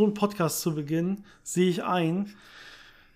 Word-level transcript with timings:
so 0.00 0.06
einen 0.06 0.14
Podcast 0.14 0.60
zu 0.62 0.74
beginnen, 0.74 1.24
sehe 1.42 1.68
ich 1.68 1.84
ein. 1.84 2.34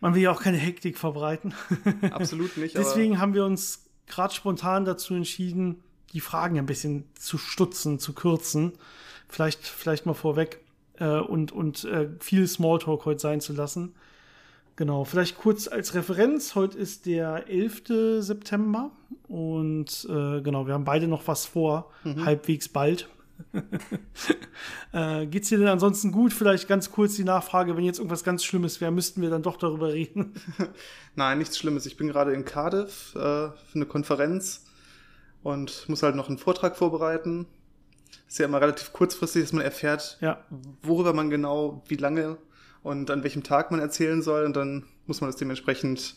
Man 0.00 0.14
will 0.14 0.22
ja 0.22 0.30
auch 0.30 0.42
keine 0.42 0.58
Hektik 0.58 0.98
verbreiten. 0.98 1.54
Absolut 2.10 2.56
nicht. 2.56 2.76
Deswegen 2.76 3.18
haben 3.18 3.34
wir 3.34 3.44
uns 3.44 3.86
gerade 4.06 4.34
spontan 4.34 4.84
dazu 4.84 5.14
entschieden, 5.14 5.82
die 6.12 6.20
Fragen 6.20 6.58
ein 6.58 6.66
bisschen 6.66 7.04
zu 7.14 7.38
stutzen, 7.38 7.98
zu 7.98 8.12
kürzen. 8.12 8.72
Vielleicht, 9.28 9.66
vielleicht 9.66 10.04
mal 10.04 10.14
vorweg 10.14 10.60
äh, 10.98 11.18
und, 11.18 11.52
und 11.52 11.84
äh, 11.84 12.08
viel 12.20 12.46
Smalltalk 12.46 13.06
heute 13.06 13.20
sein 13.20 13.40
zu 13.40 13.54
lassen. 13.54 13.94
Genau, 14.76 15.04
vielleicht 15.04 15.38
kurz 15.38 15.68
als 15.68 15.94
Referenz. 15.94 16.54
Heute 16.54 16.76
ist 16.76 17.06
der 17.06 17.48
11. 17.48 18.20
September 18.20 18.90
und 19.28 20.06
äh, 20.10 20.42
genau, 20.42 20.66
wir 20.66 20.74
haben 20.74 20.84
beide 20.84 21.08
noch 21.08 21.26
was 21.28 21.46
vor, 21.46 21.90
mhm. 22.02 22.24
halbwegs 22.24 22.68
bald. 22.68 23.08
äh, 24.92 25.26
geht's 25.26 25.48
dir 25.48 25.58
denn 25.58 25.68
ansonsten 25.68 26.12
gut? 26.12 26.32
Vielleicht 26.32 26.68
ganz 26.68 26.90
kurz 26.90 27.16
die 27.16 27.24
Nachfrage, 27.24 27.76
wenn 27.76 27.84
jetzt 27.84 27.98
irgendwas 27.98 28.24
ganz 28.24 28.44
Schlimmes 28.44 28.80
wäre, 28.80 28.90
müssten 28.90 29.22
wir 29.22 29.30
dann 29.30 29.42
doch 29.42 29.56
darüber 29.56 29.92
reden. 29.92 30.34
Nein, 31.14 31.38
nichts 31.38 31.58
Schlimmes. 31.58 31.86
Ich 31.86 31.96
bin 31.96 32.08
gerade 32.08 32.32
in 32.32 32.44
Cardiff 32.44 33.14
äh, 33.14 33.18
für 33.18 33.54
eine 33.74 33.86
Konferenz 33.86 34.66
und 35.42 35.88
muss 35.88 36.02
halt 36.02 36.16
noch 36.16 36.28
einen 36.28 36.38
Vortrag 36.38 36.76
vorbereiten. 36.76 37.46
Ist 38.28 38.38
ja 38.38 38.46
immer 38.46 38.60
relativ 38.60 38.92
kurzfristig, 38.92 39.42
dass 39.42 39.52
man 39.52 39.64
erfährt, 39.64 40.18
ja. 40.20 40.44
worüber 40.82 41.12
man 41.12 41.30
genau, 41.30 41.82
wie 41.88 41.96
lange 41.96 42.38
und 42.82 43.10
an 43.10 43.22
welchem 43.22 43.42
Tag 43.42 43.70
man 43.70 43.80
erzählen 43.80 44.22
soll. 44.22 44.44
Und 44.44 44.56
dann 44.56 44.84
muss 45.06 45.20
man 45.20 45.28
das 45.28 45.36
dementsprechend 45.36 46.14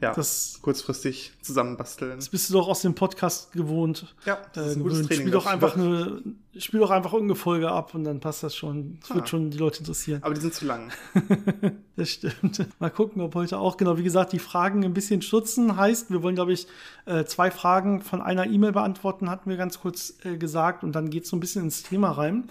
ja, 0.00 0.12
das, 0.12 0.58
kurzfristig 0.60 1.32
zusammenbasteln. 1.40 2.16
Das 2.16 2.28
bist 2.28 2.50
du 2.50 2.54
doch 2.54 2.68
aus 2.68 2.82
dem 2.82 2.94
Podcast 2.94 3.52
gewohnt. 3.52 4.14
Ja, 4.26 4.38
das 4.52 4.68
ist 4.68 4.76
ein 4.76 4.82
gutes 4.82 5.06
Training. 5.06 5.22
Spiel 5.22 5.30
doch, 5.30 5.46
einfach 5.46 5.74
eine, 5.74 6.22
spiel 6.58 6.80
doch 6.80 6.90
einfach 6.90 7.14
irgendeine 7.14 7.36
Folge 7.36 7.70
ab 7.70 7.94
und 7.94 8.04
dann 8.04 8.20
passt 8.20 8.42
das 8.42 8.54
schon. 8.54 8.98
Das 9.00 9.10
ah. 9.10 9.14
wird 9.14 9.28
schon 9.30 9.50
die 9.50 9.56
Leute 9.56 9.78
interessieren. 9.78 10.22
Aber 10.22 10.34
die 10.34 10.40
sind 10.42 10.52
zu 10.52 10.66
lang. 10.66 10.92
das 11.96 12.10
stimmt. 12.10 12.66
Mal 12.78 12.90
gucken, 12.90 13.22
ob 13.22 13.34
heute 13.34 13.58
auch, 13.58 13.78
genau, 13.78 13.96
wie 13.96 14.02
gesagt, 14.02 14.32
die 14.34 14.38
Fragen 14.38 14.84
ein 14.84 14.92
bisschen 14.92 15.22
stutzen. 15.22 15.78
Heißt, 15.78 16.10
wir 16.10 16.22
wollen, 16.22 16.34
glaube 16.34 16.52
ich, 16.52 16.66
äh, 17.06 17.24
zwei 17.24 17.50
Fragen 17.50 18.02
von 18.02 18.20
einer 18.20 18.46
E-Mail 18.46 18.72
beantworten, 18.72 19.30
hatten 19.30 19.48
wir 19.48 19.56
ganz 19.56 19.80
kurz 19.80 20.18
äh, 20.24 20.36
gesagt. 20.36 20.84
Und 20.84 20.92
dann 20.92 21.08
geht 21.08 21.24
es 21.24 21.30
so 21.30 21.36
ein 21.36 21.40
bisschen 21.40 21.64
ins 21.64 21.82
Thema 21.82 22.10
rein. 22.10 22.50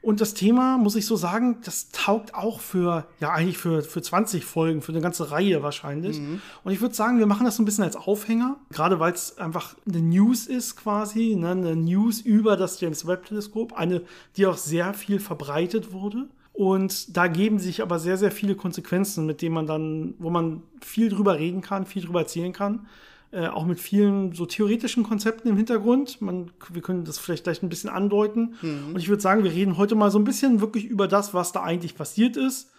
Und 0.00 0.20
das 0.20 0.32
Thema, 0.34 0.78
muss 0.78 0.94
ich 0.94 1.06
so 1.06 1.16
sagen, 1.16 1.58
das 1.64 1.90
taugt 1.90 2.34
auch 2.34 2.60
für, 2.60 3.06
ja, 3.20 3.32
eigentlich 3.32 3.58
für, 3.58 3.82
für 3.82 4.00
20 4.00 4.44
Folgen, 4.44 4.80
für 4.80 4.92
eine 4.92 5.00
ganze 5.00 5.32
Reihe 5.32 5.62
wahrscheinlich. 5.62 6.20
Mhm. 6.20 6.40
Und 6.62 6.72
ich 6.72 6.80
würde 6.80 6.94
sagen, 6.94 7.18
wir 7.18 7.26
machen 7.26 7.44
das 7.44 7.56
so 7.56 7.62
ein 7.62 7.64
bisschen 7.64 7.84
als 7.84 7.96
Aufhänger, 7.96 8.56
gerade 8.70 9.00
weil 9.00 9.12
es 9.12 9.38
einfach 9.38 9.74
eine 9.88 10.00
News 10.00 10.46
ist 10.46 10.76
quasi, 10.76 11.34
ne, 11.34 11.50
eine 11.50 11.74
News 11.74 12.20
über 12.20 12.56
das 12.56 12.80
James 12.80 13.06
Webb 13.06 13.26
Teleskop, 13.26 13.72
eine, 13.72 14.02
die 14.36 14.46
auch 14.46 14.56
sehr 14.56 14.94
viel 14.94 15.18
verbreitet 15.18 15.92
wurde. 15.92 16.28
Und 16.52 17.16
da 17.16 17.28
geben 17.28 17.58
sich 17.58 17.82
aber 17.82 17.98
sehr, 17.98 18.16
sehr 18.16 18.32
viele 18.32 18.56
Konsequenzen, 18.56 19.26
mit 19.26 19.42
denen 19.42 19.54
man 19.54 19.66
dann, 19.66 20.14
wo 20.18 20.30
man 20.30 20.62
viel 20.80 21.08
drüber 21.08 21.38
reden 21.38 21.60
kann, 21.60 21.86
viel 21.86 22.02
drüber 22.02 22.20
erzählen 22.20 22.52
kann. 22.52 22.86
Äh, 23.30 23.48
auch 23.48 23.66
mit 23.66 23.78
vielen 23.78 24.32
so 24.32 24.46
theoretischen 24.46 25.02
Konzepten 25.02 25.48
im 25.48 25.56
Hintergrund. 25.56 26.22
Man, 26.22 26.50
wir 26.72 26.80
können 26.80 27.04
das 27.04 27.18
vielleicht 27.18 27.44
gleich 27.44 27.62
ein 27.62 27.68
bisschen 27.68 27.90
andeuten. 27.90 28.54
Mhm. 28.62 28.94
Und 28.94 28.98
ich 28.98 29.08
würde 29.08 29.20
sagen, 29.20 29.44
wir 29.44 29.52
reden 29.52 29.76
heute 29.76 29.94
mal 29.96 30.10
so 30.10 30.18
ein 30.18 30.24
bisschen 30.24 30.62
wirklich 30.62 30.86
über 30.86 31.08
das, 31.08 31.34
was 31.34 31.52
da 31.52 31.62
eigentlich 31.62 31.94
passiert 31.94 32.38
ist. 32.38 32.72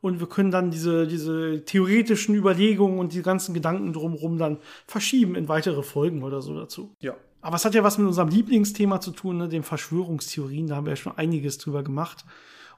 Und 0.00 0.20
wir 0.20 0.28
können 0.28 0.52
dann 0.52 0.70
diese, 0.70 1.08
diese 1.08 1.64
theoretischen 1.64 2.36
Überlegungen 2.36 3.00
und 3.00 3.12
die 3.12 3.22
ganzen 3.22 3.54
Gedanken 3.54 3.92
drumherum 3.92 4.38
dann 4.38 4.58
verschieben 4.86 5.34
in 5.34 5.48
weitere 5.48 5.82
Folgen 5.82 6.22
oder 6.22 6.42
so 6.42 6.54
dazu. 6.54 6.94
Ja. 7.00 7.16
Aber 7.40 7.56
es 7.56 7.64
hat 7.64 7.74
ja 7.74 7.82
was 7.82 7.98
mit 7.98 8.06
unserem 8.06 8.28
Lieblingsthema 8.28 9.00
zu 9.00 9.10
tun, 9.10 9.38
ne, 9.38 9.48
den 9.48 9.64
Verschwörungstheorien. 9.64 10.68
Da 10.68 10.76
haben 10.76 10.86
wir 10.86 10.92
ja 10.92 10.96
schon 10.96 11.18
einiges 11.18 11.58
drüber 11.58 11.82
gemacht. 11.82 12.24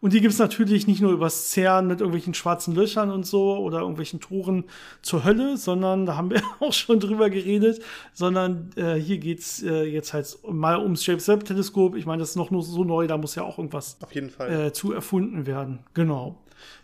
Und 0.01 0.15
die 0.15 0.21
gibt's 0.21 0.39
natürlich 0.39 0.87
nicht 0.87 1.03
nur 1.03 1.13
übers 1.13 1.51
CERN 1.51 1.87
mit 1.87 2.01
irgendwelchen 2.01 2.33
schwarzen 2.33 2.75
Löchern 2.75 3.11
und 3.11 3.27
so 3.27 3.57
oder 3.59 3.81
irgendwelchen 3.81 4.21
Toren 4.21 4.65
zur 5.03 5.25
Hölle, 5.25 5.57
sondern 5.59 6.07
da 6.07 6.17
haben 6.17 6.31
wir 6.31 6.43
auch 6.61 6.73
schon 6.73 7.01
drüber 7.01 7.29
geredet, 7.29 7.83
sondern 8.15 8.71
äh, 8.77 8.95
hier 8.95 9.19
geht's 9.19 9.63
äh, 9.63 9.85
jetzt 9.85 10.15
halt 10.15 10.39
mal 10.49 10.81
ums 10.81 11.05
James 11.05 11.29
Webb 11.29 11.45
Teleskop. 11.45 11.97
Ich 11.97 12.07
meine, 12.07 12.21
das 12.21 12.31
ist 12.31 12.37
noch 12.37 12.51
nur 12.51 12.63
so 12.63 12.85
neu, 12.85 13.07
da 13.07 13.19
muss 13.19 13.35
ja 13.35 13.43
auch 13.43 13.59
irgendwas 13.59 13.99
Auf 14.01 14.15
jeden 14.15 14.31
Fall. 14.31 14.67
Äh, 14.67 14.73
zu 14.73 14.93
erfunden 14.93 15.47
werden. 15.47 15.81
Genau. 15.93 16.39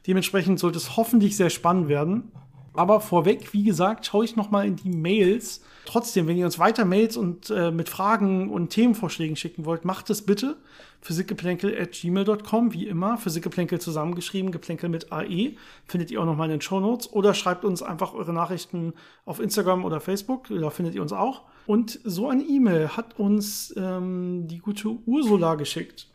Dementsprechend 0.07 0.59
sollte 0.59 0.79
es 0.79 0.97
hoffentlich 0.97 1.37
sehr 1.37 1.51
spannend 1.51 1.89
werden. 1.89 2.31
Aber 2.77 3.01
vorweg, 3.01 3.53
wie 3.53 3.65
gesagt, 3.65 4.07
schaue 4.07 4.25
ich 4.25 4.37
noch 4.37 4.51
mal 4.51 4.67
in 4.67 4.77
die 4.77 4.91
Mails. 4.91 5.63
Trotzdem, 5.85 6.27
wenn 6.27 6.37
ihr 6.37 6.47
uns 6.47 6.59
weiter 6.59 6.85
Mails 6.85 7.17
und 7.17 7.51
äh, 7.51 7.71
mit 7.71 7.89
Fragen 7.89 8.51
und 8.51 8.71
Themenvorschlägen 8.71 9.37
schicken 9.37 9.65
wollt, 9.65 9.85
macht 9.85 10.11
es 10.11 10.23
bitte 10.23 10.57
physikgeplänkel.gmail.com, 11.01 12.73
wie 12.73 12.89
immer. 12.89 13.17
Physikgeplänkel 13.17 13.81
zusammengeschrieben, 13.81 14.51
Geplänkel 14.51 14.89
mit 14.89 15.13
AE. 15.13 15.55
Findet 15.87 16.11
ihr 16.11 16.21
auch 16.21 16.25
nochmal 16.25 16.49
in 16.49 16.57
den 16.57 16.61
Show 16.61 16.81
Notes. 16.81 17.13
Oder 17.13 17.35
schreibt 17.35 17.65
uns 17.65 17.83
einfach 17.83 18.15
eure 18.15 18.33
Nachrichten 18.33 18.95
auf 19.25 19.39
Instagram 19.39 19.85
oder 19.85 20.01
Facebook. 20.01 20.49
Da 20.49 20.71
findet 20.71 20.95
ihr 20.95 21.03
uns 21.03 21.13
auch. 21.13 21.43
Und 21.67 22.01
so 22.05 22.29
ein 22.29 22.45
E-Mail 22.49 22.89
hat 22.91 23.19
uns 23.19 23.73
ähm, 23.77 24.49
die 24.49 24.59
gute 24.59 24.89
Ursula 25.07 25.55
geschickt. 25.55 26.09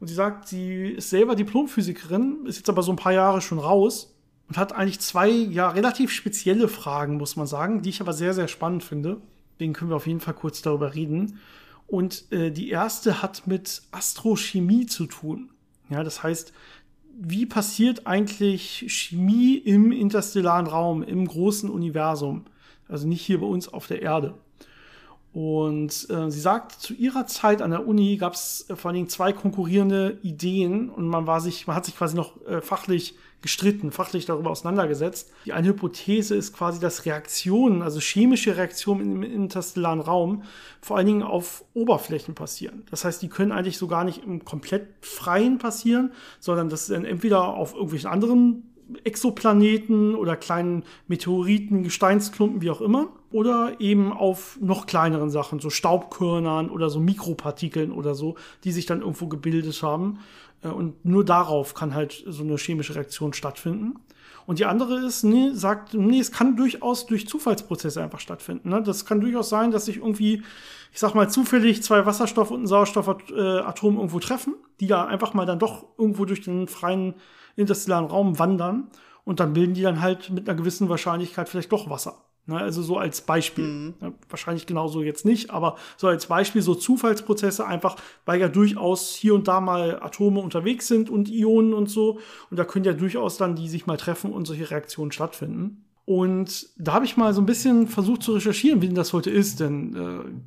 Und 0.00 0.08
sie 0.08 0.14
sagt, 0.14 0.48
sie 0.48 0.88
ist 0.88 1.08
selber 1.08 1.34
Diplomphysikerin, 1.34 2.44
ist 2.44 2.58
jetzt 2.58 2.68
aber 2.68 2.82
so 2.82 2.92
ein 2.92 2.96
paar 2.96 3.12
Jahre 3.12 3.40
schon 3.40 3.58
raus 3.58 4.15
und 4.48 4.56
hat 4.56 4.72
eigentlich 4.72 5.00
zwei, 5.00 5.28
ja, 5.28 5.68
relativ 5.70 6.12
spezielle 6.12 6.68
Fragen, 6.68 7.16
muss 7.16 7.36
man 7.36 7.46
sagen, 7.46 7.82
die 7.82 7.90
ich 7.90 8.00
aber 8.00 8.12
sehr, 8.12 8.34
sehr 8.34 8.48
spannend 8.48 8.84
finde. 8.84 9.18
Deswegen 9.54 9.72
können 9.72 9.90
wir 9.90 9.96
auf 9.96 10.06
jeden 10.06 10.20
Fall 10.20 10.34
kurz 10.34 10.62
darüber 10.62 10.94
reden. 10.94 11.40
Und 11.86 12.30
äh, 12.32 12.50
die 12.50 12.70
erste 12.70 13.22
hat 13.22 13.46
mit 13.46 13.82
Astrochemie 13.90 14.86
zu 14.86 15.06
tun. 15.06 15.50
Ja, 15.88 16.02
das 16.02 16.22
heißt, 16.22 16.52
wie 17.18 17.46
passiert 17.46 18.06
eigentlich 18.06 18.84
Chemie 18.88 19.56
im 19.56 19.92
interstellaren 19.92 20.66
Raum, 20.66 21.02
im 21.02 21.26
großen 21.26 21.70
Universum? 21.70 22.44
Also 22.88 23.08
nicht 23.08 23.22
hier 23.22 23.40
bei 23.40 23.46
uns 23.46 23.68
auf 23.68 23.86
der 23.86 24.02
Erde. 24.02 24.34
Und 25.36 26.08
äh, 26.08 26.30
sie 26.30 26.40
sagt, 26.40 26.72
zu 26.72 26.94
ihrer 26.94 27.26
Zeit 27.26 27.60
an 27.60 27.70
der 27.70 27.86
Uni 27.86 28.16
gab 28.16 28.32
es 28.32 28.64
äh, 28.70 28.74
vor 28.74 28.88
allen 28.88 28.94
Dingen 28.94 29.08
zwei 29.10 29.34
konkurrierende 29.34 30.16
Ideen 30.22 30.88
und 30.88 31.06
man 31.08 31.26
war 31.26 31.42
sich, 31.42 31.66
man 31.66 31.76
hat 31.76 31.84
sich 31.84 31.94
quasi 31.94 32.16
noch 32.16 32.40
äh, 32.46 32.62
fachlich 32.62 33.18
gestritten, 33.42 33.92
fachlich 33.92 34.24
darüber 34.24 34.48
auseinandergesetzt. 34.48 35.30
Die 35.44 35.52
eine 35.52 35.68
Hypothese 35.68 36.34
ist 36.34 36.54
quasi, 36.54 36.80
dass 36.80 37.04
Reaktionen, 37.04 37.82
also 37.82 38.00
chemische 38.00 38.56
Reaktionen 38.56 39.12
im 39.12 39.22
interstellaren 39.22 40.00
Raum, 40.00 40.42
vor 40.80 40.96
allen 40.96 41.06
Dingen 41.06 41.22
auf 41.22 41.66
Oberflächen 41.74 42.34
passieren. 42.34 42.84
Das 42.90 43.04
heißt, 43.04 43.20
die 43.20 43.28
können 43.28 43.52
eigentlich 43.52 43.76
so 43.76 43.88
gar 43.88 44.04
nicht 44.04 44.24
im 44.24 44.42
komplett 44.42 44.86
freien 45.02 45.58
passieren, 45.58 46.12
sondern 46.40 46.70
das 46.70 46.88
ist 46.88 46.92
dann 46.92 47.04
entweder 47.04 47.48
auf 47.48 47.74
irgendwelchen 47.74 48.08
anderen 48.08 48.72
Exoplaneten 49.04 50.14
oder 50.14 50.36
kleinen 50.36 50.84
Meteoriten, 51.08 51.82
Gesteinsklumpen, 51.82 52.62
wie 52.62 52.70
auch 52.70 52.80
immer. 52.80 53.08
Oder 53.36 53.74
eben 53.80 54.14
auf 54.14 54.56
noch 54.62 54.86
kleineren 54.86 55.28
Sachen, 55.28 55.60
so 55.60 55.68
Staubkörnern 55.68 56.70
oder 56.70 56.88
so 56.88 57.00
Mikropartikeln 57.00 57.92
oder 57.92 58.14
so, 58.14 58.36
die 58.64 58.72
sich 58.72 58.86
dann 58.86 59.00
irgendwo 59.00 59.26
gebildet 59.26 59.82
haben. 59.82 60.20
Äh, 60.62 60.68
und 60.68 61.04
nur 61.04 61.22
darauf 61.22 61.74
kann 61.74 61.94
halt 61.94 62.24
so 62.26 62.42
eine 62.42 62.56
chemische 62.56 62.94
Reaktion 62.94 63.34
stattfinden. 63.34 63.96
Und 64.46 64.58
die 64.58 64.64
andere 64.64 65.04
ist, 65.04 65.22
nee, 65.22 65.50
sagt, 65.52 65.92
nee, 65.92 66.18
es 66.18 66.32
kann 66.32 66.56
durchaus 66.56 67.04
durch 67.04 67.28
Zufallsprozesse 67.28 68.02
einfach 68.02 68.20
stattfinden. 68.20 68.70
Ne? 68.70 68.82
Das 68.82 69.04
kann 69.04 69.20
durchaus 69.20 69.50
sein, 69.50 69.70
dass 69.70 69.84
sich 69.84 69.98
irgendwie, 69.98 70.42
ich 70.90 70.98
sag 70.98 71.14
mal, 71.14 71.28
zufällig 71.28 71.82
zwei 71.82 72.06
Wasserstoff- 72.06 72.50
und 72.50 72.62
ein 72.62 72.66
Sauerstoffatom 72.66 73.96
irgendwo 73.96 74.18
treffen, 74.18 74.54
die 74.80 74.86
ja 74.86 75.04
einfach 75.04 75.34
mal 75.34 75.44
dann 75.44 75.58
doch 75.58 75.84
irgendwo 75.98 76.24
durch 76.24 76.40
den 76.40 76.68
freien 76.68 77.16
interstellaren 77.54 78.06
Raum 78.06 78.38
wandern 78.38 78.88
und 79.24 79.40
dann 79.40 79.52
bilden 79.52 79.74
die 79.74 79.82
dann 79.82 80.00
halt 80.00 80.30
mit 80.30 80.48
einer 80.48 80.56
gewissen 80.56 80.88
Wahrscheinlichkeit 80.88 81.50
vielleicht 81.50 81.72
doch 81.72 81.90
Wasser. 81.90 82.25
Ne, 82.48 82.58
also 82.58 82.80
so 82.80 82.96
als 82.96 83.22
Beispiel. 83.22 83.64
Mhm. 83.64 83.94
Ja, 84.00 84.12
wahrscheinlich 84.28 84.66
genauso 84.66 85.02
jetzt 85.02 85.24
nicht, 85.24 85.50
aber 85.50 85.76
so 85.96 86.06
als 86.06 86.26
Beispiel 86.26 86.62
so 86.62 86.76
Zufallsprozesse 86.76 87.66
einfach, 87.66 87.96
weil 88.24 88.40
ja 88.40 88.48
durchaus 88.48 89.16
hier 89.16 89.34
und 89.34 89.48
da 89.48 89.60
mal 89.60 90.00
Atome 90.00 90.40
unterwegs 90.40 90.86
sind 90.86 91.10
und 91.10 91.28
Ionen 91.28 91.74
und 91.74 91.90
so. 91.90 92.20
Und 92.50 92.56
da 92.56 92.64
können 92.64 92.84
ja 92.84 92.92
durchaus 92.92 93.36
dann 93.36 93.56
die 93.56 93.68
sich 93.68 93.86
mal 93.86 93.96
treffen 93.96 94.32
und 94.32 94.46
solche 94.46 94.70
Reaktionen 94.70 95.10
stattfinden. 95.10 95.84
Und 96.04 96.68
da 96.78 96.92
habe 96.92 97.04
ich 97.04 97.16
mal 97.16 97.34
so 97.34 97.42
ein 97.42 97.46
bisschen 97.46 97.88
versucht 97.88 98.22
zu 98.22 98.32
recherchieren, 98.34 98.80
wie 98.80 98.86
denn 98.86 98.94
das 98.94 99.12
heute 99.12 99.30
ist, 99.30 99.58
denn 99.58 99.96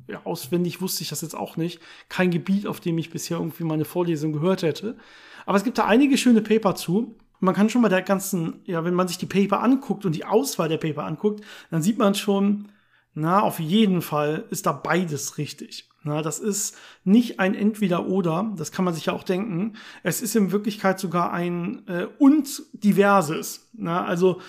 äh, 0.08 0.12
ja, 0.12 0.22
auswendig 0.24 0.80
wusste 0.80 1.02
ich 1.02 1.10
das 1.10 1.20
jetzt 1.20 1.36
auch 1.36 1.58
nicht. 1.58 1.80
Kein 2.08 2.30
Gebiet, 2.30 2.66
auf 2.66 2.80
dem 2.80 2.96
ich 2.96 3.10
bisher 3.10 3.36
irgendwie 3.36 3.64
meine 3.64 3.84
Vorlesung 3.84 4.32
gehört 4.32 4.62
hätte. 4.62 4.96
Aber 5.44 5.58
es 5.58 5.64
gibt 5.64 5.76
da 5.76 5.84
einige 5.84 6.16
schöne 6.16 6.40
Paper 6.40 6.76
zu 6.76 7.14
man 7.40 7.54
kann 7.54 7.68
schon 7.68 7.82
bei 7.82 7.88
der 7.88 8.02
ganzen, 8.02 8.60
ja, 8.64 8.84
wenn 8.84 8.94
man 8.94 9.08
sich 9.08 9.18
die 9.18 9.26
Paper 9.26 9.62
anguckt 9.62 10.04
und 10.04 10.14
die 10.14 10.24
Auswahl 10.24 10.68
der 10.68 10.78
Paper 10.78 11.04
anguckt, 11.04 11.44
dann 11.70 11.82
sieht 11.82 11.98
man 11.98 12.14
schon, 12.14 12.68
na, 13.14 13.40
auf 13.40 13.58
jeden 13.58 14.02
Fall 14.02 14.44
ist 14.50 14.66
da 14.66 14.72
beides 14.72 15.36
richtig. 15.38 15.88
Na, 16.02 16.22
das 16.22 16.38
ist 16.38 16.78
nicht 17.04 17.40
ein 17.40 17.54
Entweder-Oder, 17.54 18.54
das 18.56 18.72
kann 18.72 18.86
man 18.86 18.94
sich 18.94 19.06
ja 19.06 19.12
auch 19.12 19.24
denken. 19.24 19.74
Es 20.02 20.22
ist 20.22 20.34
in 20.34 20.52
Wirklichkeit 20.52 20.98
sogar 20.98 21.32
ein 21.32 21.86
äh, 21.88 22.06
und 22.18 22.62
diverses. 22.72 23.68
Na, 23.74 24.04
also 24.04 24.40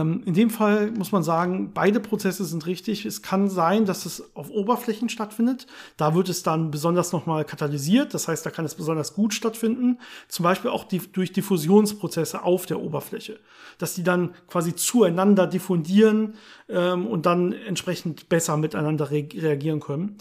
in 0.00 0.34
dem 0.34 0.50
Fall 0.50 0.90
muss 0.90 1.12
man 1.12 1.22
sagen, 1.22 1.72
beide 1.72 2.00
Prozesse 2.00 2.44
sind 2.44 2.66
richtig. 2.66 3.06
Es 3.06 3.22
kann 3.22 3.48
sein, 3.48 3.84
dass 3.84 4.06
es 4.06 4.34
auf 4.34 4.50
Oberflächen 4.50 5.08
stattfindet. 5.08 5.66
Da 5.96 6.14
wird 6.14 6.28
es 6.28 6.42
dann 6.42 6.70
besonders 6.70 7.12
nochmal 7.12 7.44
katalysiert. 7.44 8.12
Das 8.14 8.28
heißt, 8.28 8.44
da 8.44 8.50
kann 8.50 8.64
es 8.64 8.74
besonders 8.74 9.14
gut 9.14 9.34
stattfinden. 9.34 9.98
Zum 10.28 10.42
Beispiel 10.42 10.70
auch 10.70 10.84
die, 10.84 10.98
durch 10.98 11.32
Diffusionsprozesse 11.32 12.42
auf 12.42 12.66
der 12.66 12.80
Oberfläche. 12.80 13.38
Dass 13.78 13.94
die 13.94 14.02
dann 14.02 14.34
quasi 14.48 14.74
zueinander 14.74 15.46
diffundieren 15.46 16.34
ähm, 16.68 17.06
und 17.06 17.26
dann 17.26 17.52
entsprechend 17.52 18.28
besser 18.28 18.56
miteinander 18.56 19.10
re 19.10 19.26
reagieren 19.34 19.80
können. 19.80 20.18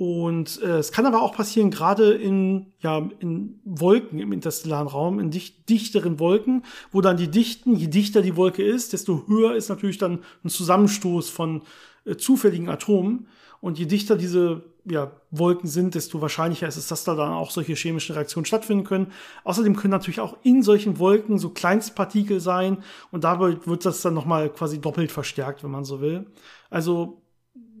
Und 0.00 0.62
äh, 0.62 0.78
es 0.78 0.92
kann 0.92 1.04
aber 1.04 1.20
auch 1.20 1.34
passieren, 1.34 1.70
gerade 1.70 2.14
in, 2.14 2.72
ja, 2.78 3.06
in 3.18 3.60
Wolken 3.66 4.18
im 4.18 4.32
interstellaren 4.32 4.86
Raum, 4.86 5.20
in 5.20 5.30
dicht, 5.30 5.68
dichteren 5.68 6.18
Wolken, 6.18 6.64
wo 6.90 7.02
dann 7.02 7.18
die 7.18 7.30
Dichten, 7.30 7.76
je 7.76 7.88
dichter 7.88 8.22
die 8.22 8.34
Wolke 8.34 8.62
ist, 8.62 8.94
desto 8.94 9.26
höher 9.26 9.54
ist 9.54 9.68
natürlich 9.68 9.98
dann 9.98 10.20
ein 10.42 10.48
Zusammenstoß 10.48 11.28
von 11.28 11.64
äh, 12.06 12.16
zufälligen 12.16 12.70
Atomen. 12.70 13.26
Und 13.60 13.78
je 13.78 13.84
dichter 13.84 14.16
diese 14.16 14.64
ja, 14.86 15.12
Wolken 15.30 15.68
sind, 15.68 15.94
desto 15.94 16.22
wahrscheinlicher 16.22 16.66
ist 16.66 16.78
es, 16.78 16.88
dass 16.88 17.04
da 17.04 17.14
dann 17.14 17.32
auch 17.32 17.50
solche 17.50 17.74
chemischen 17.74 18.14
Reaktionen 18.14 18.46
stattfinden 18.46 18.84
können. 18.84 19.12
Außerdem 19.44 19.76
können 19.76 19.92
natürlich 19.92 20.20
auch 20.20 20.38
in 20.42 20.62
solchen 20.62 20.98
Wolken 20.98 21.38
so 21.38 21.50
Kleinstpartikel 21.50 22.40
sein 22.40 22.78
und 23.10 23.24
dabei 23.24 23.58
wird 23.66 23.84
das 23.84 24.00
dann 24.00 24.14
nochmal 24.14 24.48
quasi 24.48 24.80
doppelt 24.80 25.12
verstärkt, 25.12 25.62
wenn 25.62 25.70
man 25.70 25.84
so 25.84 26.00
will. 26.00 26.24
Also 26.70 27.20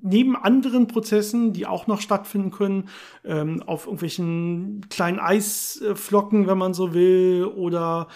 neben 0.02 0.36
anderen 0.36 0.86
Prozessen, 0.86 1.52
die 1.52 1.66
auch 1.66 1.86
noch 1.86 2.00
stattfinden 2.00 2.50
können, 2.50 2.88
ähm, 3.24 3.62
auf 3.64 3.86
irgendwelchen 3.86 4.86
kleinen 4.90 5.18
Eisflocken, 5.18 6.46
wenn 6.46 6.58
man 6.58 6.74
so 6.74 6.94
will, 6.94 7.44
oder 7.44 8.08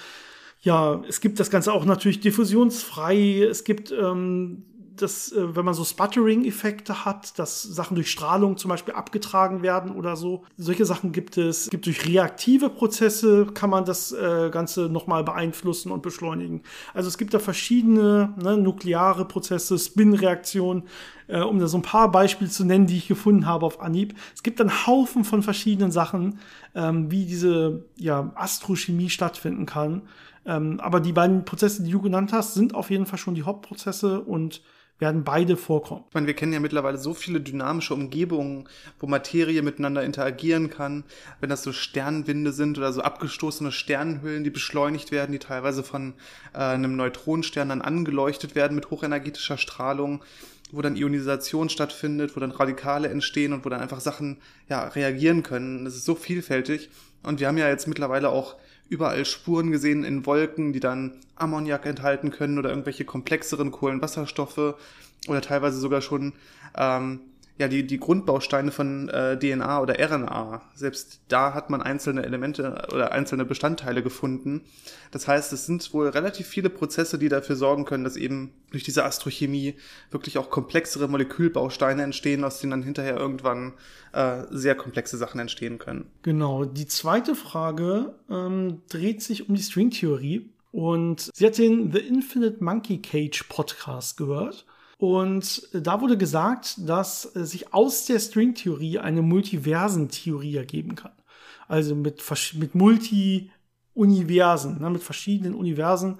ja, 0.64 1.02
es 1.06 1.20
gibt 1.20 1.38
das 1.40 1.50
Ganze 1.50 1.72
auch 1.72 1.84
natürlich 1.84 2.20
diffusionsfrei. 2.20 3.42
Es 3.42 3.64
gibt 3.64 3.92
ähm, 3.92 4.64
dass, 4.96 5.32
äh, 5.32 5.56
wenn 5.56 5.64
man 5.64 5.74
so 5.74 5.84
Sputtering-Effekte 5.84 7.04
hat, 7.04 7.38
dass 7.38 7.62
Sachen 7.62 7.94
durch 7.94 8.10
Strahlung 8.10 8.56
zum 8.56 8.68
Beispiel 8.68 8.94
abgetragen 8.94 9.62
werden 9.62 9.94
oder 9.94 10.16
so. 10.16 10.44
Solche 10.56 10.84
Sachen 10.84 11.12
gibt 11.12 11.36
es. 11.36 11.70
gibt 11.70 11.86
durch 11.86 12.06
reaktive 12.06 12.70
Prozesse 12.70 13.46
kann 13.46 13.70
man 13.70 13.84
das 13.84 14.12
äh, 14.12 14.50
Ganze 14.50 14.82
nochmal 14.88 15.24
beeinflussen 15.24 15.90
und 15.90 16.02
beschleunigen. 16.02 16.62
Also 16.92 17.08
es 17.08 17.18
gibt 17.18 17.34
da 17.34 17.38
verschiedene 17.38 18.34
ne, 18.40 18.56
nukleare 18.56 19.24
Prozesse, 19.24 19.78
Spin-Reaktionen, 19.78 20.84
äh, 21.26 21.40
um 21.40 21.58
da 21.58 21.66
so 21.66 21.78
ein 21.78 21.82
paar 21.82 22.10
Beispiele 22.10 22.50
zu 22.50 22.64
nennen, 22.64 22.86
die 22.86 22.96
ich 22.96 23.08
gefunden 23.08 23.46
habe 23.46 23.66
auf 23.66 23.80
Anhieb. 23.80 24.14
Es 24.34 24.42
gibt 24.42 24.60
einen 24.60 24.86
Haufen 24.86 25.24
von 25.24 25.42
verschiedenen 25.42 25.90
Sachen, 25.90 26.38
ähm, 26.74 27.10
wie 27.10 27.26
diese 27.26 27.84
ja, 27.96 28.32
Astrochemie 28.34 29.10
stattfinden 29.10 29.66
kann. 29.66 30.02
Ähm, 30.46 30.80
aber 30.80 31.00
die 31.00 31.12
beiden 31.12 31.44
Prozesse, 31.44 31.82
die 31.82 31.90
du 31.90 32.00
genannt 32.00 32.32
hast, 32.32 32.54
sind 32.54 32.74
auf 32.74 32.90
jeden 32.90 33.06
Fall 33.06 33.18
schon 33.18 33.34
die 33.34 33.44
Hauptprozesse 33.44 34.20
und 34.20 34.62
werden 34.98 35.24
beide 35.24 35.56
vorkommen. 35.56 36.04
Ich 36.08 36.14
meine, 36.14 36.26
wir 36.26 36.34
kennen 36.34 36.52
ja 36.52 36.60
mittlerweile 36.60 36.98
so 36.98 37.14
viele 37.14 37.40
dynamische 37.40 37.94
Umgebungen, 37.94 38.68
wo 38.98 39.06
Materie 39.06 39.60
miteinander 39.62 40.04
interagieren 40.04 40.70
kann. 40.70 41.04
Wenn 41.40 41.50
das 41.50 41.62
so 41.62 41.72
Sternwinde 41.72 42.52
sind 42.52 42.78
oder 42.78 42.92
so 42.92 43.02
abgestoßene 43.02 43.72
Sternenhüllen, 43.72 44.44
die 44.44 44.50
beschleunigt 44.50 45.10
werden, 45.10 45.32
die 45.32 45.40
teilweise 45.40 45.82
von 45.82 46.14
äh, 46.52 46.58
einem 46.58 46.96
Neutronenstern 46.96 47.68
dann 47.70 47.82
angeleuchtet 47.82 48.54
werden 48.54 48.74
mit 48.74 48.90
hochenergetischer 48.90 49.58
Strahlung, 49.58 50.22
wo 50.70 50.80
dann 50.80 50.96
Ionisation 50.96 51.68
stattfindet, 51.68 52.36
wo 52.36 52.40
dann 52.40 52.52
Radikale 52.52 53.08
entstehen 53.08 53.52
und 53.52 53.64
wo 53.64 53.68
dann 53.68 53.80
einfach 53.80 54.00
Sachen 54.00 54.38
ja, 54.68 54.84
reagieren 54.88 55.42
können. 55.42 55.84
Das 55.84 55.96
ist 55.96 56.04
so 56.04 56.14
vielfältig. 56.14 56.88
Und 57.22 57.40
wir 57.40 57.48
haben 57.48 57.58
ja 57.58 57.68
jetzt 57.68 57.88
mittlerweile 57.88 58.28
auch 58.28 58.56
überall 58.88 59.24
Spuren 59.24 59.70
gesehen 59.70 60.04
in 60.04 60.26
Wolken, 60.26 60.72
die 60.72 60.80
dann 60.80 61.12
Ammoniak 61.36 61.86
enthalten 61.86 62.30
können 62.30 62.58
oder 62.58 62.70
irgendwelche 62.70 63.04
komplexeren 63.04 63.70
Kohlenwasserstoffe 63.70 64.74
oder 65.26 65.40
teilweise 65.40 65.78
sogar 65.78 66.00
schon 66.00 66.34
ähm, 66.76 67.20
ja 67.56 67.68
die, 67.68 67.86
die 67.86 67.98
Grundbausteine 67.98 68.72
von 68.72 69.08
äh, 69.08 69.38
DNA 69.38 69.80
oder 69.80 69.94
RNA. 69.98 70.62
Selbst 70.74 71.20
da 71.28 71.54
hat 71.54 71.70
man 71.70 71.82
einzelne 71.82 72.24
Elemente 72.24 72.86
oder 72.92 73.12
einzelne 73.12 73.44
Bestandteile 73.44 74.02
gefunden. 74.02 74.62
Das 75.12 75.28
heißt, 75.28 75.52
es 75.52 75.66
sind 75.66 75.92
wohl 75.94 76.08
relativ 76.08 76.48
viele 76.48 76.68
Prozesse, 76.68 77.18
die 77.18 77.28
dafür 77.28 77.54
sorgen 77.54 77.84
können, 77.84 78.02
dass 78.02 78.16
eben 78.16 78.52
durch 78.72 78.82
diese 78.82 79.04
Astrochemie 79.04 79.76
wirklich 80.10 80.36
auch 80.38 80.50
komplexere 80.50 81.06
Molekülbausteine 81.06 82.02
entstehen, 82.02 82.42
aus 82.42 82.60
denen 82.60 82.72
dann 82.72 82.82
hinterher 82.82 83.16
irgendwann 83.16 83.74
äh, 84.12 84.42
sehr 84.50 84.74
komplexe 84.74 85.16
Sachen 85.16 85.38
entstehen 85.38 85.78
können. 85.78 86.10
Genau. 86.22 86.64
Die 86.64 86.86
zweite 86.86 87.36
Frage 87.36 88.16
ähm, 88.28 88.82
dreht 88.88 89.22
sich 89.22 89.48
um 89.48 89.54
die 89.54 89.62
Stringtheorie. 89.62 90.50
Und 90.72 91.30
sie 91.32 91.46
hat 91.46 91.56
den 91.56 91.92
The 91.92 92.00
Infinite 92.00 92.56
Monkey 92.64 92.98
Cage 92.98 93.44
Podcast 93.48 94.16
gehört. 94.16 94.66
Und 94.98 95.68
da 95.72 96.00
wurde 96.00 96.16
gesagt, 96.16 96.88
dass 96.88 97.22
sich 97.22 97.74
aus 97.74 98.06
der 98.06 98.20
Stringtheorie 98.20 98.98
eine 98.98 99.22
Multiversentheorie 99.22 100.56
ergeben 100.56 100.94
kann. 100.94 101.12
Also 101.68 101.94
mit, 101.94 102.22
mit 102.54 102.74
Multi-Universen, 102.74 104.80
ne, 104.80 104.90
mit 104.90 105.02
verschiedenen 105.02 105.54
Universen, 105.54 106.18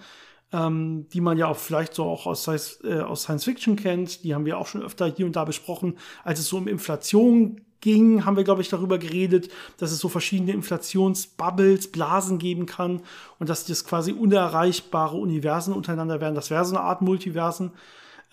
ähm, 0.52 1.06
die 1.12 1.20
man 1.20 1.38
ja 1.38 1.48
auch 1.48 1.56
vielleicht 1.56 1.94
so 1.94 2.04
auch 2.04 2.26
aus, 2.26 2.48
äh, 2.84 3.00
aus 3.00 3.22
Science 3.22 3.44
Fiction 3.44 3.76
kennt. 3.76 4.24
Die 4.24 4.34
haben 4.34 4.46
wir 4.46 4.58
auch 4.58 4.66
schon 4.66 4.82
öfter 4.82 5.06
hier 5.06 5.26
und 5.26 5.36
da 5.36 5.44
besprochen. 5.44 5.98
Als 6.22 6.40
es 6.40 6.48
so 6.48 6.56
um 6.56 6.68
Inflation 6.68 7.60
ging, 7.80 8.24
haben 8.24 8.36
wir, 8.36 8.44
glaube 8.44 8.62
ich, 8.62 8.70
darüber 8.70 8.98
geredet, 8.98 9.50
dass 9.76 9.92
es 9.92 9.98
so 9.98 10.08
verschiedene 10.08 10.52
Inflationsbubbles, 10.52 11.92
Blasen 11.92 12.38
geben 12.38 12.66
kann 12.66 13.02
und 13.38 13.48
dass 13.48 13.66
das 13.66 13.84
quasi 13.84 14.12
unerreichbare 14.12 15.16
Universen 15.16 15.74
untereinander 15.74 16.20
werden. 16.20 16.34
Das 16.34 16.50
wäre 16.50 16.64
so 16.64 16.74
eine 16.74 16.84
Art 16.84 17.02
Multiversen 17.02 17.72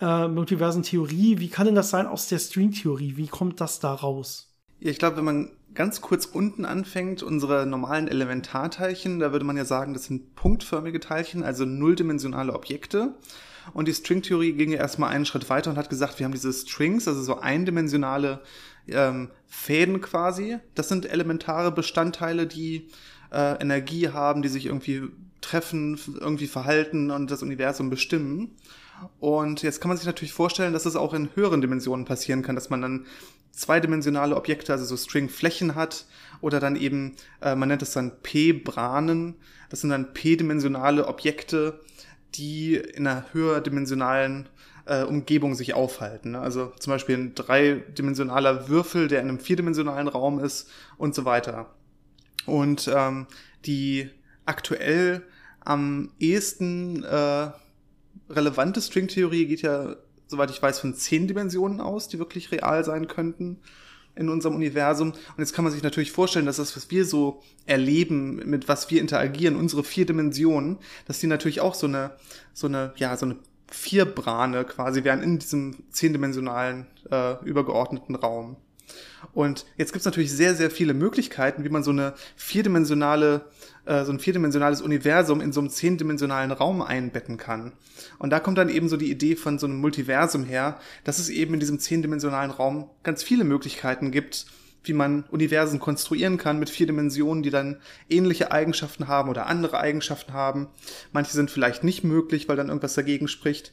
äh, 0.02 0.28
Multiversen-Theorie. 0.28 1.38
Wie 1.38 1.48
kann 1.48 1.66
denn 1.66 1.76
das 1.76 1.90
sein 1.90 2.06
aus 2.06 2.26
der 2.28 2.40
String-Theorie? 2.40 3.16
Wie 3.16 3.28
kommt 3.28 3.60
das 3.60 3.78
da 3.78 3.94
raus? 3.94 4.52
Ja, 4.80 4.90
ich 4.90 4.98
glaube, 4.98 5.16
wenn 5.18 5.24
man 5.24 5.50
ganz 5.74 6.00
kurz 6.00 6.26
unten 6.26 6.64
anfängt, 6.64 7.22
unsere 7.22 7.66
normalen 7.66 8.08
Elementarteilchen, 8.08 9.20
da 9.20 9.32
würde 9.32 9.44
man 9.44 9.56
ja 9.56 9.64
sagen, 9.64 9.94
das 9.94 10.04
sind 10.04 10.34
punktförmige 10.34 10.98
Teilchen, 10.98 11.44
also 11.44 11.64
nulldimensionale 11.64 12.52
Objekte. 12.52 13.14
Und 13.72 13.86
die 13.86 13.94
Stringtheorie 13.94 14.54
ging 14.54 14.72
ja 14.72 14.78
erstmal 14.78 15.10
einen 15.10 15.24
Schritt 15.24 15.48
weiter 15.48 15.70
und 15.70 15.76
hat 15.76 15.88
gesagt, 15.88 16.18
wir 16.18 16.24
haben 16.24 16.32
diese 16.32 16.52
Strings, 16.52 17.06
also 17.06 17.22
so 17.22 17.38
eindimensionale 17.38 18.40
ähm, 18.88 19.30
Fäden 19.46 20.00
quasi. 20.00 20.58
Das 20.74 20.88
sind 20.88 21.06
elementare 21.06 21.70
Bestandteile, 21.70 22.48
die 22.48 22.88
äh, 23.30 23.62
Energie 23.62 24.08
haben, 24.08 24.42
die 24.42 24.48
sich 24.48 24.66
irgendwie 24.66 25.02
treffen, 25.40 25.98
irgendwie 26.20 26.48
verhalten 26.48 27.12
und 27.12 27.30
das 27.30 27.44
Universum 27.44 27.88
bestimmen. 27.88 28.56
Und 29.20 29.62
jetzt 29.62 29.80
kann 29.80 29.88
man 29.88 29.96
sich 29.96 30.06
natürlich 30.06 30.32
vorstellen, 30.32 30.72
dass 30.72 30.86
es 30.86 30.96
auch 30.96 31.14
in 31.14 31.30
höheren 31.34 31.60
Dimensionen 31.60 32.04
passieren 32.04 32.42
kann, 32.42 32.54
dass 32.54 32.70
man 32.70 32.82
dann 32.82 33.06
zweidimensionale 33.52 34.36
Objekte, 34.36 34.72
also 34.72 34.84
so 34.84 34.96
Stringflächen 34.96 35.74
hat 35.74 36.06
oder 36.40 36.58
dann 36.58 36.76
eben, 36.76 37.16
äh, 37.40 37.54
man 37.54 37.68
nennt 37.68 37.82
es 37.82 37.92
dann 37.92 38.12
P-Branen. 38.22 39.34
Das 39.70 39.80
sind 39.80 39.90
dann 39.90 40.12
p-dimensionale 40.14 41.06
Objekte, 41.06 41.80
die 42.34 42.76
in 42.76 43.06
einer 43.06 43.26
höherdimensionalen 43.32 44.48
äh, 44.86 45.02
Umgebung 45.04 45.54
sich 45.54 45.74
aufhalten. 45.74 46.32
Ne? 46.32 46.40
Also 46.40 46.72
zum 46.78 46.92
Beispiel 46.92 47.16
ein 47.16 47.34
dreidimensionaler 47.34 48.68
Würfel, 48.68 49.08
der 49.08 49.20
in 49.20 49.28
einem 49.28 49.40
vierdimensionalen 49.40 50.08
Raum 50.08 50.40
ist 50.40 50.68
und 50.96 51.14
so 51.14 51.24
weiter. 51.24 51.70
Und 52.46 52.90
ähm, 52.92 53.26
die 53.64 54.10
aktuell 54.44 55.22
am 55.60 56.10
ehesten 56.18 57.04
äh, 57.04 57.50
relevante 58.34 58.80
Stringtheorie 58.80 59.46
geht 59.46 59.62
ja, 59.62 59.96
soweit 60.26 60.50
ich 60.50 60.62
weiß, 60.62 60.80
von 60.80 60.94
zehn 60.94 61.28
Dimensionen 61.28 61.80
aus, 61.80 62.08
die 62.08 62.18
wirklich 62.18 62.50
real 62.52 62.84
sein 62.84 63.08
könnten 63.08 63.58
in 64.14 64.28
unserem 64.28 64.54
Universum. 64.54 65.10
Und 65.10 65.38
jetzt 65.38 65.54
kann 65.54 65.64
man 65.64 65.72
sich 65.72 65.82
natürlich 65.82 66.12
vorstellen, 66.12 66.46
dass 66.46 66.56
das, 66.56 66.76
was 66.76 66.90
wir 66.90 67.04
so 67.04 67.42
erleben, 67.66 68.36
mit 68.44 68.68
was 68.68 68.90
wir 68.90 69.00
interagieren, 69.00 69.56
unsere 69.56 69.84
vier 69.84 70.06
Dimensionen, 70.06 70.78
dass 71.06 71.18
die 71.18 71.26
natürlich 71.26 71.60
auch 71.60 71.74
so 71.74 71.86
eine, 71.86 72.12
so 72.52 72.66
eine, 72.66 72.92
ja, 72.96 73.16
so 73.16 73.26
eine 73.26 73.36
Vierbrane 73.68 74.64
quasi 74.64 75.04
wären 75.04 75.22
in 75.22 75.38
diesem 75.38 75.84
zehndimensionalen, 75.90 76.86
äh, 77.10 77.42
übergeordneten 77.44 78.14
Raum. 78.14 78.56
Und 79.32 79.66
jetzt 79.76 79.92
gibt's 79.92 80.04
natürlich 80.04 80.32
sehr, 80.32 80.54
sehr 80.54 80.70
viele 80.70 80.94
Möglichkeiten, 80.94 81.64
wie 81.64 81.68
man 81.68 81.82
so 81.82 81.90
eine 81.90 82.14
vierdimensionale, 82.36 83.46
äh, 83.86 84.04
so 84.04 84.12
ein 84.12 84.18
vierdimensionales 84.18 84.82
Universum 84.82 85.40
in 85.40 85.52
so 85.52 85.60
einem 85.60 85.70
zehndimensionalen 85.70 86.50
Raum 86.50 86.82
einbetten 86.82 87.36
kann. 87.36 87.72
Und 88.18 88.30
da 88.30 88.40
kommt 88.40 88.58
dann 88.58 88.68
eben 88.68 88.88
so 88.88 88.96
die 88.96 89.10
Idee 89.10 89.36
von 89.36 89.58
so 89.58 89.66
einem 89.66 89.76
Multiversum 89.80 90.44
her, 90.44 90.78
dass 91.04 91.18
es 91.18 91.28
eben 91.28 91.54
in 91.54 91.60
diesem 91.60 91.78
zehndimensionalen 91.78 92.50
Raum 92.50 92.90
ganz 93.02 93.22
viele 93.22 93.44
Möglichkeiten 93.44 94.10
gibt, 94.10 94.46
wie 94.84 94.92
man 94.92 95.24
Universen 95.30 95.78
konstruieren 95.78 96.38
kann 96.38 96.58
mit 96.58 96.70
vier 96.70 96.86
Dimensionen, 96.86 97.42
die 97.42 97.50
dann 97.50 97.80
ähnliche 98.08 98.52
Eigenschaften 98.52 99.08
haben 99.08 99.30
oder 99.30 99.46
andere 99.46 99.78
Eigenschaften 99.78 100.32
haben. 100.32 100.68
Manche 101.12 101.32
sind 101.32 101.50
vielleicht 101.50 101.84
nicht 101.84 102.04
möglich, 102.04 102.48
weil 102.48 102.56
dann 102.56 102.68
irgendwas 102.68 102.94
dagegen 102.94 103.28
spricht. 103.28 103.72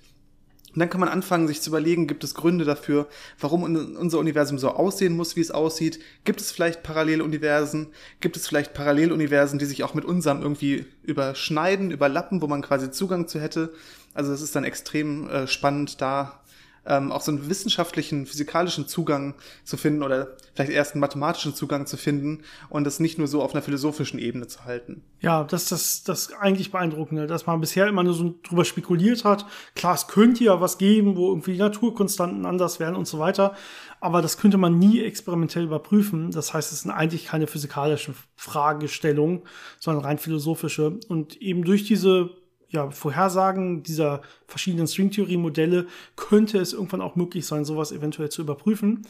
Und 0.73 0.79
dann 0.79 0.89
kann 0.89 0.99
man 0.99 1.09
anfangen, 1.09 1.47
sich 1.47 1.61
zu 1.61 1.69
überlegen, 1.69 2.07
gibt 2.07 2.23
es 2.23 2.35
Gründe 2.35 2.63
dafür, 2.63 3.07
warum 3.39 3.63
unser 3.63 4.19
Universum 4.19 4.59
so 4.59 4.69
aussehen 4.69 5.15
muss, 5.15 5.35
wie 5.35 5.41
es 5.41 5.51
aussieht? 5.51 5.99
Gibt 6.25 6.41
es 6.41 6.51
vielleicht 6.51 6.83
Paralleluniversen? 6.83 7.87
Gibt 8.19 8.37
es 8.37 8.47
vielleicht 8.47 8.73
Paralleluniversen, 8.73 9.57
die 9.57 9.65
sich 9.65 9.83
auch 9.83 9.95
mit 9.95 10.05
unserem 10.05 10.41
irgendwie 10.41 10.85
überschneiden, 11.03 11.91
überlappen, 11.91 12.41
wo 12.41 12.47
man 12.47 12.61
quasi 12.61 12.91
Zugang 12.91 13.27
zu 13.27 13.39
hätte? 13.39 13.73
Also 14.13 14.31
es 14.31 14.41
ist 14.41 14.55
dann 14.55 14.63
extrem 14.63 15.27
äh, 15.29 15.47
spannend, 15.47 16.01
da 16.01 16.39
ähm, 16.85 17.11
auch 17.11 17.21
so 17.21 17.31
einen 17.31 17.49
wissenschaftlichen, 17.49 18.25
physikalischen 18.25 18.87
Zugang 18.87 19.35
zu 19.63 19.77
finden 19.77 20.03
oder 20.03 20.35
vielleicht 20.53 20.71
erst 20.71 20.93
einen 20.93 21.01
mathematischen 21.01 21.55
Zugang 21.55 21.85
zu 21.85 21.97
finden 21.97 22.43
und 22.69 22.83
das 22.83 22.99
nicht 22.99 23.17
nur 23.17 23.27
so 23.27 23.41
auf 23.41 23.53
einer 23.53 23.61
philosophischen 23.61 24.19
Ebene 24.19 24.47
zu 24.47 24.65
halten. 24.65 25.03
Ja, 25.21 25.43
das 25.43 25.63
ist 25.63 25.71
das, 25.71 26.03
das 26.03 26.33
eigentlich 26.33 26.71
beeindruckende, 26.71 27.27
dass 27.27 27.45
man 27.45 27.61
bisher 27.61 27.87
immer 27.87 28.03
nur 28.03 28.13
so 28.13 28.35
drüber 28.43 28.65
spekuliert 28.65 29.25
hat. 29.25 29.45
Klar, 29.75 29.95
es 29.95 30.07
könnte 30.07 30.43
ja 30.43 30.61
was 30.61 30.77
geben, 30.77 31.15
wo 31.15 31.29
irgendwie 31.29 31.53
die 31.53 31.59
Naturkonstanten 31.59 32.45
anders 32.45 32.79
werden 32.79 32.95
und 32.95 33.07
so 33.07 33.19
weiter. 33.19 33.55
Aber 34.01 34.21
das 34.21 34.37
könnte 34.37 34.57
man 34.57 34.79
nie 34.79 35.01
experimentell 35.03 35.63
überprüfen. 35.63 36.31
Das 36.31 36.53
heißt, 36.53 36.71
es 36.71 36.81
sind 36.81 36.91
eigentlich 36.91 37.25
keine 37.25 37.47
physikalischen 37.47 38.15
Fragestellungen, 38.35 39.41
sondern 39.79 40.05
rein 40.05 40.17
philosophische. 40.17 40.99
Und 41.09 41.41
eben 41.41 41.63
durch 41.63 41.83
diese 41.83 42.29
ja, 42.69 42.91
Vorhersagen 42.91 43.83
dieser 43.83 44.21
verschiedenen 44.47 44.87
Stringtheorie-Modelle 44.87 45.87
könnte 46.15 46.59
es 46.59 46.73
irgendwann 46.73 47.01
auch 47.01 47.15
möglich 47.15 47.45
sein, 47.45 47.65
sowas 47.65 47.91
eventuell 47.91 48.29
zu 48.29 48.41
überprüfen. 48.41 49.07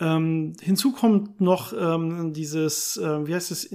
Ähm, 0.00 0.54
hinzu 0.60 0.92
kommt 0.92 1.40
noch 1.40 1.72
ähm, 1.72 2.32
dieses, 2.32 2.96
äh, 2.96 3.26
wie 3.26 3.34
heißt 3.34 3.50
es, 3.50 3.70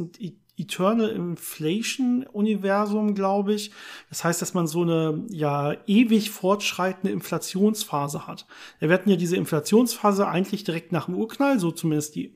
Eternal 0.57 1.09
Inflation 1.09 2.25
Universum, 2.31 3.13
glaube 3.13 3.53
ich. 3.53 3.71
Das 4.09 4.23
heißt, 4.23 4.41
dass 4.41 4.53
man 4.53 4.65
so 4.65 4.81
eine 4.81 5.23
ja 5.29 5.75
ewig 5.85 6.31
fortschreitende 6.31 7.11
Inflationsphase 7.11 8.25
hat. 8.27 8.47
Wir 8.79 8.89
hatten 8.89 9.09
ja 9.09 9.15
diese 9.15 9.37
Inflationsphase 9.37 10.27
eigentlich 10.27 10.63
direkt 10.63 10.91
nach 10.91 11.05
dem 11.05 11.15
Urknall, 11.15 11.59
so 11.59 11.71
zumindest 11.71 12.15
die 12.15 12.35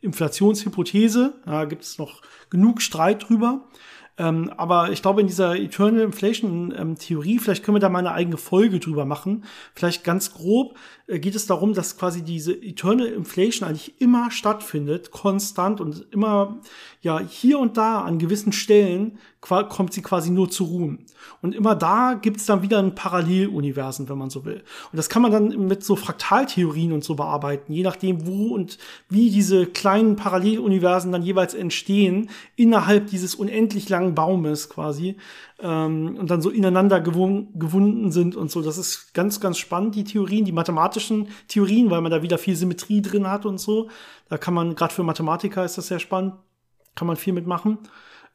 Inflationshypothese. 0.00 1.34
Da 1.44 1.64
gibt 1.66 1.84
es 1.84 1.98
noch 1.98 2.22
genug 2.50 2.82
Streit 2.82 3.28
drüber. 3.28 3.68
Ähm, 4.18 4.52
aber 4.56 4.90
ich 4.90 5.02
glaube, 5.02 5.20
in 5.20 5.26
dieser 5.26 5.56
Eternal 5.56 6.02
Inflation 6.02 6.74
ähm, 6.76 6.96
Theorie, 6.96 7.38
vielleicht 7.38 7.64
können 7.64 7.76
wir 7.76 7.80
da 7.80 7.88
mal 7.88 8.00
eine 8.00 8.12
eigene 8.12 8.36
Folge 8.36 8.78
drüber 8.78 9.04
machen. 9.04 9.44
Vielleicht 9.74 10.04
ganz 10.04 10.34
grob 10.34 10.76
äh, 11.06 11.18
geht 11.18 11.34
es 11.34 11.46
darum, 11.46 11.74
dass 11.74 11.96
quasi 11.96 12.22
diese 12.22 12.52
Eternal 12.52 13.06
Inflation 13.06 13.68
eigentlich 13.68 14.00
immer 14.00 14.30
stattfindet, 14.30 15.10
konstant 15.10 15.80
und 15.80 16.06
immer, 16.10 16.60
ja, 17.00 17.18
hier 17.20 17.58
und 17.58 17.76
da 17.76 18.00
an 18.02 18.18
gewissen 18.18 18.52
Stellen 18.52 19.18
kommt 19.40 19.92
sie 19.92 20.02
quasi 20.02 20.30
nur 20.30 20.50
zu 20.50 20.64
ruhen. 20.64 21.06
Und 21.40 21.54
immer 21.54 21.74
da 21.74 22.14
gibt's 22.20 22.44
dann 22.46 22.62
wieder 22.62 22.78
ein 22.78 22.94
Paralleluniversen, 22.94 24.08
wenn 24.08 24.18
man 24.18 24.30
so 24.30 24.44
will. 24.44 24.62
Und 24.92 24.96
das 24.96 25.08
kann 25.08 25.22
man 25.22 25.32
dann 25.32 25.66
mit 25.66 25.82
so 25.82 25.96
Fraktaltheorien 25.96 26.92
und 26.92 27.04
so 27.04 27.14
bearbeiten, 27.14 27.72
je 27.72 27.82
nachdem, 27.82 28.26
wo 28.26 28.54
und 28.54 28.76
wie 29.08 29.30
diese 29.30 29.66
kleinen 29.66 30.16
Paralleluniversen 30.16 31.10
dann 31.10 31.22
jeweils 31.22 31.54
entstehen, 31.54 32.28
innerhalb 32.56 33.06
dieses 33.06 33.34
unendlich 33.34 33.88
langen 33.88 34.14
Baumes 34.14 34.68
quasi, 34.68 35.16
ähm, 35.62 36.16
und 36.18 36.30
dann 36.30 36.42
so 36.42 36.50
ineinander 36.50 37.00
gewun 37.00 37.48
gewunden 37.54 38.12
sind 38.12 38.36
und 38.36 38.50
so. 38.50 38.62
Das 38.62 38.78
ist 38.78 39.14
ganz, 39.14 39.40
ganz 39.40 39.58
spannend, 39.58 39.94
die 39.94 40.04
Theorien, 40.04 40.44
die 40.44 40.52
mathematischen 40.52 41.28
Theorien, 41.48 41.90
weil 41.90 42.00
man 42.00 42.10
da 42.10 42.22
wieder 42.22 42.38
viel 42.38 42.56
Symmetrie 42.56 43.02
drin 43.02 43.28
hat 43.28 43.46
und 43.46 43.58
so. 43.58 43.88
Da 44.28 44.38
kann 44.38 44.54
man, 44.54 44.74
gerade 44.74 44.94
für 44.94 45.02
Mathematiker 45.02 45.64
ist 45.64 45.78
das 45.78 45.88
sehr 45.88 45.98
spannend, 45.98 46.34
kann 46.94 47.06
man 47.06 47.16
viel 47.16 47.32
mitmachen. 47.32 47.78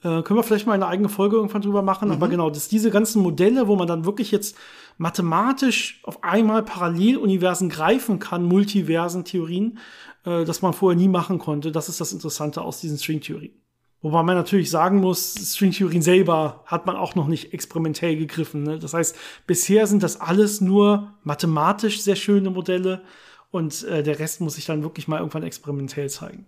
Äh, 0.03 0.21
können 0.21 0.37
wir 0.37 0.43
vielleicht 0.43 0.67
mal 0.67 0.73
eine 0.73 0.87
eigene 0.87 1.09
Folge 1.09 1.37
irgendwann 1.37 1.61
drüber 1.61 1.81
machen. 1.81 2.09
Mhm. 2.09 2.15
Aber 2.15 2.27
genau, 2.27 2.49
dass 2.49 2.67
diese 2.67 2.91
ganzen 2.91 3.21
Modelle, 3.21 3.67
wo 3.67 3.75
man 3.75 3.87
dann 3.87 4.05
wirklich 4.05 4.31
jetzt 4.31 4.55
mathematisch 4.97 6.01
auf 6.03 6.23
einmal 6.23 6.63
Paralleluniversen 6.63 7.69
greifen 7.69 8.19
kann, 8.19 8.43
Multiversen, 8.43 9.25
Theorien, 9.25 9.79
äh, 10.25 10.45
das 10.45 10.61
man 10.61 10.73
vorher 10.73 10.97
nie 10.97 11.07
machen 11.07 11.39
konnte. 11.39 11.71
Das 11.71 11.89
ist 11.89 11.99
das 12.01 12.13
Interessante 12.13 12.61
aus 12.61 12.81
diesen 12.81 12.97
Stringtheorien. 12.97 13.53
Wobei 14.01 14.21
man 14.21 14.35
natürlich 14.35 14.69
sagen 14.69 14.99
muss, 14.99 15.33
Stringtheorien 15.33 16.03
selber 16.03 16.61
hat 16.67 16.85
man 16.85 16.95
auch 16.95 17.15
noch 17.15 17.27
nicht 17.27 17.53
experimentell 17.53 18.15
gegriffen. 18.15 18.61
Ne? 18.61 18.77
Das 18.77 18.93
heißt, 18.93 19.15
bisher 19.47 19.87
sind 19.87 20.03
das 20.03 20.21
alles 20.21 20.61
nur 20.61 21.13
mathematisch 21.23 22.01
sehr 22.01 22.15
schöne 22.15 22.51
Modelle 22.51 23.01
und 23.49 23.83
äh, 23.85 24.03
der 24.03 24.19
Rest 24.19 24.41
muss 24.41 24.55
sich 24.55 24.65
dann 24.65 24.83
wirklich 24.83 25.07
mal 25.07 25.17
irgendwann 25.17 25.41
experimentell 25.41 26.09
zeigen. 26.09 26.45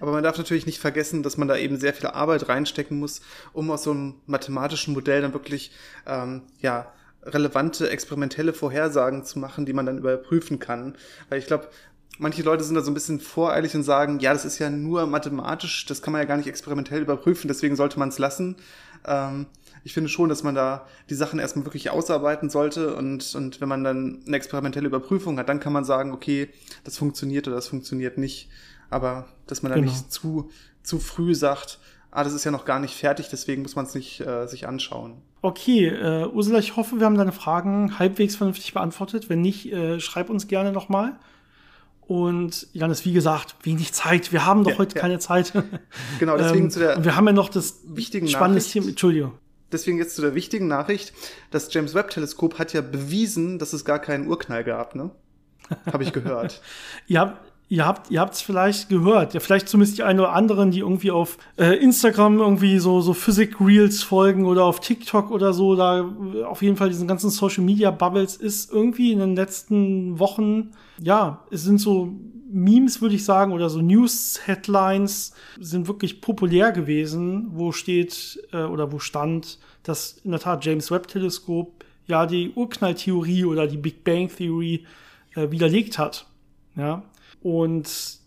Aber 0.00 0.12
man 0.12 0.22
darf 0.22 0.38
natürlich 0.38 0.66
nicht 0.66 0.80
vergessen, 0.80 1.22
dass 1.22 1.36
man 1.36 1.48
da 1.48 1.56
eben 1.56 1.78
sehr 1.78 1.94
viel 1.94 2.06
Arbeit 2.06 2.48
reinstecken 2.48 2.98
muss, 2.98 3.20
um 3.52 3.70
aus 3.70 3.84
so 3.84 3.90
einem 3.90 4.14
mathematischen 4.26 4.94
Modell 4.94 5.22
dann 5.22 5.32
wirklich 5.32 5.72
ähm, 6.06 6.42
ja 6.60 6.92
relevante 7.22 7.88
experimentelle 7.90 8.52
Vorhersagen 8.52 9.24
zu 9.24 9.38
machen, 9.38 9.66
die 9.66 9.72
man 9.72 9.86
dann 9.86 9.98
überprüfen 9.98 10.58
kann. 10.58 10.96
Weil 11.28 11.38
ich 11.38 11.46
glaube, 11.46 11.68
manche 12.18 12.42
Leute 12.42 12.64
sind 12.64 12.74
da 12.74 12.82
so 12.82 12.90
ein 12.90 12.94
bisschen 12.94 13.20
voreilig 13.20 13.74
und 13.74 13.82
sagen, 13.82 14.18
ja, 14.20 14.32
das 14.32 14.44
ist 14.44 14.58
ja 14.58 14.70
nur 14.70 15.06
mathematisch, 15.06 15.86
das 15.86 16.02
kann 16.02 16.12
man 16.12 16.20
ja 16.20 16.26
gar 16.26 16.36
nicht 16.36 16.48
experimentell 16.48 17.02
überprüfen, 17.02 17.48
deswegen 17.48 17.76
sollte 17.76 17.98
man 17.98 18.10
es 18.10 18.18
lassen. 18.18 18.56
Ähm, 19.06 19.46
ich 19.84 19.92
finde 19.92 20.08
schon, 20.08 20.30
dass 20.30 20.42
man 20.42 20.54
da 20.54 20.86
die 21.10 21.14
Sachen 21.14 21.38
erstmal 21.38 21.66
wirklich 21.66 21.90
ausarbeiten 21.90 22.48
sollte 22.48 22.96
und, 22.96 23.34
und 23.34 23.60
wenn 23.60 23.68
man 23.68 23.84
dann 23.84 24.22
eine 24.26 24.36
experimentelle 24.36 24.86
Überprüfung 24.86 25.38
hat, 25.38 25.48
dann 25.48 25.60
kann 25.60 25.74
man 25.74 25.84
sagen, 25.84 26.12
okay, 26.12 26.48
das 26.84 26.96
funktioniert 26.96 27.46
oder 27.46 27.56
das 27.56 27.68
funktioniert 27.68 28.16
nicht. 28.16 28.48
Aber 28.88 29.26
dass 29.46 29.62
man 29.62 29.70
da 29.70 29.76
genau. 29.76 29.90
nicht 29.90 30.10
zu, 30.10 30.50
zu 30.82 30.98
früh 30.98 31.34
sagt, 31.34 31.78
ah, 32.10 32.24
das 32.24 32.32
ist 32.32 32.44
ja 32.44 32.50
noch 32.50 32.64
gar 32.64 32.80
nicht 32.80 32.94
fertig, 32.94 33.28
deswegen 33.30 33.62
muss 33.62 33.76
man 33.76 33.84
es 33.84 33.94
nicht 33.94 34.20
äh, 34.20 34.46
sich 34.46 34.66
anschauen. 34.66 35.20
Okay, 35.42 35.88
äh, 35.88 36.26
Ursula, 36.26 36.58
ich 36.58 36.76
hoffe, 36.76 36.98
wir 36.98 37.04
haben 37.04 37.18
deine 37.18 37.32
Fragen 37.32 37.98
halbwegs 37.98 38.36
vernünftig 38.36 38.72
beantwortet. 38.72 39.28
Wenn 39.28 39.42
nicht, 39.42 39.70
äh, 39.70 40.00
schreib 40.00 40.30
uns 40.30 40.46
gerne 40.46 40.72
nochmal. 40.72 41.18
Und 42.06 42.68
Janis, 42.72 43.04
wie 43.04 43.12
gesagt, 43.12 43.56
wenig 43.62 43.92
Zeit. 43.92 44.32
Wir 44.32 44.46
haben 44.46 44.64
doch 44.64 44.72
ja, 44.72 44.78
heute 44.78 44.94
ja. 44.94 45.00
keine 45.02 45.18
Zeit. 45.18 45.52
Genau, 46.18 46.36
deswegen 46.38 46.64
ähm, 46.64 46.70
zu 46.70 46.78
der. 46.78 46.96
Und 46.96 47.04
wir 47.04 47.16
haben 47.16 47.26
ja 47.26 47.34
noch 47.34 47.50
das 47.50 47.80
wichtigen 47.86 48.28
spannendes 48.28 48.70
Thema. 48.70 48.88
Entschuldigung. 48.88 49.32
Deswegen 49.74 49.98
jetzt 49.98 50.16
zu 50.16 50.22
der 50.22 50.34
wichtigen 50.34 50.68
Nachricht. 50.68 51.12
Das 51.50 51.72
James 51.74 51.94
Webb 51.94 52.10
Teleskop 52.10 52.58
hat 52.58 52.72
ja 52.72 52.80
bewiesen, 52.80 53.58
dass 53.58 53.72
es 53.72 53.84
gar 53.84 53.98
keinen 53.98 54.28
Urknall 54.28 54.64
gab, 54.64 54.94
ne? 54.94 55.10
Habe 55.92 56.04
ich 56.04 56.12
gehört. 56.12 56.62
ja, 57.06 57.38
Ihr 57.70 57.86
habt 57.86 58.10
ihr 58.10 58.20
habt's 58.20 58.42
vielleicht 58.42 58.90
gehört, 58.90 59.32
ja 59.32 59.40
vielleicht 59.40 59.70
zumindest 59.70 59.96
die 59.96 60.02
einen 60.02 60.20
oder 60.20 60.34
anderen, 60.34 60.70
die 60.70 60.80
irgendwie 60.80 61.10
auf 61.10 61.38
äh, 61.56 61.74
Instagram 61.82 62.38
irgendwie 62.38 62.78
so 62.78 63.00
so 63.00 63.14
Physik 63.14 63.58
Reels 63.58 64.02
folgen 64.02 64.44
oder 64.44 64.64
auf 64.64 64.80
TikTok 64.80 65.30
oder 65.30 65.54
so, 65.54 65.74
da 65.74 66.04
auf 66.44 66.60
jeden 66.60 66.76
Fall 66.76 66.90
diesen 66.90 67.08
ganzen 67.08 67.30
Social 67.30 67.64
Media 67.64 67.90
Bubbles 67.90 68.36
ist 68.36 68.70
irgendwie 68.70 69.12
in 69.12 69.18
den 69.18 69.34
letzten 69.34 70.18
Wochen 70.18 70.72
ja, 71.00 71.42
es 71.50 71.64
sind 71.64 71.80
so 71.80 72.12
Memes, 72.50 73.00
würde 73.00 73.14
ich 73.14 73.24
sagen, 73.24 73.52
oder 73.52 73.70
so 73.70 73.80
News-Headlines 73.80 75.32
sind 75.60 75.88
wirklich 75.88 76.20
populär 76.20 76.72
gewesen, 76.72 77.48
wo 77.52 77.72
steht 77.72 78.40
äh, 78.52 78.64
oder 78.64 78.92
wo 78.92 78.98
stand, 78.98 79.58
dass 79.82 80.18
in 80.24 80.30
der 80.30 80.40
Tat 80.40 80.64
James 80.64 80.90
Webb-Teleskop 80.90 81.84
ja 82.06 82.26
die 82.26 82.52
Urknalltheorie 82.54 83.44
oder 83.44 83.66
die 83.66 83.76
Big 83.76 84.04
Bang 84.04 84.28
Theory 84.28 84.84
äh, 85.34 85.50
widerlegt 85.50 85.98
hat. 85.98 86.26
Ja. 86.76 87.02
Und 87.42 88.18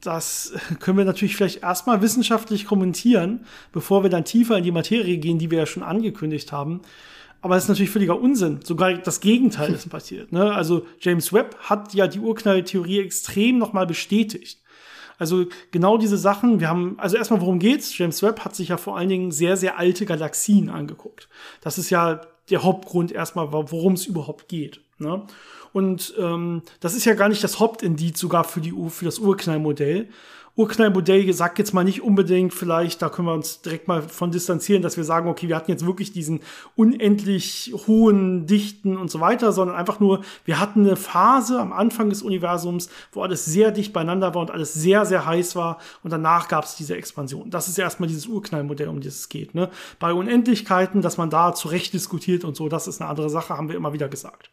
das 0.00 0.52
können 0.80 0.98
wir 0.98 1.04
natürlich 1.04 1.36
vielleicht 1.36 1.62
erstmal 1.62 2.02
wissenschaftlich 2.02 2.66
kommentieren, 2.66 3.46
bevor 3.72 4.02
wir 4.02 4.10
dann 4.10 4.24
tiefer 4.24 4.58
in 4.58 4.64
die 4.64 4.72
Materie 4.72 5.18
gehen, 5.18 5.38
die 5.38 5.50
wir 5.50 5.58
ja 5.58 5.66
schon 5.66 5.82
angekündigt 5.82 6.52
haben. 6.52 6.80
Aber 7.44 7.56
es 7.58 7.64
ist 7.64 7.68
natürlich 7.68 7.90
völliger 7.90 8.18
Unsinn. 8.18 8.60
Sogar 8.64 8.94
das 8.94 9.20
Gegenteil 9.20 9.74
ist 9.74 9.86
passiert. 9.90 10.32
Ne? 10.32 10.54
Also 10.54 10.86
James 10.98 11.30
Webb 11.30 11.54
hat 11.60 11.92
ja 11.92 12.06
die 12.06 12.18
Urknalltheorie 12.18 13.00
extrem 13.00 13.58
nochmal 13.58 13.86
bestätigt. 13.86 14.62
Also 15.18 15.44
genau 15.70 15.98
diese 15.98 16.16
Sachen, 16.16 16.60
wir 16.60 16.70
haben, 16.70 16.94
also 16.98 17.18
erstmal, 17.18 17.42
worum 17.42 17.58
geht's? 17.58 17.98
James 17.98 18.22
Webb 18.22 18.46
hat 18.46 18.56
sich 18.56 18.68
ja 18.68 18.78
vor 18.78 18.96
allen 18.96 19.10
Dingen 19.10 19.30
sehr, 19.30 19.58
sehr 19.58 19.78
alte 19.78 20.06
Galaxien 20.06 20.70
angeguckt. 20.70 21.28
Das 21.60 21.76
ist 21.76 21.90
ja 21.90 22.22
der 22.48 22.62
Hauptgrund 22.62 23.12
erstmal, 23.12 23.52
worum 23.52 23.92
es 23.92 24.06
überhaupt 24.06 24.48
geht. 24.48 24.80
Ne? 24.98 25.26
Und 25.74 26.14
ähm, 26.18 26.62
das 26.80 26.94
ist 26.94 27.04
ja 27.04 27.12
gar 27.12 27.28
nicht 27.28 27.44
das 27.44 27.60
Hauptindiz 27.60 28.18
sogar 28.18 28.44
für, 28.44 28.62
die, 28.62 28.72
für 28.88 29.04
das 29.04 29.18
Urknallmodell, 29.18 30.08
Urknallmodell 30.56 31.32
sagt 31.32 31.58
jetzt 31.58 31.74
mal 31.74 31.82
nicht 31.82 32.00
unbedingt 32.00 32.54
vielleicht, 32.54 33.02
da 33.02 33.08
können 33.08 33.26
wir 33.26 33.34
uns 33.34 33.60
direkt 33.62 33.88
mal 33.88 34.02
von 34.02 34.30
distanzieren, 34.30 34.82
dass 34.82 34.96
wir 34.96 35.02
sagen, 35.02 35.28
okay, 35.28 35.48
wir 35.48 35.56
hatten 35.56 35.72
jetzt 35.72 35.84
wirklich 35.84 36.12
diesen 36.12 36.40
unendlich 36.76 37.74
hohen 37.88 38.46
Dichten 38.46 38.96
und 38.96 39.10
so 39.10 39.18
weiter, 39.18 39.50
sondern 39.50 39.76
einfach 39.76 39.98
nur, 39.98 40.22
wir 40.44 40.60
hatten 40.60 40.86
eine 40.86 40.94
Phase 40.94 41.58
am 41.58 41.72
Anfang 41.72 42.08
des 42.08 42.22
Universums, 42.22 42.88
wo 43.10 43.22
alles 43.22 43.44
sehr 43.44 43.72
dicht 43.72 43.92
beieinander 43.92 44.32
war 44.34 44.42
und 44.42 44.52
alles 44.52 44.72
sehr, 44.72 45.04
sehr 45.06 45.26
heiß 45.26 45.56
war 45.56 45.78
und 46.04 46.12
danach 46.12 46.46
gab 46.46 46.64
es 46.64 46.76
diese 46.76 46.96
Expansion. 46.96 47.50
Das 47.50 47.66
ist 47.66 47.76
erstmal 47.76 48.08
dieses 48.08 48.26
Urknallmodell, 48.26 48.88
um 48.88 49.00
das 49.00 49.14
es 49.14 49.28
geht. 49.28 49.56
Ne? 49.56 49.70
Bei 49.98 50.12
Unendlichkeiten, 50.12 51.02
dass 51.02 51.16
man 51.16 51.30
da 51.30 51.52
zurecht 51.52 51.92
diskutiert 51.92 52.44
und 52.44 52.54
so, 52.54 52.68
das 52.68 52.86
ist 52.86 53.00
eine 53.00 53.10
andere 53.10 53.28
Sache, 53.28 53.56
haben 53.56 53.68
wir 53.68 53.76
immer 53.76 53.92
wieder 53.92 54.08
gesagt. 54.08 54.50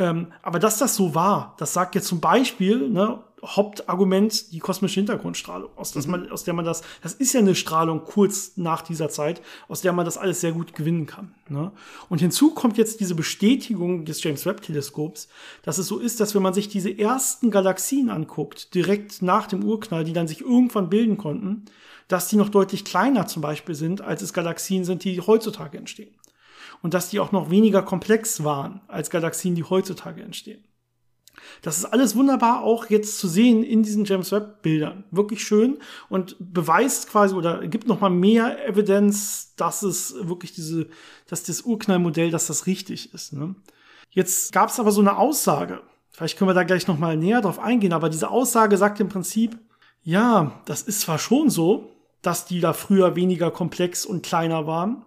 Ähm, 0.00 0.32
aber 0.42 0.58
dass 0.58 0.78
das 0.78 0.96
so 0.96 1.14
war, 1.14 1.54
das 1.58 1.74
sagt 1.74 1.94
jetzt 1.94 2.08
zum 2.08 2.20
Beispiel, 2.20 2.88
ne, 2.88 3.20
Hauptargument 3.44 4.52
die 4.52 4.58
kosmische 4.58 5.00
Hintergrundstrahlung, 5.00 5.70
aus, 5.76 5.94
mhm. 5.94 6.10
man, 6.10 6.30
aus 6.32 6.44
der 6.44 6.54
man 6.54 6.64
das, 6.64 6.82
das 7.02 7.12
ist 7.12 7.34
ja 7.34 7.40
eine 7.40 7.54
Strahlung 7.54 8.04
kurz 8.04 8.52
nach 8.56 8.80
dieser 8.80 9.10
Zeit, 9.10 9.42
aus 9.68 9.82
der 9.82 9.92
man 9.92 10.06
das 10.06 10.16
alles 10.16 10.40
sehr 10.40 10.52
gut 10.52 10.74
gewinnen 10.74 11.04
kann. 11.04 11.34
Ne? 11.48 11.70
Und 12.08 12.20
hinzu 12.20 12.54
kommt 12.54 12.78
jetzt 12.78 13.00
diese 13.00 13.14
Bestätigung 13.14 14.06
des 14.06 14.22
James 14.22 14.46
Webb 14.46 14.62
Teleskops, 14.62 15.28
dass 15.62 15.76
es 15.76 15.86
so 15.86 15.98
ist, 15.98 16.18
dass 16.18 16.34
wenn 16.34 16.42
man 16.42 16.54
sich 16.54 16.68
diese 16.68 16.96
ersten 16.98 17.50
Galaxien 17.50 18.08
anguckt, 18.08 18.74
direkt 18.74 19.20
nach 19.20 19.46
dem 19.46 19.64
Urknall, 19.64 20.04
die 20.04 20.14
dann 20.14 20.28
sich 20.28 20.40
irgendwann 20.40 20.88
bilden 20.88 21.18
konnten, 21.18 21.66
dass 22.08 22.28
die 22.28 22.36
noch 22.36 22.48
deutlich 22.48 22.84
kleiner 22.86 23.26
zum 23.26 23.42
Beispiel 23.42 23.74
sind, 23.74 24.00
als 24.00 24.22
es 24.22 24.32
Galaxien 24.32 24.84
sind, 24.84 25.04
die 25.04 25.20
heutzutage 25.20 25.76
entstehen. 25.76 26.14
Und 26.82 26.94
dass 26.94 27.10
die 27.10 27.20
auch 27.20 27.32
noch 27.32 27.50
weniger 27.50 27.82
komplex 27.82 28.42
waren 28.42 28.80
als 28.88 29.10
Galaxien, 29.10 29.54
die 29.54 29.64
heutzutage 29.64 30.22
entstehen. 30.22 30.64
Das 31.62 31.78
ist 31.78 31.84
alles 31.84 32.16
wunderbar 32.16 32.62
auch 32.62 32.88
jetzt 32.90 33.18
zu 33.18 33.28
sehen 33.28 33.62
in 33.62 33.82
diesen 33.82 34.04
James 34.04 34.32
Webb 34.32 34.62
Bildern. 34.62 35.04
Wirklich 35.10 35.42
schön 35.42 35.78
und 36.08 36.36
beweist 36.38 37.08
quasi 37.08 37.34
oder 37.34 37.66
gibt 37.66 37.86
noch 37.86 38.00
mal 38.00 38.10
mehr 38.10 38.66
Evidenz, 38.66 39.54
dass 39.56 39.82
es 39.82 40.14
wirklich 40.20 40.52
diese, 40.52 40.88
dass 41.28 41.42
das 41.42 41.62
Urknallmodell, 41.62 42.30
dass 42.30 42.46
das 42.46 42.66
richtig 42.66 43.14
ist. 43.14 43.32
Ne? 43.32 43.54
Jetzt 44.10 44.52
gab 44.52 44.70
es 44.70 44.80
aber 44.80 44.90
so 44.90 45.00
eine 45.00 45.16
Aussage. 45.16 45.82
Vielleicht 46.10 46.36
können 46.36 46.50
wir 46.50 46.54
da 46.54 46.64
gleich 46.64 46.86
noch 46.86 46.98
mal 46.98 47.16
näher 47.16 47.40
drauf 47.40 47.58
eingehen. 47.58 47.92
Aber 47.92 48.08
diese 48.08 48.30
Aussage 48.30 48.76
sagt 48.76 49.00
im 49.00 49.08
Prinzip, 49.08 49.58
ja, 50.02 50.60
das 50.64 50.82
ist 50.82 51.02
zwar 51.02 51.18
schon 51.18 51.50
so, 51.50 51.90
dass 52.22 52.44
die 52.44 52.60
da 52.60 52.72
früher 52.72 53.16
weniger 53.16 53.50
komplex 53.50 54.04
und 54.04 54.22
kleiner 54.24 54.66
waren, 54.66 55.04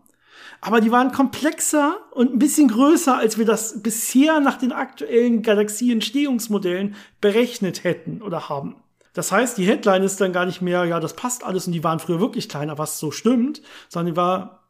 aber 0.61 0.81
die 0.81 0.91
waren 0.91 1.11
komplexer 1.11 1.97
und 2.11 2.33
ein 2.33 2.39
bisschen 2.39 2.67
größer, 2.67 3.17
als 3.17 3.37
wir 3.37 3.45
das 3.45 3.81
bisher 3.81 4.39
nach 4.39 4.57
den 4.57 4.71
aktuellen 4.71 5.41
Galaxieentstehungsmodellen 5.41 6.95
berechnet 7.21 7.83
hätten 7.83 8.21
oder 8.21 8.49
haben. 8.49 8.75
Das 9.13 9.31
heißt, 9.31 9.57
die 9.57 9.65
Headline 9.65 10.03
ist 10.03 10.19
dann 10.19 10.33
gar 10.33 10.45
nicht 10.45 10.61
mehr, 10.61 10.85
ja, 10.85 10.99
das 10.99 11.15
passt 11.15 11.43
alles 11.43 11.67
und 11.67 11.73
die 11.73 11.83
waren 11.83 11.99
früher 11.99 12.19
wirklich 12.19 12.49
kleiner, 12.49 12.77
was 12.77 12.99
so 12.99 13.11
stimmt, 13.11 13.61
sondern 13.87 14.13
die 14.13 14.17
war, 14.17 14.63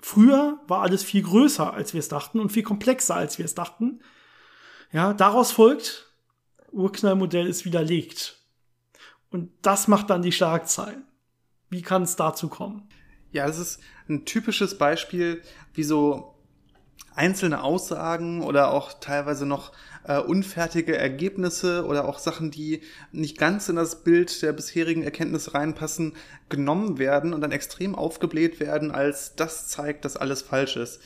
früher 0.00 0.60
war 0.68 0.82
alles 0.82 1.02
viel 1.02 1.22
größer, 1.22 1.72
als 1.72 1.94
wir 1.94 1.98
es 1.98 2.08
dachten 2.08 2.38
und 2.38 2.50
viel 2.50 2.62
komplexer, 2.62 3.16
als 3.16 3.38
wir 3.38 3.44
es 3.44 3.54
dachten. 3.54 4.00
Ja, 4.92 5.14
daraus 5.14 5.50
folgt, 5.50 6.06
Urknallmodell 6.70 7.46
ist 7.46 7.64
widerlegt. 7.64 8.38
Und 9.30 9.50
das 9.62 9.88
macht 9.88 10.10
dann 10.10 10.22
die 10.22 10.32
Schlagzeilen. 10.32 11.04
Wie 11.68 11.82
kann 11.82 12.02
es 12.02 12.16
dazu 12.16 12.48
kommen? 12.48 12.88
Ja, 13.32 13.46
das 13.46 13.58
ist 13.58 13.80
ein 14.08 14.24
typisches 14.24 14.78
Beispiel, 14.78 15.42
wie 15.74 15.84
so 15.84 16.34
einzelne 17.14 17.62
Aussagen 17.62 18.42
oder 18.42 18.70
auch 18.72 19.00
teilweise 19.00 19.44
noch 19.44 19.72
äh, 20.04 20.18
unfertige 20.18 20.96
Ergebnisse 20.96 21.84
oder 21.84 22.08
auch 22.08 22.18
Sachen, 22.18 22.50
die 22.50 22.80
nicht 23.12 23.36
ganz 23.38 23.68
in 23.68 23.76
das 23.76 24.04
Bild 24.04 24.40
der 24.40 24.52
bisherigen 24.52 25.02
Erkenntnisse 25.02 25.52
reinpassen, 25.52 26.14
genommen 26.48 26.98
werden 26.98 27.34
und 27.34 27.40
dann 27.40 27.52
extrem 27.52 27.94
aufgebläht 27.94 28.60
werden, 28.60 28.90
als 28.92 29.34
das 29.34 29.68
zeigt, 29.68 30.04
dass 30.04 30.16
alles 30.16 30.42
falsch 30.42 30.76
ist. 30.76 31.00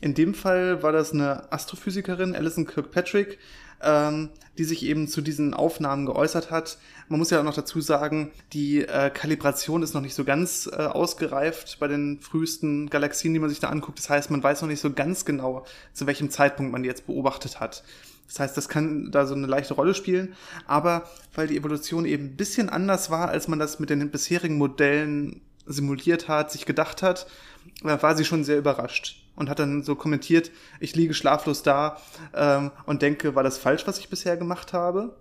In 0.00 0.14
dem 0.14 0.34
Fall 0.34 0.82
war 0.82 0.92
das 0.92 1.12
eine 1.12 1.50
Astrophysikerin, 1.52 2.36
Alison 2.36 2.66
Kirkpatrick, 2.66 3.38
ähm, 3.82 4.30
die 4.58 4.64
sich 4.64 4.84
eben 4.84 5.08
zu 5.08 5.20
diesen 5.20 5.54
Aufnahmen 5.54 6.06
geäußert 6.06 6.50
hat. 6.50 6.78
Man 7.08 7.18
muss 7.18 7.30
ja 7.30 7.40
auch 7.40 7.44
noch 7.44 7.54
dazu 7.54 7.80
sagen, 7.80 8.32
die 8.52 8.82
äh, 8.82 9.10
Kalibration 9.10 9.82
ist 9.82 9.94
noch 9.94 10.00
nicht 10.00 10.14
so 10.14 10.24
ganz 10.24 10.68
äh, 10.72 10.76
ausgereift 10.76 11.78
bei 11.78 11.88
den 11.88 12.20
frühesten 12.20 12.88
Galaxien, 12.88 13.34
die 13.34 13.40
man 13.40 13.50
sich 13.50 13.60
da 13.60 13.68
anguckt. 13.68 13.98
Das 13.98 14.10
heißt, 14.10 14.30
man 14.30 14.42
weiß 14.42 14.62
noch 14.62 14.68
nicht 14.68 14.80
so 14.80 14.92
ganz 14.92 15.24
genau, 15.24 15.64
zu 15.92 16.06
welchem 16.06 16.30
Zeitpunkt 16.30 16.72
man 16.72 16.82
die 16.82 16.88
jetzt 16.88 17.06
beobachtet 17.06 17.60
hat. 17.60 17.84
Das 18.26 18.40
heißt, 18.40 18.56
das 18.56 18.68
kann 18.68 19.10
da 19.12 19.26
so 19.26 19.34
eine 19.34 19.46
leichte 19.46 19.74
Rolle 19.74 19.94
spielen. 19.94 20.34
Aber 20.66 21.08
weil 21.34 21.46
die 21.46 21.56
Evolution 21.56 22.06
eben 22.06 22.24
ein 22.24 22.36
bisschen 22.36 22.68
anders 22.68 23.10
war, 23.10 23.28
als 23.28 23.46
man 23.46 23.58
das 23.58 23.78
mit 23.78 23.90
den 23.90 24.10
bisherigen 24.10 24.58
Modellen 24.58 25.42
simuliert 25.66 26.28
hat, 26.28 26.50
sich 26.50 26.66
gedacht 26.66 27.02
hat, 27.02 27.26
äh, 27.84 28.00
war 28.00 28.16
sie 28.16 28.24
schon 28.24 28.44
sehr 28.44 28.58
überrascht 28.58 29.25
und 29.36 29.48
hat 29.48 29.58
dann 29.58 29.82
so 29.82 29.94
kommentiert, 29.94 30.50
ich 30.80 30.96
liege 30.96 31.14
schlaflos 31.14 31.62
da 31.62 32.00
ähm, 32.34 32.72
und 32.86 33.02
denke, 33.02 33.34
war 33.34 33.42
das 33.42 33.58
falsch, 33.58 33.86
was 33.86 33.98
ich 33.98 34.08
bisher 34.08 34.36
gemacht 34.36 34.72
habe? 34.72 35.16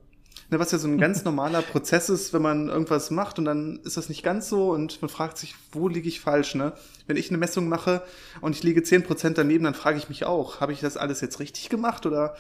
Ne, 0.50 0.60
was 0.60 0.72
ja 0.72 0.78
so 0.78 0.88
ein 0.88 0.98
ganz 0.98 1.24
normaler 1.26 1.62
Prozess 1.62 2.10
ist, 2.10 2.34
wenn 2.34 2.42
man 2.42 2.70
irgendwas 2.70 3.12
macht 3.12 3.40
und 3.40 3.46
dann 3.46 3.80
ist 3.84 3.98
das 3.98 4.10
nicht 4.10 4.24
ganz 4.24 4.48
so 4.48 4.72
und 4.72 5.02
man 5.02 5.10
fragt 5.10 5.38
sich, 5.38 5.56
wo 5.72 5.88
liege 5.88 6.08
ich 6.08 6.20
falsch? 6.20 6.56
Ne? 6.56 6.74
Wenn 7.08 7.18
ich 7.18 7.30
eine 7.30 7.38
Messung 7.38 7.68
mache 7.68 8.02
und 8.42 8.56
ich 8.56 8.64
liege 8.64 8.84
zehn 8.84 9.04
Prozent 9.04 9.38
daneben, 9.38 9.64
dann 9.64 9.74
frage 9.74 9.98
ich 9.98 10.10
mich 10.10 10.26
auch, 10.26 10.62
habe 10.62 10.72
ich 10.72 10.80
das 10.80 10.98
alles 10.98 11.22
jetzt 11.22 11.40
richtig 11.40 11.70
gemacht 11.70 12.06
oder 12.06 12.36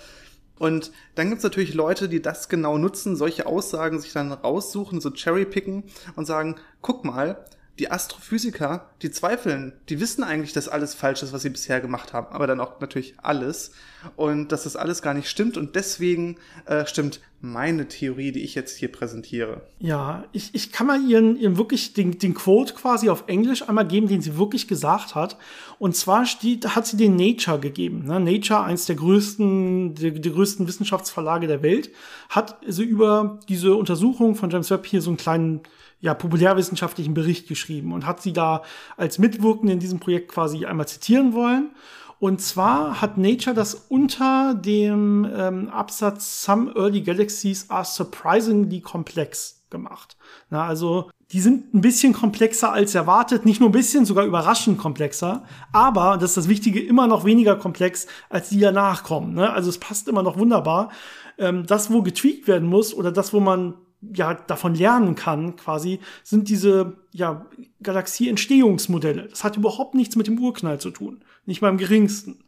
und 0.57 0.91
dann 1.15 1.29
gibt's 1.29 1.43
natürlich 1.43 1.73
Leute, 1.73 2.07
die 2.07 2.21
das 2.21 2.47
genau 2.47 2.77
nutzen, 2.77 3.17
solche 3.17 3.45
Aussagen 3.45 3.99
sich 3.99 4.13
dann 4.13 4.31
raussuchen, 4.31 5.01
so 5.01 5.11
cherrypicken 5.11 5.83
und 6.15 6.25
sagen, 6.25 6.55
guck 6.81 7.03
mal, 7.03 7.43
die 7.79 7.91
Astrophysiker, 7.91 8.89
die 9.01 9.11
zweifeln, 9.11 9.73
die 9.89 9.99
wissen 9.99 10.23
eigentlich, 10.23 10.53
dass 10.53 10.69
alles 10.69 10.95
falsch 10.95 11.23
ist, 11.23 11.33
was 11.33 11.41
sie 11.41 11.49
bisher 11.49 11.81
gemacht 11.81 12.13
haben, 12.13 12.27
aber 12.33 12.47
dann 12.47 12.61
auch 12.61 12.79
natürlich 12.79 13.15
alles 13.21 13.71
und 14.15 14.51
dass 14.51 14.63
das 14.63 14.75
alles 14.75 15.01
gar 15.01 15.13
nicht 15.13 15.29
stimmt 15.29 15.57
und 15.57 15.75
deswegen 15.75 16.37
äh, 16.65 16.85
stimmt 16.85 17.19
meine 17.41 17.87
Theorie, 17.87 18.31
die 18.31 18.41
ich 18.43 18.55
jetzt 18.55 18.77
hier 18.77 18.91
präsentiere. 18.91 19.61
Ja, 19.79 20.23
ich, 20.31 20.55
ich 20.55 20.71
kann 20.71 20.87
mal 20.87 21.01
ihren, 21.07 21.37
ihren 21.37 21.57
wirklich 21.57 21.93
den, 21.93 22.17
den 22.17 22.33
Quote 22.33 22.73
quasi 22.73 23.09
auf 23.09 23.25
Englisch 23.27 23.67
einmal 23.67 23.85
geben, 23.85 24.07
den 24.07 24.21
sie 24.21 24.37
wirklich 24.37 24.67
gesagt 24.67 25.13
hat. 25.13 25.37
Und 25.77 25.95
zwar 25.95 26.25
steht, 26.25 26.75
hat 26.75 26.87
sie 26.87 26.97
den 26.97 27.15
Nature 27.15 27.59
gegeben. 27.59 28.05
Ne? 28.05 28.19
Nature, 28.19 28.63
eins 28.63 28.85
der 28.85 28.95
größten, 28.95 29.95
der, 29.95 30.11
der 30.11 30.31
größten 30.31 30.67
Wissenschaftsverlage 30.67 31.47
der 31.47 31.61
Welt, 31.61 31.91
hat 32.29 32.57
so 32.67 32.81
über 32.81 33.39
diese 33.47 33.75
Untersuchung 33.75 34.35
von 34.35 34.49
James 34.49 34.71
Webb 34.71 34.87
hier 34.87 35.01
so 35.01 35.11
einen 35.11 35.17
kleinen 35.17 35.61
ja, 35.99 36.13
populärwissenschaftlichen 36.13 37.13
Bericht 37.13 37.47
geschrieben 37.47 37.91
und 37.93 38.05
hat 38.05 38.21
sie 38.21 38.33
da 38.33 38.63
als 38.97 39.17
Mitwirkende 39.17 39.73
in 39.73 39.79
diesem 39.79 39.99
Projekt 39.99 40.31
quasi 40.31 40.65
einmal 40.65 40.87
zitieren 40.87 41.33
wollen. 41.33 41.71
Und 42.19 42.41
zwar 42.41 43.01
hat 43.01 43.17
Nature 43.17 43.55
das 43.55 43.75
unter 43.89 44.55
dem 44.55 45.27
ähm, 45.35 45.69
Absatz 45.69 46.43
Some 46.43 46.73
Early 46.75 47.01
Galaxies 47.01 47.69
are 47.69 47.85
surprisingly 47.85 48.81
complex 48.81 49.65
gemacht. 49.69 50.15
Na, 50.49 50.65
also 50.65 51.09
die 51.31 51.41
sind 51.41 51.73
ein 51.73 51.81
bisschen 51.81 52.13
komplexer 52.13 52.71
als 52.71 52.95
erwartet, 52.95 53.45
nicht 53.45 53.59
nur 53.59 53.69
ein 53.69 53.73
bisschen, 53.73 54.05
sogar 54.05 54.25
überraschend 54.25 54.77
komplexer, 54.77 55.43
aber, 55.71 56.17
das 56.17 56.31
ist 56.31 56.37
das 56.37 56.47
Wichtige, 56.47 56.79
immer 56.79 57.07
noch 57.07 57.25
weniger 57.25 57.55
komplex 57.55 58.07
als 58.29 58.49
die 58.49 58.59
danach 58.59 59.03
kommen. 59.03 59.33
Ne? 59.33 59.51
Also 59.51 59.69
es 59.69 59.79
passt 59.79 60.07
immer 60.07 60.23
noch 60.23 60.37
wunderbar. 60.37 60.91
Ähm, 61.37 61.65
das, 61.65 61.91
wo 61.91 62.01
getweakt 62.03 62.47
werden 62.47 62.69
muss 62.69 62.93
oder 62.93 63.11
das, 63.11 63.33
wo 63.33 63.39
man 63.39 63.73
ja 64.01 64.33
davon 64.33 64.75
lernen 64.75 65.15
kann, 65.15 65.55
quasi, 65.55 65.99
sind 66.23 66.49
diese 66.49 66.97
ja, 67.11 67.45
Galaxie-Entstehungsmodelle. 67.81 69.27
Das 69.29 69.43
hat 69.43 69.57
überhaupt 69.57 69.95
nichts 69.95 70.15
mit 70.15 70.27
dem 70.27 70.39
Urknall 70.39 70.79
zu 70.79 70.91
tun, 70.91 71.23
nicht 71.45 71.61
mal 71.61 71.69
im 71.69 71.77
geringsten. 71.77 72.43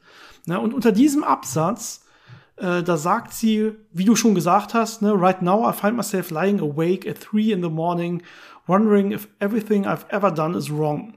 Na, 0.45 0.57
und 0.57 0.73
unter 0.73 0.91
diesem 0.91 1.23
Absatz, 1.23 2.05
äh, 2.57 2.83
da 2.83 2.97
sagt 2.97 3.33
sie, 3.33 3.73
wie 3.91 4.05
du 4.05 4.15
schon 4.15 4.35
gesagt 4.35 4.73
hast, 4.73 5.01
ne, 5.01 5.13
right 5.13 5.41
now 5.41 5.69
I 5.69 5.73
find 5.73 5.95
myself 5.95 6.31
lying 6.31 6.59
awake 6.59 7.09
at 7.09 7.19
three 7.19 7.51
in 7.51 7.61
the 7.61 7.69
morning, 7.69 8.23
wondering 8.65 9.11
if 9.11 9.27
everything 9.39 9.85
I've 9.85 10.05
ever 10.09 10.31
done 10.31 10.57
is 10.57 10.71
wrong. 10.71 11.15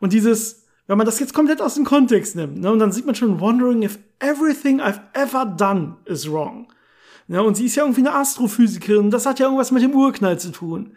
Und 0.00 0.12
dieses, 0.12 0.66
wenn 0.86 0.98
man 0.98 1.06
das 1.06 1.20
jetzt 1.20 1.34
komplett 1.34 1.60
aus 1.60 1.74
dem 1.74 1.84
Kontext 1.84 2.34
nimmt, 2.34 2.58
ne, 2.58 2.72
und 2.72 2.78
dann 2.78 2.92
sieht 2.92 3.06
man 3.06 3.14
schon, 3.14 3.40
wondering 3.40 3.82
if 3.82 3.98
everything 4.18 4.80
I've 4.80 5.00
ever 5.12 5.44
done 5.44 5.96
is 6.06 6.30
wrong. 6.30 6.68
Ja, 7.28 7.40
und 7.40 7.56
sie 7.56 7.66
ist 7.66 7.76
ja 7.76 7.84
irgendwie 7.84 8.00
eine 8.00 8.14
Astrophysikerin. 8.14 9.10
Das 9.10 9.26
hat 9.26 9.38
ja 9.38 9.46
irgendwas 9.46 9.70
mit 9.70 9.82
dem 9.82 9.94
Urknall 9.94 10.38
zu 10.38 10.50
tun. 10.50 10.96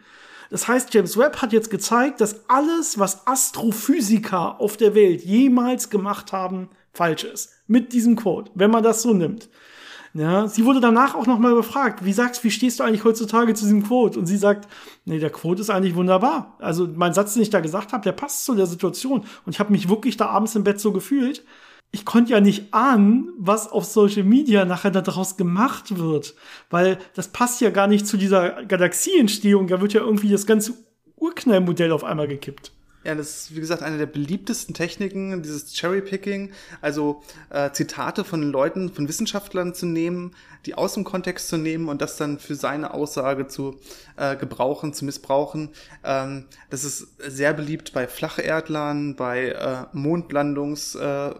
Das 0.50 0.68
heißt, 0.68 0.94
James 0.94 1.16
Webb 1.16 1.42
hat 1.42 1.52
jetzt 1.52 1.70
gezeigt, 1.70 2.20
dass 2.20 2.48
alles, 2.48 2.98
was 2.98 3.26
Astrophysiker 3.26 4.60
auf 4.60 4.76
der 4.76 4.94
Welt 4.94 5.24
jemals 5.24 5.90
gemacht 5.90 6.32
haben, 6.32 6.68
falsch 6.92 7.24
ist. 7.24 7.52
Mit 7.66 7.92
diesem 7.92 8.16
Quote, 8.16 8.50
wenn 8.54 8.70
man 8.70 8.82
das 8.82 9.02
so 9.02 9.12
nimmt. 9.12 9.48
Ja, 10.14 10.48
sie 10.48 10.64
wurde 10.64 10.80
danach 10.80 11.14
auch 11.14 11.26
nochmal 11.26 11.54
befragt, 11.54 12.02
wie 12.04 12.12
sagst, 12.12 12.42
wie 12.42 12.50
stehst 12.50 12.80
du 12.80 12.84
eigentlich 12.84 13.04
heutzutage 13.04 13.52
zu 13.52 13.64
diesem 13.64 13.84
Quote? 13.84 14.18
Und 14.18 14.24
sie 14.24 14.38
sagt, 14.38 14.66
nee, 15.04 15.18
der 15.18 15.28
Quote 15.28 15.60
ist 15.60 15.68
eigentlich 15.68 15.94
wunderbar. 15.94 16.56
Also 16.58 16.88
mein 16.94 17.12
Satz, 17.12 17.34
den 17.34 17.42
ich 17.42 17.50
da 17.50 17.60
gesagt 17.60 17.92
habe, 17.92 18.02
der 18.02 18.12
passt 18.12 18.46
zu 18.46 18.54
der 18.54 18.64
Situation. 18.64 19.24
Und 19.44 19.52
ich 19.52 19.60
habe 19.60 19.72
mich 19.72 19.90
wirklich 19.90 20.16
da 20.16 20.26
abends 20.26 20.54
im 20.54 20.64
Bett 20.64 20.80
so 20.80 20.92
gefühlt 20.92 21.44
ich 21.92 22.04
konnte 22.04 22.32
ja 22.32 22.40
nicht 22.40 22.74
ahnen, 22.74 23.32
was 23.38 23.70
auf 23.70 23.84
Social 23.84 24.24
Media 24.24 24.64
nachher 24.64 24.90
daraus 24.90 25.36
gemacht 25.36 25.98
wird, 25.98 26.34
weil 26.70 26.98
das 27.14 27.28
passt 27.28 27.60
ja 27.60 27.70
gar 27.70 27.86
nicht 27.86 28.06
zu 28.06 28.16
dieser 28.16 28.64
Galaxieentstehung. 28.64 29.66
Da 29.66 29.80
wird 29.80 29.92
ja 29.94 30.00
irgendwie 30.00 30.30
das 30.30 30.46
ganze 30.46 30.74
Urknallmodell 31.16 31.92
auf 31.92 32.04
einmal 32.04 32.28
gekippt. 32.28 32.72
Ja, 33.06 33.14
das 33.14 33.36
ist, 33.36 33.54
wie 33.54 33.60
gesagt, 33.60 33.84
eine 33.84 33.98
der 33.98 34.06
beliebtesten 34.06 34.74
Techniken, 34.74 35.40
dieses 35.40 35.72
Cherry-Picking, 35.72 36.50
also 36.80 37.22
äh, 37.50 37.70
Zitate 37.70 38.24
von 38.24 38.42
Leuten, 38.42 38.92
von 38.92 39.06
Wissenschaftlern 39.06 39.74
zu 39.74 39.86
nehmen, 39.86 40.34
die 40.66 40.74
aus 40.74 40.94
dem 40.94 41.04
Kontext 41.04 41.46
zu 41.46 41.56
nehmen 41.56 41.88
und 41.88 42.02
das 42.02 42.16
dann 42.16 42.40
für 42.40 42.56
seine 42.56 42.92
Aussage 42.92 43.46
zu 43.46 43.78
äh, 44.16 44.34
gebrauchen, 44.34 44.92
zu 44.92 45.04
missbrauchen. 45.04 45.70
Ähm, 46.02 46.46
das 46.68 46.82
ist 46.82 47.06
sehr 47.24 47.54
beliebt 47.54 47.92
bei 47.92 48.08
Flacherdlern, 48.08 49.14
bei 49.14 49.50
äh, 49.50 49.96
Mondlandungs- 49.96 50.98
äh, 50.98 51.34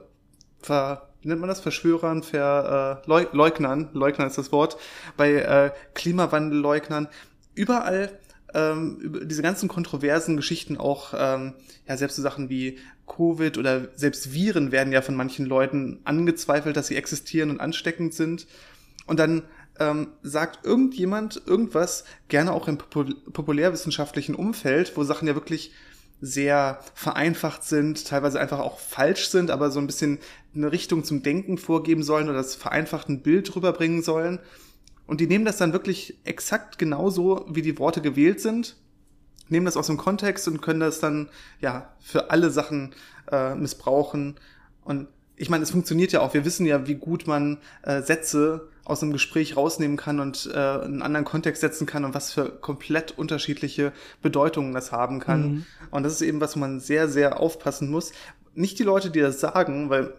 wie 0.63 1.29
nennt 1.29 1.41
man 1.41 1.49
das, 1.49 1.61
Verschwörern, 1.61 2.23
Ver, 2.23 3.03
äh, 3.05 3.09
Leug 3.09 3.33
Leugnern, 3.33 3.91
ist 4.27 4.39
das 4.39 4.53
Wort, 4.53 4.77
bei 5.17 5.33
äh, 5.33 5.71
Klimawandelleugnern, 5.95 7.09
überall 7.55 8.19
ähm, 8.55 9.21
diese 9.25 9.43
ganzen 9.43 9.69
kontroversen 9.69 10.37
Geschichten 10.37 10.77
auch, 10.77 11.15
ähm, 11.17 11.55
ja, 11.87 11.97
selbst 11.97 12.17
so 12.17 12.23
Sachen 12.23 12.49
wie 12.49 12.79
Covid 13.07 13.59
oder 13.59 13.89
selbst 13.97 14.33
Viren 14.33 14.73
werden 14.73 14.93
ja 14.93 15.03
von 15.03 15.15
manchen 15.15 15.47
Leuten 15.47 16.01
angezweifelt, 16.05 16.77
dass 16.77 16.89
sie 16.89 16.97
existieren 16.97 17.51
und 17.51 17.61
ansteckend 17.61 18.15
sind. 18.15 18.47
Und 19.07 19.21
dann 19.21 19.43
ähm, 19.79 20.09
sagt 20.23 20.65
irgendjemand 20.65 21.43
irgendwas, 21.47 22.05
gerne 22.29 22.53
auch 22.53 22.69
im 22.69 22.79
populärwissenschaftlichen 22.79 24.35
Umfeld, 24.35 24.97
wo 24.97 25.05
Sachen 25.05 25.29
ja 25.29 25.35
wirklich 25.35 25.73
sehr 26.21 26.81
vereinfacht 26.95 27.63
sind, 27.63 28.07
teilweise 28.07 28.41
einfach 28.41 28.59
auch 28.59 28.79
falsch 28.79 29.29
sind, 29.29 29.51
aber 29.51 29.71
so 29.71 29.81
ein 29.81 29.87
bisschen 29.87 30.19
eine 30.55 30.73
Richtung 30.73 31.05
zum 31.05 31.23
Denken 31.23 31.59
vorgeben 31.59 32.03
sollen 32.03 32.29
oder 32.29 32.39
das 32.39 32.55
vereinfacht 32.55 33.09
ein 33.09 33.23
Bild 33.23 33.55
rüberbringen 33.55 34.03
sollen. 34.03 34.39
Und 35.07 35.21
die 35.21 35.27
nehmen 35.27 35.45
das 35.45 35.59
dann 35.59 35.73
wirklich 35.73 36.19
exakt 36.25 36.79
genauso, 36.79 37.45
wie 37.49 37.63
die 37.63 37.79
Worte 37.79 38.01
gewählt 38.01 38.41
sind, 38.41 38.77
nehmen 39.49 39.67
das 39.67 39.77
aus 39.77 39.87
dem 39.87 39.99
Kontext 39.99 40.49
und 40.49 40.63
können 40.63 40.81
das 40.81 40.99
dann 40.99 41.29
ja 41.61 41.95
für 42.01 42.31
alle 42.31 42.51
Sachen 42.51 42.95
äh, 43.31 43.55
missbrauchen. 43.55 44.37
Und 44.85 45.09
ich 45.37 45.51
meine, 45.51 45.63
es 45.63 45.71
funktioniert 45.71 46.13
ja 46.13 46.21
auch. 46.21 46.35
Wir 46.35 46.45
wissen 46.45 46.67
ja, 46.67 46.87
wie 46.87 46.95
gut 46.95 47.27
man 47.27 47.59
äh, 47.83 48.03
Sätze 48.03 48.69
aus 48.87 49.03
einem 49.03 49.13
Gespräch 49.13 49.57
rausnehmen 49.57 49.97
kann 49.97 50.21
und 50.21 50.49
äh, 50.53 50.57
einen 50.57 51.03
anderen 51.03 51.25
Kontext 51.25 51.61
setzen 51.61 51.87
kann 51.87 52.05
und 52.05 52.15
was 52.15 52.33
für 52.33 52.49
komplett 52.49 53.19
unterschiedliche 53.19 53.93
Bedeutungen 54.23 54.73
das 54.73 54.93
haben 54.93 55.19
kann. 55.19 55.43
Mhm. 55.43 55.67
Und 55.91 56.05
das 56.05 56.13
ist 56.13 56.23
eben, 56.23 56.41
was 56.41 56.55
man 56.57 56.79
sehr, 56.81 57.09
sehr 57.09 57.41
aufpassen 57.41 57.91
muss. 57.91 58.13
Nicht 58.55 58.79
die 58.79 58.85
Leute, 58.85 59.11
die 59.11 59.21
das 59.21 59.41
sagen, 59.41 59.91
weil 59.91 60.15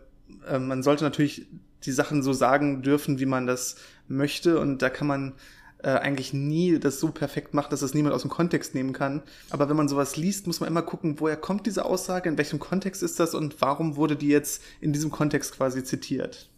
äh, 0.48 0.60
man 0.60 0.84
sollte 0.84 1.06
natürlich 1.06 1.48
die 1.86 1.92
Sachen 1.92 2.22
so 2.22 2.34
sagen 2.34 2.82
dürfen, 2.82 3.20
wie 3.20 3.26
man 3.26 3.48
das 3.48 3.78
möchte. 4.10 4.60
Und 4.60 4.82
da 4.82 4.90
kann 4.90 5.08
man 5.08 5.34
äh, 5.82 5.90
eigentlich 5.90 6.34
nie 6.34 6.78
das 6.78 7.00
so 7.00 7.10
perfekt 7.10 7.54
macht, 7.54 7.72
dass 7.72 7.80
das 7.80 7.94
niemand 7.94 8.14
aus 8.16 8.24
dem 8.24 8.32
Kontext 8.32 8.76
nehmen 8.76 8.92
kann. 8.92 9.24
Aber 9.50 9.70
wenn 9.70 9.78
man 9.78 9.88
sowas 9.88 10.18
liest, 10.18 10.46
muss 10.46 10.60
man 10.60 10.68
immer 10.68 10.82
gucken, 10.82 11.20
woher 11.20 11.38
kommt 11.38 11.66
diese 11.66 11.86
Aussage, 11.86 12.28
in 12.28 12.38
welchem 12.38 12.60
Kontext 12.60 13.02
ist 13.02 13.20
das 13.20 13.34
und 13.34 13.62
warum 13.62 13.96
wurde 13.96 14.18
die 14.18 14.28
jetzt 14.28 14.62
in 14.82 14.92
diesem 14.92 15.10
Kontext 15.10 15.56
quasi 15.56 15.86
zitiert. 15.86 16.50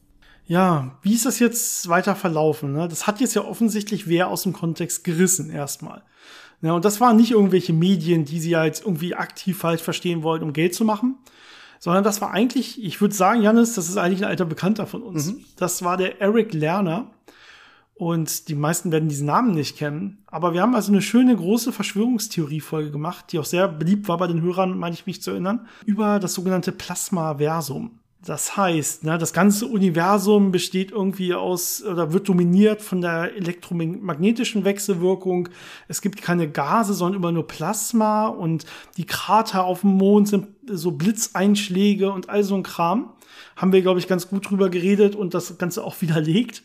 Ja, 0.50 0.98
wie 1.04 1.14
ist 1.14 1.28
das 1.28 1.38
jetzt 1.38 1.90
weiter 1.90 2.16
verlaufen? 2.16 2.74
Ne? 2.74 2.88
Das 2.88 3.06
hat 3.06 3.22
jetzt 3.22 3.36
ja 3.36 3.46
offensichtlich 3.46 4.08
wer 4.08 4.30
aus 4.30 4.42
dem 4.42 4.52
Kontext 4.52 5.04
gerissen 5.04 5.52
erstmal. 5.52 6.02
Ja, 6.64 6.74
und 6.74 6.84
das 6.84 7.00
waren 7.00 7.18
nicht 7.18 7.32
irgendwelche 7.32 7.72
Medien, 7.72 8.26
die 8.26 8.40
sie 8.40 8.50
ja 8.50 8.66
jetzt 8.66 8.84
irgendwie 8.84 9.14
aktiv 9.14 9.60
falsch 9.60 9.84
verstehen 9.84 10.24
wollten, 10.24 10.44
um 10.44 10.52
Geld 10.52 10.74
zu 10.74 10.86
machen, 10.86 11.20
sondern 11.78 12.04
das 12.04 12.20
war 12.20 12.32
eigentlich, 12.32 12.84
ich 12.84 13.00
würde 13.00 13.14
sagen, 13.14 13.44
Janis, 13.44 13.76
das 13.76 13.90
ist 13.90 13.98
eigentlich 13.98 14.24
ein 14.24 14.30
alter 14.30 14.46
Bekannter 14.46 14.88
von 14.88 15.04
uns. 15.04 15.28
Mhm. 15.28 15.46
Das 15.56 15.84
war 15.84 15.98
der 15.98 16.20
Eric 16.20 16.52
Lerner. 16.54 17.12
Und 17.94 18.48
die 18.48 18.56
meisten 18.56 18.92
werden 18.92 19.10
diesen 19.10 19.28
Namen 19.28 19.54
nicht 19.54 19.78
kennen. 19.78 20.24
Aber 20.26 20.54
wir 20.54 20.62
haben 20.64 20.74
also 20.74 20.92
eine 20.92 21.04
schöne 21.04 21.36
große 21.36 21.72
Verschwörungstheorie-Folge 21.72 22.90
gemacht, 22.90 23.26
die 23.32 23.38
auch 23.38 23.46
sehr 23.46 23.68
beliebt 23.68 24.08
war 24.08 24.18
bei 24.18 24.26
den 24.26 24.42
Hörern, 24.42 24.80
meine 24.80 24.96
ich 24.96 25.06
mich 25.06 25.22
zu 25.22 25.30
erinnern, 25.32 25.68
über 25.86 26.18
das 26.20 26.34
sogenannte 26.34 26.72
Plasmaversum. 26.72 27.99
Das 28.26 28.58
heißt, 28.58 29.06
ne, 29.06 29.18
das 29.18 29.32
ganze 29.32 29.66
Universum 29.66 30.52
besteht 30.52 30.92
irgendwie 30.92 31.34
aus 31.34 31.82
oder 31.82 32.12
wird 32.12 32.28
dominiert 32.28 32.82
von 32.82 33.00
der 33.00 33.34
elektromagnetischen 33.36 34.66
Wechselwirkung. 34.66 35.48
Es 35.88 36.02
gibt 36.02 36.22
keine 36.22 36.50
Gase, 36.50 36.94
sondern 36.94 37.22
immer 37.22 37.32
nur 37.32 37.48
Plasma 37.48 38.28
und 38.28 38.66
die 38.98 39.06
Krater 39.06 39.64
auf 39.64 39.82
dem 39.82 39.92
Mond 39.92 40.28
sind 40.28 40.48
so 40.68 40.92
Blitzeinschläge 40.92 42.12
und 42.12 42.30
all 42.30 42.44
so 42.44 42.56
ein 42.56 42.64
Kram. 42.64 43.14
Haben 43.56 43.72
wir, 43.72 43.82
glaube 43.82 44.00
ich, 44.00 44.08
ganz 44.08 44.28
gut 44.28 44.50
drüber 44.50 44.70
geredet 44.70 45.16
und 45.16 45.34
das 45.34 45.58
Ganze 45.58 45.86
auch 45.86 45.96
widerlegt. 46.02 46.64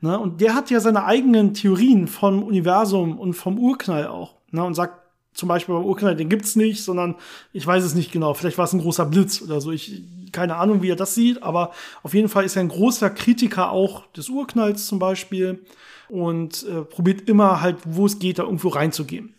Ne? 0.00 0.16
Und 0.16 0.40
der 0.40 0.54
hat 0.54 0.70
ja 0.70 0.78
seine 0.78 1.04
eigenen 1.04 1.52
Theorien 1.52 2.06
vom 2.06 2.44
Universum 2.44 3.18
und 3.18 3.34
vom 3.34 3.58
Urknall 3.58 4.06
auch. 4.06 4.36
Ne? 4.52 4.62
Und 4.62 4.74
sagt 4.74 5.01
zum 5.34 5.48
Beispiel 5.48 5.74
beim 5.74 5.84
Urknall, 5.84 6.16
den 6.16 6.28
gibt's 6.28 6.56
nicht, 6.56 6.82
sondern 6.82 7.14
ich 7.52 7.66
weiß 7.66 7.84
es 7.84 7.94
nicht 7.94 8.12
genau. 8.12 8.34
Vielleicht 8.34 8.58
war 8.58 8.66
es 8.66 8.72
ein 8.72 8.80
großer 8.80 9.06
Blitz 9.06 9.42
oder 9.42 9.60
so. 9.60 9.70
Ich 9.72 10.02
keine 10.32 10.56
Ahnung, 10.56 10.82
wie 10.82 10.90
er 10.90 10.96
das 10.96 11.14
sieht, 11.14 11.42
aber 11.42 11.72
auf 12.02 12.14
jeden 12.14 12.28
Fall 12.28 12.44
ist 12.44 12.56
er 12.56 12.62
ein 12.62 12.68
großer 12.68 13.10
Kritiker 13.10 13.70
auch 13.70 14.06
des 14.12 14.28
Urknalls 14.28 14.86
zum 14.86 14.98
Beispiel 14.98 15.60
und 16.08 16.66
äh, 16.66 16.82
probiert 16.82 17.28
immer 17.28 17.60
halt, 17.60 17.76
wo 17.84 18.06
es 18.06 18.18
geht, 18.18 18.38
da 18.38 18.44
irgendwo 18.44 18.68
reinzugehen. 18.68 19.34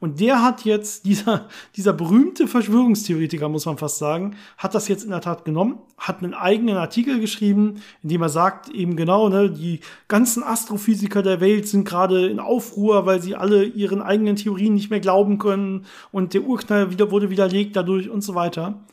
Und 0.00 0.20
der 0.20 0.42
hat 0.42 0.64
jetzt, 0.64 1.04
dieser, 1.06 1.48
dieser 1.76 1.92
berühmte 1.92 2.46
Verschwörungstheoretiker, 2.46 3.48
muss 3.48 3.66
man 3.66 3.78
fast 3.78 3.98
sagen, 3.98 4.36
hat 4.56 4.74
das 4.74 4.88
jetzt 4.88 5.04
in 5.04 5.10
der 5.10 5.20
Tat 5.20 5.44
genommen, 5.44 5.78
hat 5.96 6.22
einen 6.22 6.34
eigenen 6.34 6.76
Artikel 6.76 7.20
geschrieben, 7.20 7.82
in 8.02 8.10
dem 8.10 8.22
er 8.22 8.28
sagt, 8.28 8.68
eben 8.68 8.96
genau, 8.96 9.28
ne, 9.28 9.50
die 9.50 9.80
ganzen 10.06 10.42
Astrophysiker 10.42 11.22
der 11.22 11.40
Welt 11.40 11.68
sind 11.68 11.84
gerade 11.84 12.28
in 12.28 12.40
Aufruhr, 12.40 13.06
weil 13.06 13.20
sie 13.20 13.34
alle 13.34 13.64
ihren 13.64 14.02
eigenen 14.02 14.36
Theorien 14.36 14.74
nicht 14.74 14.90
mehr 14.90 15.00
glauben 15.00 15.38
können 15.38 15.86
und 16.12 16.34
der 16.34 16.42
Urknall 16.42 16.90
wieder, 16.90 17.10
wurde 17.10 17.30
widerlegt 17.30 17.76
dadurch 17.76 18.08
und 18.08 18.22
so 18.22 18.34
weiter. 18.34 18.84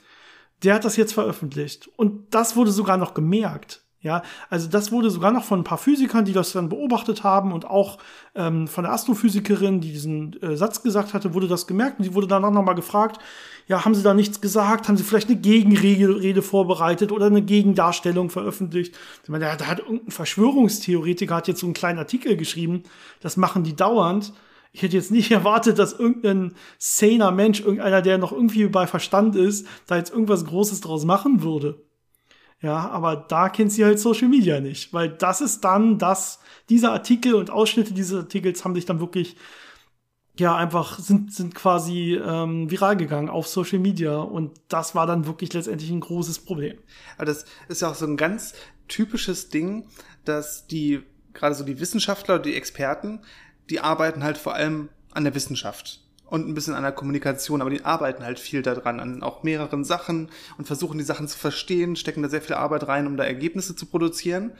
Der 0.63 0.73
hat 0.73 0.85
das 0.85 0.97
jetzt 0.97 1.13
veröffentlicht. 1.13 1.89
Und 1.95 2.33
das 2.33 2.55
wurde 2.55 2.71
sogar 2.71 2.97
noch 2.97 3.13
gemerkt. 3.13 3.84
Ja, 4.05 4.21
also 4.51 4.69
das 4.69 4.91
wurde 4.91 5.09
sogar 5.09 5.31
noch 5.31 5.43
von 5.43 5.61
ein 5.61 5.63
paar 5.63 5.79
Physikern, 5.79 6.25
die 6.25 6.31
das 6.31 6.51
dann 6.51 6.69
beobachtet 6.69 7.23
haben 7.23 7.51
und 7.51 7.65
auch 7.65 7.97
ähm, 8.35 8.67
von 8.67 8.83
der 8.83 8.93
Astrophysikerin, 8.93 9.81
die 9.81 9.91
diesen 9.91 10.39
äh, 10.43 10.55
Satz 10.55 10.83
gesagt 10.83 11.15
hatte, 11.15 11.33
wurde 11.33 11.47
das 11.47 11.65
gemerkt 11.65 11.97
und 11.97 12.05
die 12.05 12.13
wurde 12.13 12.27
danach 12.27 12.51
nochmal 12.51 12.75
gefragt, 12.75 13.19
ja, 13.65 13.83
haben 13.83 13.95
sie 13.95 14.03
da 14.03 14.13
nichts 14.13 14.41
gesagt? 14.41 14.87
Haben 14.87 14.95
sie 14.95 15.03
vielleicht 15.03 15.29
eine 15.29 15.39
Gegenrede 15.39 16.43
vorbereitet 16.43 17.11
oder 17.11 17.25
eine 17.25 17.41
Gegendarstellung 17.41 18.29
veröffentlicht? 18.29 18.95
Ich 19.23 19.29
meine, 19.29 19.45
da, 19.45 19.55
da 19.55 19.65
hat 19.65 19.79
irgendein 19.79 20.11
Verschwörungstheoretiker 20.11 21.33
hat 21.33 21.47
jetzt 21.47 21.61
so 21.61 21.65
einen 21.65 21.73
kleinen 21.73 21.97
Artikel 21.97 22.37
geschrieben, 22.37 22.83
das 23.21 23.37
machen 23.37 23.63
die 23.63 23.75
dauernd. 23.75 24.33
Ich 24.71 24.83
hätte 24.83 24.97
jetzt 24.97 25.09
nicht 25.09 25.31
erwartet, 25.39 25.79
dass 25.79 25.93
irgendein 25.93 26.53
saner 26.77 27.31
Mensch, 27.31 27.61
irgendeiner, 27.61 28.03
der 28.03 28.19
noch 28.19 28.33
irgendwie 28.33 28.67
bei 28.67 28.85
Verstand 28.85 29.35
ist, 29.35 29.65
da 29.87 29.97
jetzt 29.97 30.11
irgendwas 30.11 30.45
Großes 30.45 30.81
draus 30.81 31.05
machen 31.05 31.41
würde. 31.41 31.81
Ja, 32.65 32.89
aber 32.89 33.15
da 33.15 33.49
kennt 33.49 33.71
sie 33.71 33.85
halt 33.85 33.99
Social 33.99 34.27
Media 34.27 34.59
nicht, 34.59 34.91
weil 34.91 35.09
das 35.09 35.39
ist 35.39 35.63
dann 35.63 35.99
das, 35.99 36.39
dieser 36.67 36.93
Artikel 36.93 37.35
und 37.35 37.51
Ausschnitte 37.51 37.93
dieses 37.93 38.17
Artikels 38.17 38.65
haben 38.65 38.73
sich 38.73 38.87
dann 38.87 38.99
wirklich, 38.99 39.35
ja, 40.39 40.55
einfach 40.55 40.97
sind, 40.97 41.31
sind 41.31 41.53
quasi 41.53 42.15
ähm, 42.15 42.71
viral 42.71 42.97
gegangen 42.97 43.29
auf 43.29 43.47
Social 43.47 43.77
Media 43.77 44.17
und 44.17 44.59
das 44.67 44.95
war 44.95 45.05
dann 45.05 45.27
wirklich 45.27 45.53
letztendlich 45.53 45.91
ein 45.91 45.99
großes 45.99 46.39
Problem. 46.39 46.79
Aber 47.17 47.25
das 47.27 47.45
ist 47.67 47.83
ja 47.83 47.91
auch 47.91 47.95
so 47.95 48.07
ein 48.07 48.17
ganz 48.17 48.55
typisches 48.87 49.49
Ding, 49.49 49.87
dass 50.23 50.65
die, 50.65 51.03
gerade 51.35 51.53
so 51.53 51.63
die 51.63 51.79
Wissenschaftler, 51.79 52.39
die 52.39 52.55
Experten, 52.55 53.21
die 53.69 53.79
arbeiten 53.79 54.23
halt 54.23 54.39
vor 54.39 54.55
allem 54.55 54.89
an 55.11 55.23
der 55.23 55.35
Wissenschaft 55.35 56.03
und 56.25 56.47
ein 56.47 56.53
bisschen 56.53 56.73
an 56.73 56.83
der 56.83 56.91
Kommunikation, 56.91 57.61
aber 57.61 57.69
die 57.69 57.85
arbeiten 57.85 58.23
halt 58.23 58.39
viel 58.39 58.61
daran, 58.61 58.99
an 58.99 59.23
auch 59.23 59.43
mehreren 59.43 59.83
Sachen 59.83 60.29
und 60.57 60.65
versuchen 60.65 60.97
die 60.97 61.03
Sachen 61.03 61.27
zu 61.27 61.37
verstehen, 61.37 61.95
stecken 61.95 62.23
da 62.23 62.29
sehr 62.29 62.41
viel 62.41 62.55
Arbeit 62.55 62.87
rein, 62.87 63.07
um 63.07 63.17
da 63.17 63.23
Ergebnisse 63.23 63.75
zu 63.75 63.85
produzieren. 63.85 64.51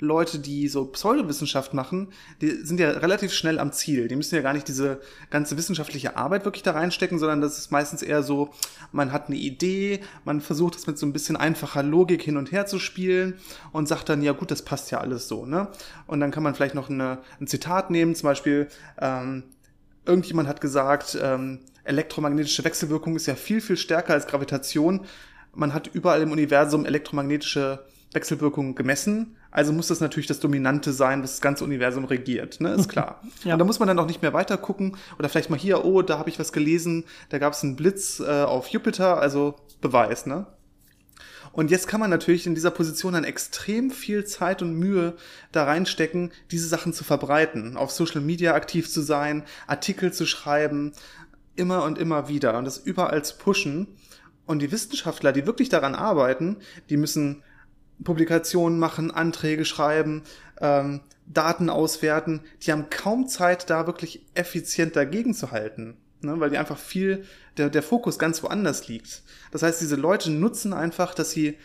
Leute, 0.00 0.38
die 0.38 0.68
so 0.68 0.86
Pseudowissenschaft 0.86 1.74
machen, 1.74 2.08
die 2.40 2.50
sind 2.64 2.80
ja 2.80 2.90
relativ 2.90 3.32
schnell 3.32 3.58
am 3.58 3.72
Ziel. 3.72 4.08
Die 4.08 4.16
müssen 4.16 4.34
ja 4.34 4.40
gar 4.40 4.54
nicht 4.54 4.66
diese 4.66 5.00
ganze 5.28 5.56
wissenschaftliche 5.56 6.16
Arbeit 6.16 6.44
wirklich 6.44 6.62
da 6.62 6.72
reinstecken, 6.72 7.18
sondern 7.18 7.40
das 7.40 7.58
ist 7.58 7.70
meistens 7.70 8.02
eher 8.02 8.22
so, 8.22 8.50
man 8.92 9.12
hat 9.12 9.28
eine 9.28 9.36
Idee, 9.36 10.00
man 10.24 10.40
versucht 10.40 10.76
es 10.76 10.86
mit 10.86 10.98
so 10.98 11.06
ein 11.06 11.12
bisschen 11.12 11.36
einfacher 11.36 11.82
Logik 11.82 12.22
hin 12.22 12.36
und 12.36 12.50
her 12.50 12.66
zu 12.66 12.78
spielen 12.78 13.34
und 13.72 13.88
sagt 13.88 14.08
dann, 14.08 14.22
ja 14.22 14.32
gut, 14.32 14.50
das 14.50 14.62
passt 14.62 14.90
ja 14.90 15.00
alles 15.00 15.28
so, 15.28 15.44
ne? 15.44 15.68
Und 16.06 16.20
dann 16.20 16.30
kann 16.30 16.42
man 16.42 16.54
vielleicht 16.54 16.74
noch 16.74 16.88
eine, 16.88 17.18
ein 17.38 17.46
Zitat 17.46 17.90
nehmen, 17.90 18.14
zum 18.14 18.28
Beispiel, 18.28 18.68
ähm, 19.00 19.44
irgendjemand 20.06 20.48
hat 20.48 20.60
gesagt, 20.60 21.18
ähm, 21.20 21.60
elektromagnetische 21.84 22.64
Wechselwirkung 22.64 23.16
ist 23.16 23.26
ja 23.26 23.34
viel, 23.34 23.60
viel 23.60 23.76
stärker 23.76 24.14
als 24.14 24.26
Gravitation. 24.26 25.06
Man 25.54 25.74
hat 25.74 25.88
überall 25.92 26.22
im 26.22 26.32
Universum 26.32 26.84
elektromagnetische 26.84 27.84
Wechselwirkungen 28.12 28.74
gemessen. 28.74 29.36
Also 29.50 29.72
muss 29.72 29.88
das 29.88 30.00
natürlich 30.00 30.26
das 30.26 30.40
Dominante 30.40 30.92
sein, 30.92 31.22
was 31.22 31.32
das 31.32 31.40
ganze 31.40 31.64
Universum 31.64 32.04
regiert, 32.04 32.60
ne? 32.60 32.74
Ist 32.74 32.88
klar. 32.88 33.20
ja. 33.44 33.54
Und 33.54 33.58
da 33.58 33.64
muss 33.64 33.80
man 33.80 33.88
dann 33.88 33.98
auch 33.98 34.06
nicht 34.06 34.22
mehr 34.22 34.32
weiter 34.32 34.56
gucken. 34.56 34.96
Oder 35.18 35.28
vielleicht 35.28 35.50
mal 35.50 35.58
hier, 35.58 35.84
oh, 35.84 36.02
da 36.02 36.18
habe 36.18 36.30
ich 36.30 36.38
was 36.38 36.52
gelesen, 36.52 37.04
da 37.30 37.38
gab 37.38 37.52
es 37.52 37.64
einen 37.64 37.76
Blitz 37.76 38.20
äh, 38.20 38.42
auf 38.42 38.68
Jupiter, 38.68 39.20
also 39.20 39.56
Beweis, 39.80 40.26
ne? 40.26 40.46
Und 41.52 41.70
jetzt 41.70 41.88
kann 41.88 42.00
man 42.00 42.10
natürlich 42.10 42.46
in 42.46 42.54
dieser 42.54 42.70
Position 42.70 43.14
dann 43.14 43.24
extrem 43.24 43.90
viel 43.90 44.24
Zeit 44.24 44.62
und 44.62 44.74
Mühe 44.74 45.16
da 45.52 45.64
reinstecken, 45.64 46.30
diese 46.50 46.68
Sachen 46.68 46.92
zu 46.92 47.02
verbreiten, 47.04 47.76
auf 47.76 47.90
Social 47.90 48.20
Media 48.20 48.54
aktiv 48.54 48.88
zu 48.88 49.00
sein, 49.00 49.44
Artikel 49.66 50.12
zu 50.12 50.26
schreiben, 50.26 50.92
immer 51.56 51.84
und 51.84 51.98
immer 51.98 52.28
wieder 52.28 52.56
und 52.56 52.64
das 52.64 52.78
überall 52.78 53.24
zu 53.24 53.36
pushen. 53.36 53.88
Und 54.46 54.60
die 54.60 54.72
Wissenschaftler, 54.72 55.32
die 55.32 55.46
wirklich 55.46 55.68
daran 55.68 55.94
arbeiten, 55.94 56.56
die 56.88 56.96
müssen 56.96 57.42
Publikationen 58.02 58.78
machen, 58.78 59.10
Anträge 59.10 59.64
schreiben, 59.64 60.22
ähm, 60.60 61.00
Daten 61.26 61.68
auswerten. 61.68 62.40
Die 62.62 62.72
haben 62.72 62.90
kaum 62.90 63.28
Zeit, 63.28 63.70
da 63.70 63.86
wirklich 63.86 64.26
effizient 64.34 64.96
dagegen 64.96 65.34
zu 65.34 65.50
halten 65.50 65.96
ne, 66.22 66.38
weil 66.38 66.50
die 66.50 66.58
einfach 66.58 66.78
viel, 66.78 67.24
der, 67.60 67.70
der 67.70 67.82
Fokus 67.82 68.18
ganz 68.18 68.42
woanders 68.42 68.88
liegt. 68.88 69.22
Das 69.52 69.62
heißt, 69.62 69.80
diese 69.80 69.96
Leute 69.96 70.30
nutzen 70.30 70.72
einfach, 70.72 71.14
dass 71.14 71.30
sie 71.30 71.56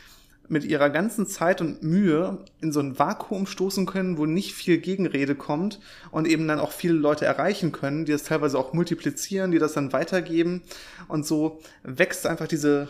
mit 0.47 0.63
ihrer 0.63 0.91
ganzen 0.91 1.25
Zeit 1.25 1.59
und 1.59 1.81
Mühe 1.81 2.37
in 2.61 2.71
so 2.71 2.79
ein 2.79 2.99
Vakuum 2.99 3.47
stoßen 3.47 3.87
können, 3.87 4.17
wo 4.19 4.27
nicht 4.27 4.53
viel 4.53 4.77
Gegenrede 4.77 5.33
kommt 5.33 5.79
und 6.11 6.27
eben 6.27 6.47
dann 6.47 6.59
auch 6.59 6.71
viele 6.71 6.93
Leute 6.93 7.25
erreichen 7.25 7.71
können, 7.71 8.05
die 8.05 8.11
das 8.11 8.23
teilweise 8.23 8.59
auch 8.59 8.73
multiplizieren, 8.73 9.51
die 9.51 9.57
das 9.57 9.73
dann 9.73 9.91
weitergeben. 9.91 10.61
Und 11.07 11.25
so 11.25 11.61
wächst 11.83 12.27
einfach 12.27 12.47
diese 12.47 12.89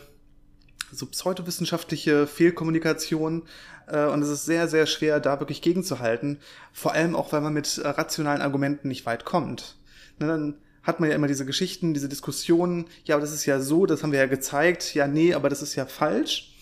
so 0.92 1.06
pseudowissenschaftliche 1.06 2.28
Fehlkommunikation 2.28 3.44
äh, 3.88 4.06
und 4.06 4.22
es 4.22 4.30
ist 4.30 4.46
sehr, 4.46 4.68
sehr 4.68 4.86
schwer, 4.86 5.20
da 5.20 5.40
wirklich 5.40 5.62
gegenzuhalten. 5.62 6.40
Vor 6.74 6.94
allem 6.94 7.16
auch, 7.16 7.32
weil 7.32 7.42
man 7.42 7.54
mit 7.54 7.78
äh, 7.78 7.88
rationalen 7.88 8.42
Argumenten 8.42 8.90
nicht 8.90 9.06
weit 9.06 9.26
kommt. 9.26 9.78
Ne, 10.20 10.28
dann 10.28 10.56
hat 10.86 11.00
man 11.00 11.10
ja 11.10 11.16
immer 11.16 11.28
diese 11.28 11.46
Geschichten, 11.46 11.94
diese 11.94 12.08
Diskussionen, 12.08 12.86
ja, 13.04 13.16
aber 13.16 13.22
das 13.22 13.34
ist 13.34 13.46
ja 13.46 13.60
so, 13.60 13.86
das 13.86 14.04
haben 14.04 14.12
wir 14.14 14.20
ja 14.20 14.28
gezeigt, 14.28 14.94
ja, 14.94 15.08
nee, 15.08 15.34
aber 15.34 15.50
das 15.50 15.62
ist 15.62 15.76
ja 15.76 15.86
falsch 15.86 16.56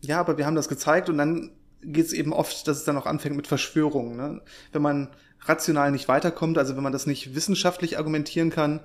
ja, 0.00 0.20
aber 0.20 0.38
wir 0.38 0.46
haben 0.46 0.54
das 0.54 0.68
gezeigt 0.68 1.08
und 1.08 1.18
dann 1.18 1.50
geht 1.82 2.06
es 2.06 2.12
eben 2.12 2.32
oft, 2.32 2.66
dass 2.68 2.78
es 2.78 2.84
dann 2.84 2.96
auch 2.96 3.06
anfängt 3.06 3.36
mit 3.36 3.46
Verschwörungen. 3.46 4.16
Ne? 4.16 4.40
Wenn 4.72 4.82
man 4.82 5.08
rational 5.42 5.90
nicht 5.90 6.08
weiterkommt, 6.08 6.58
also 6.58 6.76
wenn 6.76 6.82
man 6.82 6.92
das 6.92 7.06
nicht 7.06 7.34
wissenschaftlich 7.34 7.98
argumentieren 7.98 8.50
kann, 8.50 8.80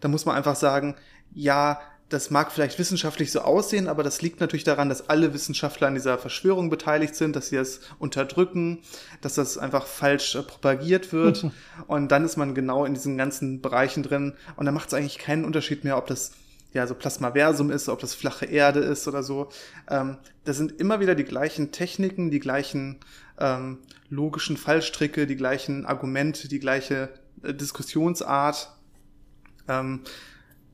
dann 0.00 0.10
muss 0.10 0.26
man 0.26 0.36
einfach 0.36 0.56
sagen, 0.56 0.96
ja, 1.32 1.80
das 2.08 2.30
mag 2.30 2.52
vielleicht 2.52 2.78
wissenschaftlich 2.78 3.30
so 3.30 3.40
aussehen, 3.40 3.86
aber 3.86 4.02
das 4.02 4.22
liegt 4.22 4.40
natürlich 4.40 4.64
daran, 4.64 4.88
dass 4.88 5.10
alle 5.10 5.34
Wissenschaftler 5.34 5.88
an 5.88 5.94
dieser 5.94 6.16
Verschwörung 6.16 6.70
beteiligt 6.70 7.14
sind, 7.14 7.36
dass 7.36 7.48
sie 7.48 7.56
es 7.56 7.80
unterdrücken, 7.98 8.78
dass 9.20 9.34
das 9.34 9.58
einfach 9.58 9.86
falsch 9.86 10.34
äh, 10.34 10.42
propagiert 10.42 11.12
wird. 11.12 11.46
und 11.86 12.10
dann 12.10 12.24
ist 12.24 12.36
man 12.36 12.54
genau 12.54 12.84
in 12.84 12.94
diesen 12.94 13.18
ganzen 13.18 13.60
Bereichen 13.60 14.02
drin. 14.02 14.34
Und 14.56 14.64
dann 14.64 14.74
macht 14.74 14.88
es 14.88 14.94
eigentlich 14.94 15.18
keinen 15.18 15.44
Unterschied 15.44 15.84
mehr, 15.84 15.98
ob 15.98 16.06
das 16.06 16.32
ja 16.72 16.86
so 16.86 16.94
Plasmaversum 16.94 17.70
ist, 17.70 17.88
ob 17.88 18.00
das 18.00 18.14
flache 18.14 18.46
Erde 18.46 18.80
ist 18.80 19.06
oder 19.06 19.22
so. 19.22 19.50
Ähm, 19.90 20.16
das 20.44 20.56
sind 20.56 20.80
immer 20.80 21.00
wieder 21.00 21.14
die 21.14 21.24
gleichen 21.24 21.72
Techniken, 21.72 22.30
die 22.30 22.40
gleichen 22.40 23.00
ähm, 23.38 23.78
logischen 24.08 24.56
Fallstricke, 24.56 25.26
die 25.26 25.36
gleichen 25.36 25.84
Argumente, 25.84 26.48
die 26.48 26.58
gleiche 26.58 27.10
äh, 27.42 27.52
Diskussionsart. 27.52 28.70
Ähm, 29.68 30.04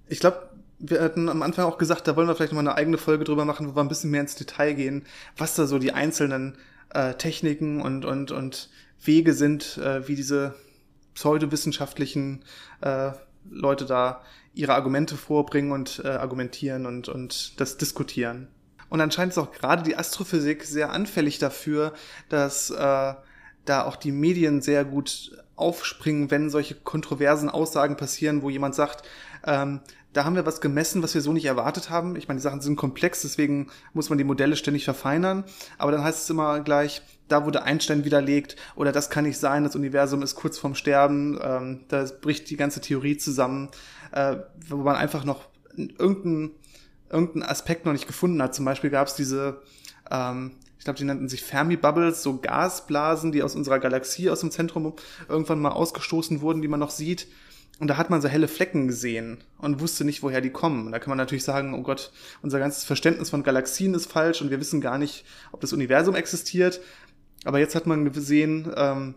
ich 0.09 0.21
glaube, 0.21 0.54
wir 0.91 1.03
hatten 1.03 1.29
am 1.29 1.43
Anfang 1.43 1.65
auch 1.65 1.79
gesagt, 1.79 2.07
da 2.07 2.17
wollen 2.17 2.29
wir 2.29 2.35
vielleicht 2.35 2.53
noch 2.53 2.63
mal 2.63 2.69
eine 2.69 2.77
eigene 2.79 2.99
Folge 2.99 3.25
drüber 3.25 3.45
machen, 3.45 3.69
wo 3.69 3.77
wir 3.77 3.81
ein 3.81 3.89
bisschen 3.89 4.11
mehr 4.11 4.21
ins 4.21 4.35
Detail 4.35 4.75
gehen, 4.75 5.05
was 5.37 5.55
da 5.55 5.67
so 5.67 5.79
die 5.79 5.93
einzelnen 5.93 6.59
äh, 6.91 7.15
Techniken 7.15 7.81
und, 7.81 8.05
und, 8.05 8.31
und 8.31 8.71
Wege 9.03 9.35
sind, 9.35 9.79
äh, 9.79 10.07
wie 10.09 10.17
diese 10.17 10.55
pseudowissenschaftlichen 11.15 12.45
äh, 12.81 13.13
Leute 13.51 13.87
da 13.87 14.23
ihre 14.53 14.75
Argumente 14.75 15.17
vorbringen 15.17 15.73
und 15.73 16.03
äh, 16.05 16.09
argumentieren 16.09 16.87
und, 16.87 17.09
und 17.09 17.59
das 17.61 17.77
diskutieren. 17.77 18.49
Und 18.89 19.01
anscheinend 19.01 19.33
ist 19.33 19.39
auch 19.39 19.53
gerade 19.53 19.83
die 19.83 19.97
Astrophysik 19.97 20.65
sehr 20.65 20.91
anfällig 20.93 21.39
dafür, 21.39 21.95
dass 22.29 22.71
äh, 22.71 23.15
da 23.65 23.85
auch 23.85 23.97
die 23.97 24.13
Medien 24.13 24.61
sehr 24.61 24.85
gut 24.85 25.33
aufspringen, 25.57 26.31
wenn 26.31 26.51
solche 26.51 26.75
kontroversen 26.75 27.49
Aussagen 27.49 27.97
passieren, 27.97 28.43
wo 28.43 28.51
jemand 28.51 28.75
sagt, 28.75 29.05
ähm, 29.47 29.81
da 30.15 30.25
haben 30.25 30.37
wir 30.37 30.47
was 30.47 30.63
gemessen, 30.63 31.03
was 31.03 31.15
wir 31.15 31.21
so 31.21 31.33
nicht 31.33 31.45
erwartet 31.45 31.91
haben. 31.91 32.17
Ich 32.17 32.29
meine, 32.29 32.39
die 32.39 32.43
Sachen 32.43 32.63
sind 32.63 32.77
komplex, 32.77 33.23
deswegen 33.23 33.69
muss 33.93 34.09
man 34.09 34.17
die 34.17 34.25
Modelle 34.25 34.57
ständig 34.57 34.85
verfeinern. 34.85 35.45
Aber 35.77 35.93
dann 35.93 36.03
heißt 36.03 36.23
es 36.23 36.31
immer 36.31 36.61
gleich, 36.61 37.03
da 37.29 37.45
wurde 37.45 37.63
Einstein 37.63 38.05
widerlegt 38.05 38.57
oder 38.77 38.93
das 38.93 39.11
kann 39.11 39.25
nicht 39.25 39.39
sein, 39.39 39.65
das 39.65 39.77
Universum 39.77 40.23
ist 40.23 40.35
kurz 40.35 40.59
vorm 40.59 40.75
Sterben, 40.75 41.39
ähm, 41.43 41.81
da 41.89 42.07
bricht 42.21 42.49
die 42.51 42.57
ganze 42.57 42.81
Theorie 42.81 43.17
zusammen 43.17 43.71
äh, 44.15 44.37
wo 44.69 44.77
man 44.77 44.97
einfach 44.97 45.25
noch 45.25 45.49
irgendeinen 45.77 46.53
irgendeinen 47.11 47.45
Aspekt 47.45 47.85
noch 47.85 47.93
nicht 47.93 48.07
gefunden 48.07 48.43
hat. 48.43 48.55
Zum 48.55 48.65
Beispiel 48.65 48.91
gab 48.91 49.07
es 49.07 49.15
diese, 49.15 49.61
ähm, 50.11 50.53
ich 50.79 50.85
glaube, 50.85 50.99
die 50.99 51.05
nannten 51.05 51.29
sich 51.29 51.43
Fermi-Bubbles, 51.43 52.23
so 52.23 52.39
Gasblasen, 52.41 53.31
die 53.31 53.43
aus 53.43 53.55
unserer 53.55 53.79
Galaxie, 53.79 54.31
aus 54.31 54.41
dem 54.41 54.51
Zentrum 54.51 54.95
irgendwann 55.29 55.61
mal 55.61 55.71
ausgestoßen 55.71 56.41
wurden, 56.41 56.63
die 56.63 56.69
man 56.69 56.81
noch 56.81 56.91
sieht. 56.91 57.29
Und 57.81 57.89
da 57.89 57.97
hat 57.97 58.09
man 58.09 58.23
so 58.23 58.29
helle 58.29 58.47
Flecken 58.47 58.87
gesehen 58.87 59.39
und 59.59 59.81
wusste 59.81 60.05
nicht, 60.05 60.23
woher 60.23 60.41
die 60.41 60.51
kommen. 60.51 60.87
Und 60.87 60.93
da 60.93 61.01
kann 61.01 61.11
man 61.11 61.19
natürlich 61.19 61.43
sagen, 61.43 61.75
oh 61.75 61.83
Gott, 61.83 62.13
unser 62.41 62.61
ganzes 62.61 62.85
Verständnis 62.85 63.31
von 63.31 63.43
Galaxien 63.43 63.95
ist 63.95 64.11
falsch 64.11 64.41
und 64.43 64.51
wir 64.51 64.61
wissen 64.61 64.81
gar 64.81 64.97
nicht, 64.97 65.25
ob 65.51 65.61
das 65.61 65.73
Universum 65.73 66.15
existiert. 66.15 66.81
Aber 67.45 67.59
jetzt 67.59 67.75
hat 67.75 67.87
man 67.87 68.13
gesehen, 68.13 68.73
ähm, 68.77 69.15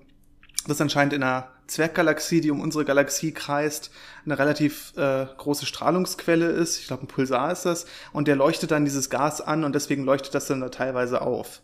dass 0.65 0.81
anscheinend 0.81 1.13
in 1.13 1.23
einer 1.23 1.49
Zwerggalaxie, 1.67 2.41
die 2.41 2.49
um 2.49 2.61
unsere 2.61 2.85
Galaxie 2.85 3.31
kreist, 3.31 3.91
eine 4.25 4.39
relativ 4.39 4.93
äh, 4.97 5.27
große 5.37 5.65
Strahlungsquelle 5.65 6.47
ist. 6.47 6.79
Ich 6.79 6.87
glaube, 6.87 7.03
ein 7.03 7.07
Pulsar 7.07 7.51
ist 7.51 7.65
das. 7.65 7.85
Und 8.11 8.27
der 8.27 8.35
leuchtet 8.35 8.71
dann 8.71 8.85
dieses 8.85 9.09
Gas 9.09 9.39
an 9.41 9.65
und 9.65 9.75
deswegen 9.75 10.03
leuchtet 10.03 10.33
das 10.33 10.47
dann 10.47 10.61
da 10.61 10.69
teilweise 10.69 11.21
auf. 11.21 11.61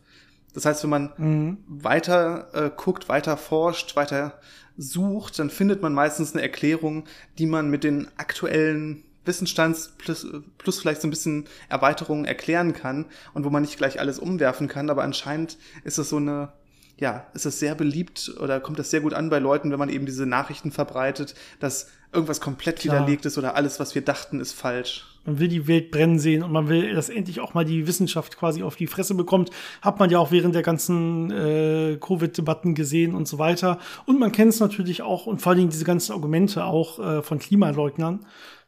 Das 0.53 0.65
heißt, 0.65 0.83
wenn 0.83 0.89
man 0.89 1.13
mhm. 1.17 1.57
weiter 1.67 2.49
äh, 2.53 2.71
guckt, 2.75 3.09
weiter 3.09 3.37
forscht, 3.37 3.95
weiter 3.95 4.39
sucht, 4.77 5.39
dann 5.39 5.49
findet 5.49 5.81
man 5.81 5.93
meistens 5.93 6.33
eine 6.33 6.41
Erklärung, 6.41 7.05
die 7.37 7.45
man 7.45 7.69
mit 7.69 7.83
den 7.83 8.07
aktuellen 8.17 9.03
Wissensstands 9.25 9.93
plus, 9.97 10.27
plus 10.57 10.79
vielleicht 10.79 11.01
so 11.01 11.07
ein 11.07 11.11
bisschen 11.11 11.45
Erweiterungen 11.69 12.25
erklären 12.25 12.73
kann 12.73 13.05
und 13.33 13.45
wo 13.45 13.49
man 13.49 13.61
nicht 13.61 13.77
gleich 13.77 13.99
alles 13.99 14.19
umwerfen 14.19 14.67
kann. 14.67 14.89
Aber 14.89 15.03
anscheinend 15.03 15.57
ist 15.83 15.97
das 15.97 16.09
so 16.09 16.17
eine 16.17 16.51
ja, 16.97 17.25
ist 17.33 17.45
es 17.45 17.59
sehr 17.59 17.75
beliebt 17.75 18.33
oder 18.39 18.59
kommt 18.59 18.79
das 18.79 18.91
sehr 18.91 19.01
gut 19.01 19.13
an 19.13 19.29
bei 19.29 19.39
Leuten, 19.39 19.71
wenn 19.71 19.79
man 19.79 19.89
eben 19.89 20.05
diese 20.05 20.25
Nachrichten 20.25 20.71
verbreitet, 20.71 21.35
dass 21.59 21.87
irgendwas 22.11 22.39
komplett 22.39 22.79
Klar. 22.79 22.95
widerlegt 22.95 23.25
ist 23.25 23.37
oder 23.37 23.55
alles, 23.55 23.79
was 23.79 23.95
wir 23.95 24.03
dachten, 24.03 24.39
ist 24.39 24.53
falsch. 24.53 25.12
Man 25.25 25.39
will 25.39 25.47
die 25.47 25.67
Welt 25.67 25.91
brennen 25.91 26.19
sehen 26.19 26.43
und 26.43 26.51
man 26.51 26.67
will, 26.67 26.93
dass 26.93 27.09
endlich 27.09 27.39
auch 27.39 27.53
mal 27.53 27.65
die 27.65 27.87
Wissenschaft 27.87 28.37
quasi 28.37 28.63
auf 28.63 28.75
die 28.75 28.87
Fresse 28.87 29.15
bekommt. 29.15 29.51
Hat 29.81 29.99
man 29.99 30.09
ja 30.09 30.19
auch 30.19 30.31
während 30.31 30.55
der 30.55 30.63
ganzen 30.63 31.31
äh, 31.31 31.97
Covid-Debatten 31.99 32.75
gesehen 32.75 33.15
und 33.15 33.27
so 33.27 33.39
weiter. 33.39 33.79
Und 34.05 34.19
man 34.19 34.31
kennt 34.31 34.53
es 34.53 34.59
natürlich 34.59 35.01
auch 35.01 35.25
und 35.25 35.41
vor 35.41 35.51
allen 35.51 35.59
Dingen 35.59 35.71
diese 35.71 35.85
ganzen 35.85 36.13
Argumente 36.13 36.65
auch 36.65 36.99
äh, 36.99 37.21
von 37.21 37.39
Klimaleugnern. 37.39 38.25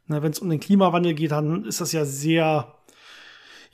Wenn 0.07 0.31
es 0.31 0.39
um 0.39 0.49
den 0.51 0.59
Klimawandel 0.59 1.15
geht, 1.15 1.31
dann 1.31 1.65
ist 1.65 1.81
das 1.81 1.91
ja 1.91 2.05
sehr 2.05 2.75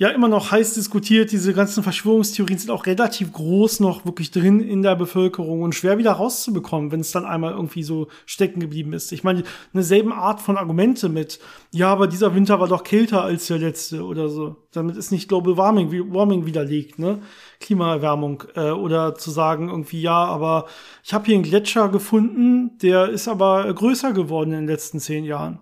ja 0.01 0.09
immer 0.09 0.27
noch 0.27 0.49
heiß 0.49 0.73
diskutiert. 0.73 1.31
Diese 1.31 1.53
ganzen 1.53 1.83
Verschwörungstheorien 1.83 2.57
sind 2.57 2.71
auch 2.71 2.87
relativ 2.87 3.31
groß 3.33 3.81
noch 3.81 4.03
wirklich 4.03 4.31
drin 4.31 4.59
in 4.59 4.81
der 4.81 4.95
Bevölkerung 4.95 5.61
und 5.61 5.75
schwer 5.75 5.99
wieder 5.99 6.13
rauszubekommen, 6.13 6.91
wenn 6.91 7.01
es 7.01 7.11
dann 7.11 7.23
einmal 7.23 7.51
irgendwie 7.51 7.83
so 7.83 8.07
stecken 8.25 8.59
geblieben 8.59 8.93
ist. 8.93 9.11
Ich 9.11 9.23
meine, 9.23 9.43
eine 9.75 9.83
selben 9.83 10.11
Art 10.11 10.41
von 10.41 10.57
Argumente 10.57 11.07
mit, 11.07 11.39
ja, 11.71 11.91
aber 11.91 12.07
dieser 12.07 12.33
Winter 12.33 12.59
war 12.59 12.67
doch 12.67 12.83
kälter 12.83 13.21
als 13.21 13.45
der 13.45 13.59
letzte 13.59 14.03
oder 14.03 14.27
so. 14.27 14.55
Damit 14.71 14.97
ist 14.97 15.11
nicht 15.11 15.29
Global 15.29 15.55
Warming, 15.55 16.11
Warming 16.11 16.47
widerlegt, 16.47 16.97
ne? 16.97 17.21
Klimaerwärmung. 17.59 18.43
Äh, 18.55 18.71
oder 18.71 19.13
zu 19.13 19.29
sagen 19.29 19.69
irgendwie, 19.69 20.01
ja, 20.01 20.25
aber 20.25 20.65
ich 21.03 21.13
habe 21.13 21.27
hier 21.27 21.35
einen 21.35 21.43
Gletscher 21.43 21.89
gefunden, 21.89 22.75
der 22.79 23.09
ist 23.09 23.27
aber 23.27 23.71
größer 23.71 24.13
geworden 24.13 24.53
in 24.53 24.61
den 24.61 24.67
letzten 24.67 24.99
zehn 24.99 25.25
Jahren. 25.25 25.59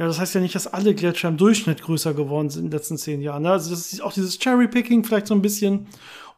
Ja, 0.00 0.06
das 0.06 0.18
heißt 0.18 0.34
ja 0.34 0.40
nicht, 0.40 0.54
dass 0.54 0.66
alle 0.66 0.94
Gletscher 0.94 1.28
im 1.28 1.36
Durchschnitt 1.36 1.82
größer 1.82 2.14
geworden 2.14 2.48
sind 2.48 2.64
in 2.64 2.70
den 2.70 2.78
letzten 2.78 2.96
zehn 2.96 3.20
Jahren. 3.20 3.42
Ne? 3.42 3.50
Also 3.50 3.68
das 3.68 3.92
ist 3.92 4.00
auch 4.00 4.14
dieses 4.14 4.38
Cherry-Picking 4.38 5.04
vielleicht 5.04 5.26
so 5.26 5.34
ein 5.34 5.42
bisschen. 5.42 5.88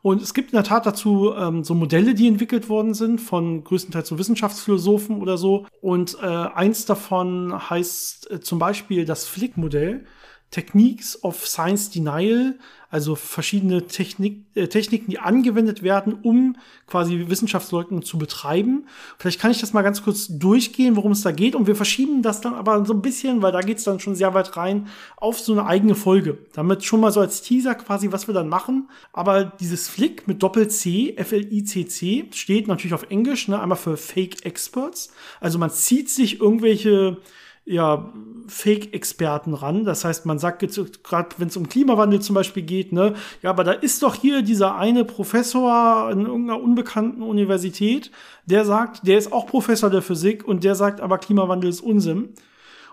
Und 0.02 0.20
es 0.20 0.34
gibt 0.34 0.50
in 0.50 0.56
der 0.56 0.64
Tat 0.64 0.84
dazu 0.84 1.32
ähm, 1.32 1.62
so 1.62 1.72
Modelle, 1.76 2.14
die 2.14 2.26
entwickelt 2.26 2.68
worden 2.68 2.92
sind 2.92 3.20
von 3.20 3.62
größtenteils 3.62 4.08
so 4.08 4.18
Wissenschaftsphilosophen 4.18 5.22
oder 5.22 5.38
so. 5.38 5.64
Und 5.80 6.18
äh, 6.20 6.26
eins 6.26 6.86
davon 6.86 7.70
heißt 7.70 8.32
äh, 8.32 8.40
zum 8.40 8.58
Beispiel 8.58 9.04
das 9.04 9.26
Flick-Modell. 9.26 10.06
Techniques 10.50 11.22
of 11.22 11.46
Science 11.46 11.90
Denial, 11.90 12.58
also 12.92 13.16
verschiedene 13.16 13.86
Technik, 13.86 14.44
äh, 14.54 14.68
Techniken, 14.68 15.10
die 15.10 15.18
angewendet 15.18 15.82
werden, 15.82 16.12
um 16.22 16.56
quasi 16.86 17.24
Wissenschaftsleugnung 17.28 18.02
zu 18.02 18.18
betreiben. 18.18 18.84
Vielleicht 19.16 19.40
kann 19.40 19.50
ich 19.50 19.62
das 19.62 19.72
mal 19.72 19.80
ganz 19.80 20.02
kurz 20.02 20.28
durchgehen, 20.28 20.94
worum 20.94 21.12
es 21.12 21.22
da 21.22 21.32
geht. 21.32 21.54
Und 21.54 21.66
wir 21.66 21.74
verschieben 21.74 22.20
das 22.20 22.42
dann 22.42 22.52
aber 22.52 22.84
so 22.84 22.92
ein 22.92 23.00
bisschen, 23.00 23.40
weil 23.40 23.50
da 23.50 23.62
geht 23.62 23.78
es 23.78 23.84
dann 23.84 23.98
schon 23.98 24.14
sehr 24.14 24.34
weit 24.34 24.58
rein, 24.58 24.88
auf 25.16 25.40
so 25.40 25.52
eine 25.52 25.64
eigene 25.64 25.94
Folge. 25.94 26.36
Damit 26.52 26.84
schon 26.84 27.00
mal 27.00 27.12
so 27.12 27.20
als 27.20 27.40
Teaser 27.40 27.74
quasi, 27.74 28.12
was 28.12 28.26
wir 28.26 28.34
dann 28.34 28.50
machen. 28.50 28.90
Aber 29.14 29.44
dieses 29.44 29.88
Flick 29.88 30.28
mit 30.28 30.42
Doppel-C, 30.42 31.14
F-L-I-C-C, 31.16 32.26
steht 32.34 32.68
natürlich 32.68 32.92
auf 32.92 33.06
Englisch, 33.08 33.48
ne? 33.48 33.58
einmal 33.58 33.78
für 33.78 33.96
Fake 33.96 34.44
Experts. 34.44 35.10
Also 35.40 35.58
man 35.58 35.70
zieht 35.70 36.10
sich 36.10 36.40
irgendwelche 36.40 37.16
ja, 37.64 38.12
Fake-Experten 38.48 39.54
ran. 39.54 39.84
Das 39.84 40.04
heißt, 40.04 40.26
man 40.26 40.38
sagt 40.38 40.62
jetzt, 40.62 41.04
gerade 41.04 41.28
wenn 41.38 41.48
es 41.48 41.56
um 41.56 41.68
Klimawandel 41.68 42.20
zum 42.20 42.34
Beispiel 42.34 42.62
geht, 42.62 42.92
ne, 42.92 43.14
ja, 43.42 43.50
aber 43.50 43.64
da 43.64 43.72
ist 43.72 44.02
doch 44.02 44.14
hier 44.14 44.42
dieser 44.42 44.76
eine 44.76 45.04
Professor 45.04 46.10
in 46.10 46.26
irgendeiner 46.26 46.60
unbekannten 46.60 47.22
Universität, 47.22 48.10
der 48.46 48.64
sagt, 48.64 49.06
der 49.06 49.18
ist 49.18 49.32
auch 49.32 49.46
Professor 49.46 49.90
der 49.90 50.02
Physik 50.02 50.46
und 50.46 50.64
der 50.64 50.74
sagt, 50.74 51.00
aber 51.00 51.18
Klimawandel 51.18 51.70
ist 51.70 51.80
Unsinn. 51.80 52.30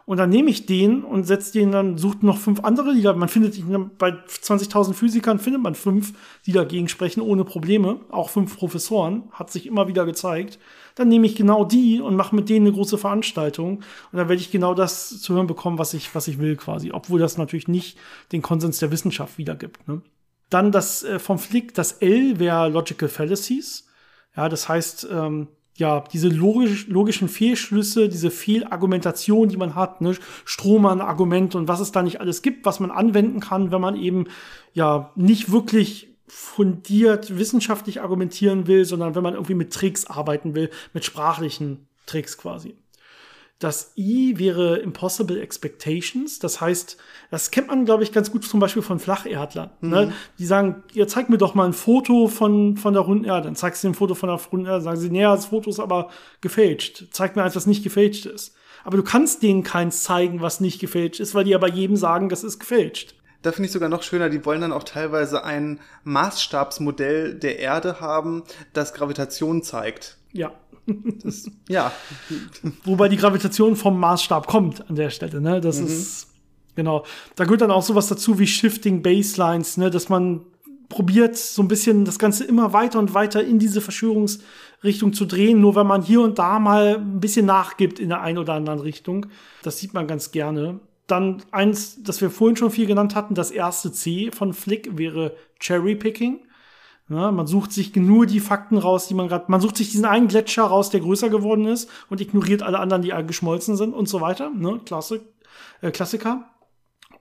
Und 0.06 0.18
dann 0.18 0.32
nehme 0.32 0.50
ich 0.50 0.66
den 0.66 1.04
und 1.04 1.26
setze 1.26 1.54
den 1.54 1.72
dann, 1.72 2.00
sucht 2.00 2.24
noch 2.24 2.40
fünf 2.40 2.64
andere, 2.64 2.96
die 2.96 3.04
da, 3.04 3.14
man 3.14 3.30
findet, 3.30 3.62
bei 4.00 4.10
20.000 4.10 4.94
Physikern 4.94 5.38
findet 5.38 5.62
man 5.62 5.76
fünf, 5.76 6.14
die 6.48 6.52
dagegen 6.52 6.88
sprechen, 6.88 7.22
ohne 7.22 7.44
Probleme. 7.44 8.00
Auch 8.10 8.32
fünf 8.32 8.58
Professoren, 8.58 9.26
hat 9.32 9.52
sich 9.52 9.68
immer 9.68 9.88
wieder 9.88 10.08
gezeigt. 10.08 10.58
Dann 11.00 11.08
nehme 11.08 11.28
ich 11.28 11.36
genau 11.38 11.64
die 11.64 12.02
und 12.02 12.18
mache 12.18 12.36
mit 12.36 12.50
denen 12.50 12.68
eine 12.68 12.76
große 12.76 12.98
Veranstaltung. 12.98 13.78
Und 13.78 14.18
dann 14.18 14.28
werde 14.28 14.42
ich 14.42 14.52
genau 14.52 14.74
das 14.74 15.22
zu 15.22 15.34
hören 15.34 15.48
bekommen, 15.48 15.78
was 15.78 15.94
ich, 15.94 16.14
was 16.14 16.28
ich 16.28 16.40
will 16.40 16.58
quasi. 16.58 16.92
Obwohl 16.92 17.22
das 17.22 17.38
natürlich 17.38 17.70
nicht 17.70 17.98
den 18.34 18.42
Konsens 18.42 18.80
der 18.80 18.92
Wissenschaft 18.92 19.38
wiedergibt. 19.38 19.88
Ne? 19.88 20.02
Dann 20.50 20.74
das 20.74 21.04
äh, 21.04 21.18
vom 21.18 21.40
Flick, 21.40 21.74
das 21.74 21.94
L 21.94 22.38
wäre 22.38 22.68
Logical 22.68 23.08
Fallacies. 23.08 23.88
Ja, 24.36 24.50
das 24.50 24.68
heißt, 24.68 25.08
ähm, 25.10 25.48
ja, 25.76 26.04
diese 26.12 26.28
logisch, 26.28 26.88
logischen 26.88 27.30
Fehlschlüsse, 27.30 28.10
diese 28.10 28.30
Fehlargumentation, 28.30 29.48
die 29.48 29.56
man 29.56 29.76
hat, 29.76 30.02
ne, 30.02 30.18
Strohmann-Argument 30.44 31.56
und 31.56 31.70
was 31.70 31.80
es 31.80 31.94
da 31.94 32.04
nicht 32.04 32.20
alles 32.20 32.42
gibt, 32.42 32.66
was 32.66 32.82
man 32.82 32.92
anwenden 32.92 33.40
kann, 33.40 33.72
wenn 33.72 33.80
man 33.80 33.96
eben 33.96 34.26
ja 34.74 35.14
nicht 35.16 35.50
wirklich 35.50 36.19
fundiert 36.30 37.38
wissenschaftlich 37.38 38.02
argumentieren 38.02 38.68
will, 38.68 38.86
sondern 38.86 39.16
wenn 39.16 39.24
man 39.24 39.34
irgendwie 39.34 39.56
mit 39.56 39.74
Tricks 39.74 40.06
arbeiten 40.06 40.56
will, 40.56 40.70
mit 40.94 41.04
sprachlichen 41.04 41.88
Tricks 42.06 42.38
quasi. 42.38 42.76
Das 43.60 43.92
I 43.98 44.40
wäre 44.40 44.78
Impossible 44.78 45.42
Expectations. 45.42 46.40
Das 46.40 46.62
heißt, 46.62 46.96
das 47.30 47.52
kennt 47.52 47.68
man, 47.68 47.84
glaube 47.84 48.04
ich, 48.04 48.14
ganz 48.14 48.32
gut 48.32 48.46
zum 48.46 48.62
Beispiel 48.62 48.82
von 48.82 49.00
Flacherdlern. 49.00 49.70
Ne? 49.82 49.88
Mhm. 49.88 49.92
Ne? 49.92 50.14
Die 50.38 50.46
sagen, 50.46 50.84
ja, 50.94 51.08
zeig 51.08 51.30
mir 51.30 51.38
doch 51.38 51.56
mal 51.56 51.66
ein 51.66 51.74
Foto 51.74 52.30
von, 52.30 52.78
von 52.78 52.94
der 52.94 53.04
runden 53.04 53.26
Erde. 53.26 53.44
Dann 53.44 53.58
zeigst 53.58 53.84
du 53.84 53.90
ein 53.90 53.96
Foto 53.96 54.16
von 54.16 54.30
der 54.30 54.40
runden 54.40 54.66
Erde. 54.66 54.82
Sagen 54.82 54.98
sie, 54.98 55.10
nee, 55.10 55.24
das 55.24 55.48
Foto 55.48 55.70
ist 55.70 55.82
aber 55.82 56.10
gefälscht. 56.40 57.08
Zeig 57.12 57.36
mir 57.36 57.44
eins, 57.44 57.56
was 57.58 57.68
nicht 57.68 57.84
gefälscht 57.84 58.28
ist. 58.28 58.56
Aber 58.86 58.96
du 58.96 59.04
kannst 59.04 59.44
denen 59.44 59.64
keins 59.64 60.04
zeigen, 60.04 60.40
was 60.40 60.62
nicht 60.62 60.80
gefälscht 60.80 61.20
ist, 61.20 61.36
weil 61.36 61.44
die 61.44 61.52
ja 61.52 61.58
bei 61.58 61.68
jedem 61.68 61.98
sagen, 61.98 62.30
das 62.30 62.46
ist 62.46 62.60
gefälscht. 62.60 63.14
Da 63.42 63.52
finde 63.52 63.68
ich 63.68 63.72
sogar 63.72 63.90
noch 63.90 64.04
schöner, 64.04 64.30
die 64.30 64.44
wollen 64.46 64.62
dann 64.62 64.74
auch 64.74 64.84
teilweise 64.84 65.44
ein 65.44 65.80
Maßstabsmodell 66.04 67.36
der 67.36 67.60
Erde 67.60 68.02
haben, 68.02 68.44
das 68.74 68.94
Gravitation 68.94 69.64
zeigt. 69.64 70.18
Ja. 70.34 70.52
Das, 71.24 71.48
ja. 71.68 71.92
Wobei 72.84 73.10
die 73.10 73.18
Gravitation 73.18 73.76
vom 73.76 74.00
Maßstab 74.00 74.48
kommt 74.48 74.90
an 74.90 74.96
der 74.96 75.12
Stelle, 75.12 75.40
ne? 75.40 75.62
Das 75.62 75.80
mhm. 75.80 75.86
ist, 75.86 76.28
genau. 76.74 77.06
Da 77.36 77.44
gehört 77.44 77.62
dann 77.62 77.70
auch 77.70 77.84
sowas 77.84 78.08
dazu 78.08 78.40
wie 78.40 78.48
Shifting 78.48 79.04
Baselines, 79.04 79.78
ne? 79.78 79.92
Dass 79.92 80.10
man 80.10 80.46
probiert, 80.90 81.38
so 81.38 81.62
ein 81.62 81.68
bisschen 81.68 82.04
das 82.04 82.18
Ganze 82.18 82.44
immer 82.44 82.74
weiter 82.74 82.98
und 82.98 83.14
weiter 83.14 83.44
in 83.44 83.60
diese 83.60 83.80
Verschwörungsrichtung 83.80 85.14
zu 85.14 85.26
drehen, 85.26 85.62
nur 85.62 85.76
wenn 85.76 85.86
man 85.86 86.02
hier 86.02 86.22
und 86.22 86.40
da 86.40 86.58
mal 86.60 86.98
ein 86.98 87.20
bisschen 87.20 87.46
nachgibt 87.46 88.00
in 88.00 88.10
der 88.10 88.22
einen 88.22 88.40
oder 88.40 88.54
anderen 88.54 88.80
Richtung. 88.80 89.28
Das 89.62 89.78
sieht 89.78 89.94
man 89.94 90.08
ganz 90.08 90.32
gerne. 90.32 90.80
Dann 91.10 91.42
eins, 91.52 92.04
das 92.04 92.22
wir 92.22 92.30
vorhin 92.30 92.56
schon 92.56 92.72
viel 92.72 92.86
genannt 92.86 93.16
hatten, 93.16 93.34
das 93.34 93.52
erste 93.52 93.92
C 93.92 94.32
von 94.32 94.54
Flick 94.54 94.98
wäre 94.98 95.36
Cherry 95.60 95.96
Picking. 95.96 96.40
Ja, 97.10 97.32
man 97.32 97.48
sucht 97.48 97.74
sich 97.74 97.96
nur 97.96 98.28
die 98.28 98.40
Fakten 98.40 98.78
raus, 98.78 99.08
die 99.08 99.16
man 99.16 99.28
gerade, 99.28 99.46
man 99.48 99.60
sucht 99.60 99.78
sich 99.78 99.90
diesen 99.90 100.06
einen 100.06 100.28
Gletscher 100.28 100.64
raus, 100.64 100.92
der 100.92 101.00
größer 101.00 101.30
geworden 101.30 101.66
ist 101.66 101.90
und 102.10 102.22
ignoriert 102.22 102.62
alle 102.62 102.80
anderen, 102.80 103.02
die 103.02 103.10
geschmolzen 103.26 103.76
sind 103.76 103.96
und 103.96 104.08
so 104.08 104.22
weiter. 104.22 104.52
Ne? 104.52 104.80
Klassik, 104.86 105.22
äh, 105.82 105.90
Klassiker. 105.90 106.48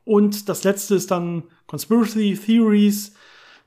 Und 0.04 0.50
das 0.50 0.64
letzte 0.64 0.94
ist 0.94 1.10
dann 1.10 1.44
Conspiracy 1.66 2.38
Theories. 2.38 3.14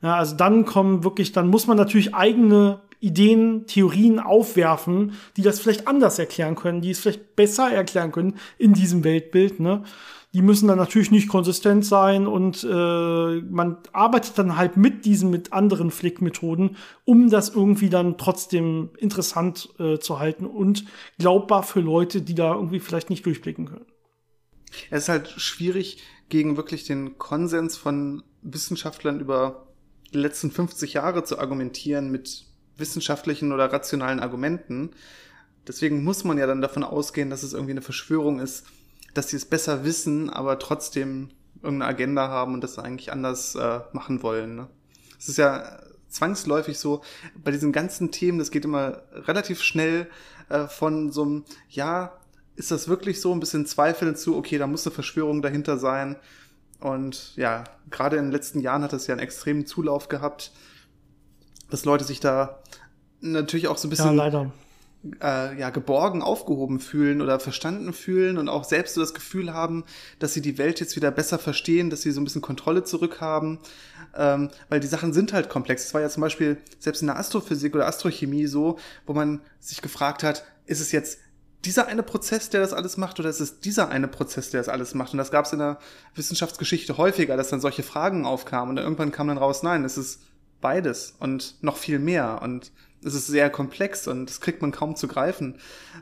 Ja, 0.03 0.15
also 0.15 0.35
dann 0.35 0.65
kommen 0.65 1.03
wirklich, 1.03 1.31
dann 1.31 1.47
muss 1.47 1.65
man 1.65 1.77
natürlich 1.77 2.13
eigene 2.13 2.81
Ideen, 3.01 3.65
Theorien 3.65 4.19
aufwerfen, 4.19 5.13
die 5.35 5.41
das 5.41 5.59
vielleicht 5.59 5.87
anders 5.87 6.19
erklären 6.19 6.55
können, 6.55 6.81
die 6.81 6.91
es 6.91 6.99
vielleicht 6.99 7.35
besser 7.35 7.69
erklären 7.69 8.11
können 8.11 8.35
in 8.57 8.73
diesem 8.73 9.03
Weltbild. 9.03 9.59
Ne? 9.59 9.83
Die 10.33 10.43
müssen 10.43 10.67
dann 10.67 10.77
natürlich 10.77 11.11
nicht 11.11 11.27
konsistent 11.27 11.83
sein 11.83 12.27
und 12.27 12.63
äh, 12.63 13.41
man 13.41 13.77
arbeitet 13.91 14.37
dann 14.37 14.55
halt 14.55 14.77
mit 14.77 15.03
diesen, 15.03 15.31
mit 15.31 15.51
anderen 15.51 15.89
Flick-Methoden, 15.91 16.77
um 17.03 17.29
das 17.29 17.49
irgendwie 17.49 17.89
dann 17.89 18.17
trotzdem 18.19 18.91
interessant 18.97 19.69
äh, 19.79 19.97
zu 19.97 20.19
halten 20.19 20.45
und 20.45 20.85
glaubbar 21.17 21.63
für 21.63 21.81
Leute, 21.81 22.21
die 22.21 22.35
da 22.35 22.53
irgendwie 22.53 22.79
vielleicht 22.79 23.09
nicht 23.09 23.25
durchblicken 23.25 23.65
können. 23.65 23.85
Es 24.89 25.03
ist 25.03 25.09
halt 25.09 25.27
schwierig, 25.27 25.97
gegen 26.29 26.55
wirklich 26.55 26.85
den 26.85 27.17
Konsens 27.17 27.75
von 27.75 28.23
Wissenschaftlern 28.41 29.19
über 29.19 29.67
die 30.13 30.17
letzten 30.17 30.49
50 30.49 30.93
Jahre 30.93 31.23
zu 31.23 31.39
argumentieren 31.39 32.09
mit 32.09 32.45
wissenschaftlichen 32.77 33.51
oder 33.51 33.71
rationalen 33.71 34.19
Argumenten. 34.19 34.91
Deswegen 35.67 36.03
muss 36.03 36.23
man 36.23 36.37
ja 36.37 36.47
dann 36.47 36.61
davon 36.61 36.83
ausgehen, 36.83 37.29
dass 37.29 37.43
es 37.43 37.53
irgendwie 37.53 37.71
eine 37.71 37.81
Verschwörung 37.81 38.39
ist, 38.39 38.65
dass 39.13 39.29
sie 39.29 39.37
es 39.37 39.45
besser 39.45 39.83
wissen, 39.83 40.29
aber 40.29 40.57
trotzdem 40.59 41.29
irgendeine 41.61 41.91
Agenda 41.91 42.27
haben 42.29 42.53
und 42.53 42.63
das 42.63 42.79
eigentlich 42.79 43.11
anders 43.11 43.55
äh, 43.55 43.81
machen 43.93 44.23
wollen. 44.23 44.55
Ne? 44.55 44.67
Es 45.19 45.29
ist 45.29 45.37
ja 45.37 45.79
zwangsläufig 46.09 46.79
so, 46.79 47.01
bei 47.35 47.51
diesen 47.51 47.71
ganzen 47.71 48.11
Themen, 48.11 48.39
das 48.39 48.51
geht 48.51 48.65
immer 48.65 49.03
relativ 49.13 49.61
schnell 49.61 50.09
äh, 50.49 50.67
von 50.67 51.11
so 51.11 51.23
einem, 51.23 51.45
ja, 51.69 52.17
ist 52.55 52.71
das 52.71 52.87
wirklich 52.87 53.21
so, 53.21 53.31
ein 53.33 53.39
bisschen 53.39 53.65
Zweifeln 53.65 54.15
zu, 54.15 54.35
okay, 54.35 54.57
da 54.57 54.67
muss 54.67 54.85
eine 54.85 54.93
Verschwörung 54.93 55.41
dahinter 55.41 55.77
sein. 55.77 56.17
Und 56.79 57.35
ja, 57.37 57.63
gerade 57.89 58.17
in 58.17 58.25
den 58.25 58.31
letzten 58.31 58.59
Jahren 58.59 58.83
hat 58.83 58.93
das 58.93 59.07
ja 59.07 59.13
einen 59.13 59.23
extremen 59.23 59.65
Zulauf 59.65 60.09
gehabt, 60.09 60.51
dass 61.69 61.85
Leute 61.85 62.03
sich 62.03 62.19
da 62.19 62.60
natürlich 63.21 63.67
auch 63.67 63.77
so 63.77 63.87
ein 63.87 63.91
bisschen 63.91 64.07
ja, 64.07 64.11
leider 64.11 64.51
äh, 65.21 65.57
ja, 65.59 65.69
geborgen 65.69 66.21
aufgehoben 66.21 66.79
fühlen 66.79 67.21
oder 67.21 67.39
verstanden 67.39 67.93
fühlen 67.93 68.37
und 68.37 68.49
auch 68.49 68.63
selbst 68.63 68.95
so 68.95 69.01
das 69.01 69.13
Gefühl 69.13 69.53
haben, 69.53 69.83
dass 70.19 70.33
sie 70.33 70.41
die 70.41 70.57
Welt 70.57 70.79
jetzt 70.79 70.95
wieder 70.95 71.11
besser 71.11 71.39
verstehen, 71.39 71.89
dass 71.89 72.01
sie 72.01 72.11
so 72.11 72.21
ein 72.21 72.23
bisschen 72.23 72.41
Kontrolle 72.41 72.83
zurückhaben, 72.83 73.59
ähm, 74.15 74.49
weil 74.69 74.79
die 74.79 74.87
Sachen 74.87 75.13
sind 75.13 75.33
halt 75.33 75.49
komplex. 75.49 75.85
Es 75.85 75.93
war 75.93 76.01
ja 76.01 76.09
zum 76.09 76.21
Beispiel 76.21 76.57
selbst 76.79 77.01
in 77.01 77.07
der 77.07 77.17
Astrophysik 77.17 77.75
oder 77.75 77.87
Astrochemie 77.87 78.45
so, 78.45 78.77
wo 79.05 79.13
man 79.13 79.41
sich 79.59 79.81
gefragt 79.81 80.23
hat, 80.23 80.43
ist 80.65 80.81
es 80.81 80.91
jetzt 80.91 81.19
dieser 81.65 81.87
eine 81.87 82.01
Prozess, 82.01 82.49
der 82.49 82.61
das 82.61 82.73
alles 82.73 82.97
macht, 82.97 83.19
oder 83.19 83.29
ist 83.29 83.39
es 83.39 83.59
dieser 83.59 83.89
eine 83.89 84.07
Prozess, 84.07 84.49
der 84.49 84.59
das 84.61 84.69
alles 84.69 84.95
macht? 84.95 85.13
Und 85.13 85.19
das 85.19 85.29
gab 85.29 85.45
es 85.45 85.53
in 85.53 85.59
der 85.59 85.77
Wissenschaftsgeschichte 86.15 86.97
häufiger, 86.97 87.37
dass 87.37 87.49
dann 87.49 87.61
solche 87.61 87.83
Fragen 87.83 88.25
aufkamen 88.25 88.69
und 88.69 88.75
dann 88.77 88.85
irgendwann 88.85 89.11
kam 89.11 89.27
dann 89.27 89.37
raus, 89.37 89.61
nein, 89.61 89.83
es 89.85 89.97
ist 89.97 90.21
beides 90.59 91.15
und 91.19 91.55
noch 91.61 91.77
viel 91.77 91.99
mehr 91.99 92.41
und 92.41 92.71
es 93.03 93.13
ist 93.13 93.27
sehr 93.27 93.49
komplex 93.49 94.07
und 94.07 94.27
das 94.27 94.41
kriegt 94.41 94.61
man 94.61 94.71
kaum 94.71 94.95
zu 94.95 95.07
greifen. 95.07 95.55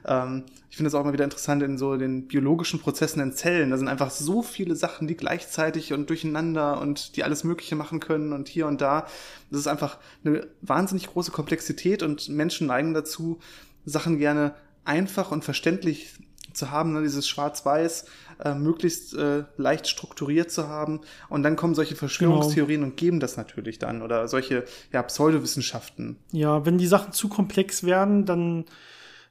Ähm, 0.06 0.44
ich 0.70 0.78
finde 0.78 0.90
es 0.90 0.96
auch 0.96 1.02
immer 1.02 1.14
wieder 1.14 1.24
interessant 1.24 1.64
in 1.64 1.78
so 1.78 1.98
den 1.98 2.28
biologischen 2.28 2.80
Prozessen 2.80 3.22
in 3.22 3.34
Zellen. 3.34 3.72
Da 3.72 3.78
sind 3.78 3.88
einfach 3.88 4.12
so 4.12 4.44
viele 4.44 4.76
Sachen, 4.76 5.08
die 5.08 5.16
gleichzeitig 5.16 5.94
und 5.94 6.10
durcheinander 6.10 6.80
und 6.80 7.16
die 7.16 7.24
alles 7.24 7.44
Mögliche 7.44 7.76
machen 7.76 8.00
können 8.00 8.34
und 8.34 8.48
hier 8.48 8.68
und 8.68 8.82
da. 8.82 9.08
Das 9.50 9.62
ist 9.62 9.68
einfach 9.68 9.98
eine 10.24 10.48
wahnsinnig 10.62 11.08
große 11.08 11.32
Komplexität 11.32 12.04
und 12.04 12.30
Menschen 12.30 12.68
neigen 12.68 12.94
dazu, 12.94 13.40
Sachen 13.86 14.20
gerne 14.20 14.54
einfach 14.84 15.32
und 15.32 15.44
verständlich 15.44 16.14
zu 16.54 16.72
haben, 16.72 16.94
ne, 16.94 17.02
dieses 17.02 17.28
Schwarz-Weiß, 17.28 18.06
äh, 18.44 18.54
möglichst 18.54 19.14
äh, 19.14 19.44
leicht 19.58 19.88
strukturiert 19.88 20.52
zu 20.52 20.68
haben. 20.68 21.02
Und 21.30 21.44
dann 21.44 21.56
kommen 21.56 21.76
solche 21.76 21.96
Verschwörungstheorien 21.96 22.82
genau. 22.82 22.92
und 22.92 22.98
geben 22.98 23.20
das 23.20 23.38
natürlich 23.38 23.80
dann 23.80 24.02
oder 24.02 24.28
solche 24.28 24.66
ja, 24.92 25.04
Pseudowissenschaften. 25.04 26.18
Ja, 26.32 26.66
wenn 26.66 26.78
die 26.78 26.88
Sachen 26.88 27.14
zu 27.14 27.30
komplex 27.30 27.84
werden, 27.84 28.26
dann 28.26 28.66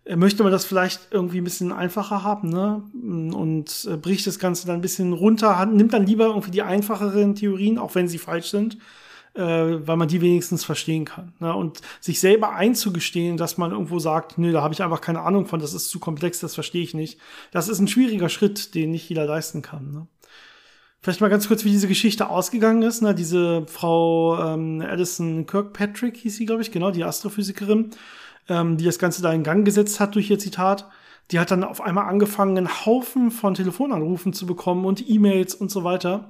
äh, 0.04 0.16
möchte 0.16 0.42
man 0.42 0.52
das 0.52 0.64
vielleicht 0.64 1.08
irgendwie 1.10 1.40
ein 1.40 1.44
bisschen 1.44 1.72
einfacher 1.72 2.22
haben, 2.22 2.48
ne? 2.48 2.82
Und 3.34 3.88
äh, 3.90 3.96
bricht 3.96 4.26
das 4.26 4.38
Ganze 4.38 4.66
dann 4.66 4.76
ein 4.76 4.82
bisschen 4.82 5.12
runter, 5.12 5.64
nimmt 5.66 5.92
dann 5.92 6.06
lieber 6.06 6.26
irgendwie 6.26 6.50
die 6.50 6.62
einfacheren 6.62 7.34
Theorien, 7.34 7.78
auch 7.78 7.94
wenn 7.94 8.08
sie 8.08 8.18
falsch 8.18 8.50
sind 8.50 8.78
äh, 9.38 9.86
weil 9.86 9.96
man 9.96 10.08
die 10.08 10.20
wenigstens 10.20 10.64
verstehen 10.64 11.04
kann. 11.04 11.32
Ne? 11.38 11.54
Und 11.54 11.80
sich 12.00 12.18
selber 12.18 12.54
einzugestehen, 12.54 13.36
dass 13.36 13.56
man 13.56 13.70
irgendwo 13.70 14.00
sagt, 14.00 14.36
nö, 14.36 14.50
da 14.50 14.62
habe 14.62 14.74
ich 14.74 14.82
einfach 14.82 15.00
keine 15.00 15.20
Ahnung 15.20 15.46
von, 15.46 15.60
das 15.60 15.74
ist 15.74 15.90
zu 15.90 16.00
komplex, 16.00 16.40
das 16.40 16.54
verstehe 16.54 16.82
ich 16.82 16.92
nicht. 16.92 17.20
Das 17.52 17.68
ist 17.68 17.78
ein 17.78 17.86
schwieriger 17.86 18.28
Schritt, 18.28 18.74
den 18.74 18.90
nicht 18.90 19.08
jeder 19.08 19.26
leisten 19.26 19.62
kann. 19.62 19.92
Ne? 19.92 20.06
Vielleicht 21.00 21.20
mal 21.20 21.30
ganz 21.30 21.46
kurz, 21.46 21.64
wie 21.64 21.70
diese 21.70 21.86
Geschichte 21.86 22.28
ausgegangen 22.28 22.82
ist. 22.82 23.00
Ne? 23.00 23.14
Diese 23.14 23.64
Frau 23.68 24.42
ähm, 24.42 24.80
Alison 24.80 25.46
Kirkpatrick 25.46 26.16
hieß 26.16 26.36
sie, 26.36 26.46
glaube 26.46 26.62
ich, 26.62 26.72
genau, 26.72 26.90
die 26.90 27.04
Astrophysikerin, 27.04 27.90
ähm, 28.48 28.76
die 28.76 28.84
das 28.84 28.98
Ganze 28.98 29.22
da 29.22 29.32
in 29.32 29.44
Gang 29.44 29.64
gesetzt 29.64 30.00
hat 30.00 30.16
durch 30.16 30.28
ihr 30.28 30.40
Zitat. 30.40 30.88
Die 31.30 31.38
hat 31.38 31.50
dann 31.50 31.64
auf 31.64 31.80
einmal 31.80 32.06
angefangen, 32.06 32.56
einen 32.56 32.86
Haufen 32.86 33.30
von 33.30 33.54
Telefonanrufen 33.54 34.32
zu 34.32 34.46
bekommen 34.46 34.84
und 34.84 35.08
E-Mails 35.08 35.54
und 35.54 35.70
so 35.70 35.84
weiter 35.84 36.28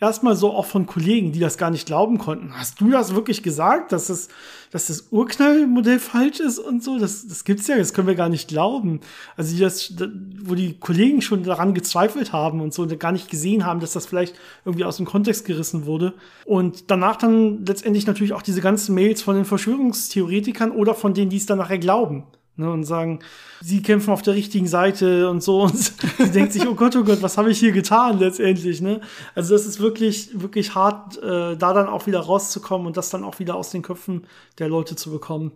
erstmal 0.00 0.36
so 0.36 0.52
auch 0.52 0.66
von 0.66 0.86
Kollegen, 0.86 1.32
die 1.32 1.40
das 1.40 1.58
gar 1.58 1.70
nicht 1.70 1.86
glauben 1.86 2.18
konnten. 2.18 2.52
Hast 2.56 2.80
du 2.80 2.90
das 2.90 3.14
wirklich 3.14 3.42
gesagt, 3.42 3.92
dass 3.92 4.06
das, 4.06 4.28
dass 4.70 4.86
das 4.86 5.08
Urknallmodell 5.10 5.98
falsch 5.98 6.40
ist 6.40 6.58
und 6.58 6.82
so? 6.82 6.98
Das, 6.98 7.26
das 7.26 7.44
gibt's 7.44 7.66
ja, 7.66 7.76
das 7.76 7.92
können 7.92 8.06
wir 8.06 8.14
gar 8.14 8.28
nicht 8.28 8.48
glauben. 8.48 9.00
Also 9.36 9.54
die 9.54 9.60
das, 9.60 9.94
wo 10.42 10.54
die 10.54 10.78
Kollegen 10.78 11.20
schon 11.20 11.42
daran 11.42 11.74
gezweifelt 11.74 12.32
haben 12.32 12.60
und 12.60 12.72
so 12.72 12.82
und 12.82 13.00
gar 13.00 13.12
nicht 13.12 13.30
gesehen 13.30 13.64
haben, 13.64 13.80
dass 13.80 13.92
das 13.92 14.06
vielleicht 14.06 14.36
irgendwie 14.64 14.84
aus 14.84 14.98
dem 14.98 15.06
Kontext 15.06 15.44
gerissen 15.44 15.86
wurde. 15.86 16.14
Und 16.44 16.90
danach 16.90 17.16
dann 17.16 17.64
letztendlich 17.66 18.06
natürlich 18.06 18.32
auch 18.32 18.42
diese 18.42 18.60
ganzen 18.60 18.94
Mails 18.94 19.22
von 19.22 19.34
den 19.34 19.44
Verschwörungstheoretikern 19.44 20.70
oder 20.70 20.94
von 20.94 21.14
denen, 21.14 21.30
die 21.30 21.38
es 21.38 21.46
dann 21.46 21.58
nachher 21.58 21.78
glauben 21.78 22.24
ne, 22.58 22.70
und 22.70 22.84
sagen, 22.84 23.20
sie 23.60 23.82
kämpfen 23.82 24.10
auf 24.10 24.22
der 24.22 24.34
richtigen 24.34 24.66
Seite 24.66 25.30
und 25.30 25.42
so. 25.42 25.62
Und 25.68 25.76
sie 25.76 26.30
denkt 26.30 26.52
sich, 26.52 26.66
oh 26.66 26.74
Gott, 26.74 26.96
oh 26.96 27.04
Gott, 27.04 27.22
was 27.22 27.38
habe 27.38 27.50
ich 27.50 27.58
hier 27.58 27.72
getan 27.72 28.18
letztendlich? 28.18 28.80
Ne? 28.80 29.00
Also 29.34 29.54
das 29.54 29.66
ist 29.66 29.80
wirklich, 29.80 30.40
wirklich 30.40 30.74
hart, 30.74 31.16
äh, 31.22 31.56
da 31.56 31.72
dann 31.72 31.88
auch 31.88 32.06
wieder 32.06 32.20
rauszukommen 32.20 32.86
und 32.86 32.96
das 32.96 33.10
dann 33.10 33.24
auch 33.24 33.38
wieder 33.38 33.54
aus 33.54 33.70
den 33.70 33.82
Köpfen 33.82 34.26
der 34.58 34.68
Leute 34.68 34.96
zu 34.96 35.10
bekommen. 35.10 35.52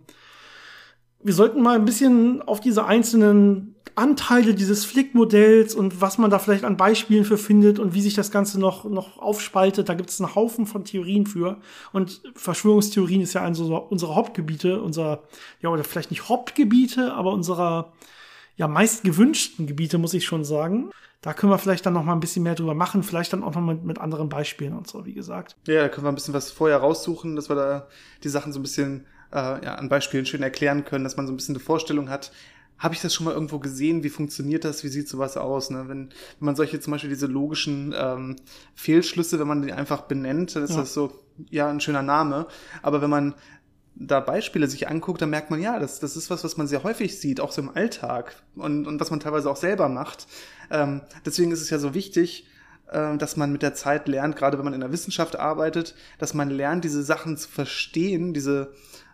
Wir 1.21 1.33
sollten 1.33 1.61
mal 1.61 1.75
ein 1.75 1.85
bisschen 1.85 2.41
auf 2.41 2.59
diese 2.59 2.85
einzelnen 2.85 3.72
Anteile 3.95 4.53
dieses 4.53 4.85
Flick-Modells 4.85 5.75
und 5.75 6.01
was 6.01 6.17
man 6.17 6.31
da 6.31 6.39
vielleicht 6.39 6.63
an 6.63 6.77
Beispielen 6.77 7.25
für 7.25 7.37
findet 7.37 7.79
und 7.79 7.93
wie 7.93 8.01
sich 8.01 8.13
das 8.13 8.31
Ganze 8.31 8.59
noch, 8.59 8.85
noch 8.85 9.17
aufspaltet. 9.19 9.89
Da 9.89 9.93
gibt 9.93 10.09
es 10.09 10.19
einen 10.19 10.33
Haufen 10.33 10.65
von 10.65 10.83
Theorien 10.83 11.25
für. 11.25 11.57
Und 11.91 12.21
Verschwörungstheorien 12.35 13.21
ist 13.21 13.33
ja 13.33 13.43
eines 13.43 13.59
unserer 13.59 14.15
Hauptgebiete, 14.15 14.81
unser, 14.81 15.23
ja, 15.61 15.69
oder 15.69 15.83
vielleicht 15.83 16.11
nicht 16.11 16.27
Hauptgebiete, 16.29 17.13
aber 17.13 17.31
unserer 17.31 17.93
ja 18.55 18.67
meist 18.67 19.03
gewünschten 19.03 19.67
Gebiete, 19.67 19.97
muss 19.97 20.13
ich 20.13 20.25
schon 20.25 20.43
sagen. 20.43 20.91
Da 21.21 21.33
können 21.33 21.51
wir 21.51 21.57
vielleicht 21.57 21.85
dann 21.85 21.93
noch 21.93 22.03
mal 22.03 22.13
ein 22.13 22.19
bisschen 22.19 22.43
mehr 22.43 22.55
drüber 22.55 22.75
machen, 22.75 23.01
vielleicht 23.01 23.31
dann 23.31 23.43
auch 23.43 23.55
noch 23.55 23.61
mit, 23.61 23.83
mit 23.83 23.97
anderen 23.97 24.27
Beispielen 24.27 24.73
und 24.73 24.87
so, 24.87 25.05
wie 25.05 25.13
gesagt. 25.13 25.55
Ja, 25.67 25.81
da 25.81 25.89
können 25.89 26.05
wir 26.05 26.11
ein 26.11 26.15
bisschen 26.15 26.33
was 26.33 26.51
vorher 26.51 26.77
raussuchen, 26.77 27.35
dass 27.35 27.49
wir 27.49 27.55
da 27.55 27.87
die 28.23 28.29
Sachen 28.29 28.51
so 28.51 28.59
ein 28.59 28.63
bisschen 28.63 29.05
äh, 29.31 29.63
ja, 29.63 29.75
an 29.75 29.89
Beispielen 29.89 30.25
schön 30.25 30.43
erklären 30.43 30.83
können, 30.83 31.03
dass 31.03 31.17
man 31.17 31.25
so 31.25 31.33
ein 31.33 31.37
bisschen 31.37 31.55
eine 31.55 31.63
Vorstellung 31.63 32.09
hat, 32.09 32.31
habe 32.77 32.93
ich 32.93 33.01
das 33.01 33.13
schon 33.13 33.25
mal 33.25 33.33
irgendwo 33.33 33.59
gesehen? 33.59 34.03
Wie 34.03 34.09
funktioniert 34.09 34.65
das? 34.65 34.83
Wie 34.83 34.89
sieht 34.89 35.07
sowas 35.07 35.37
aus? 35.37 35.69
Ne? 35.69 35.85
Wenn, 35.87 36.09
wenn 36.09 36.45
man 36.45 36.55
solche 36.55 36.79
zum 36.79 36.91
Beispiel 36.91 37.09
diese 37.09 37.27
logischen 37.27 37.93
ähm, 37.97 38.35
Fehlschlüsse, 38.75 39.39
wenn 39.39 39.47
man 39.47 39.61
die 39.61 39.71
einfach 39.71 40.01
benennt, 40.01 40.55
dann 40.55 40.63
ist 40.63 40.71
ja. 40.71 40.77
das 40.77 40.93
so, 40.93 41.13
ja, 41.49 41.69
ein 41.69 41.79
schöner 41.79 42.01
Name. 42.01 42.47
Aber 42.81 43.01
wenn 43.01 43.09
man 43.09 43.35
da 43.95 44.19
Beispiele 44.19 44.67
sich 44.67 44.87
anguckt, 44.89 45.21
dann 45.21 45.29
merkt 45.29 45.51
man, 45.51 45.61
ja, 45.61 45.79
das, 45.79 45.99
das 45.99 46.17
ist 46.17 46.29
was, 46.29 46.43
was 46.43 46.57
man 46.57 46.67
sehr 46.67 46.83
häufig 46.83 47.19
sieht, 47.19 47.39
auch 47.39 47.51
so 47.51 47.61
im 47.61 47.69
Alltag 47.69 48.35
und, 48.55 48.87
und 48.87 48.99
was 48.99 49.11
man 49.11 49.19
teilweise 49.19 49.49
auch 49.49 49.55
selber 49.55 49.87
macht. 49.87 50.27
Ähm, 50.71 51.01
deswegen 51.25 51.51
ist 51.51 51.61
es 51.61 51.69
ja 51.69 51.77
so 51.77 51.93
wichtig, 51.93 52.47
äh, 52.89 53.17
dass 53.17 53.37
man 53.37 53.51
mit 53.51 53.61
der 53.61 53.75
Zeit 53.75 54.07
lernt, 54.07 54.35
gerade 54.35 54.57
wenn 54.57 54.65
man 54.65 54.73
in 54.73 54.81
der 54.81 54.91
Wissenschaft 54.91 55.37
arbeitet, 55.37 55.95
dass 56.17 56.33
man 56.33 56.49
lernt, 56.49 56.83
diese 56.83 57.03
Sachen 57.03 57.37
zu 57.37 57.49
verstehen, 57.49 58.33
diese 58.33 58.73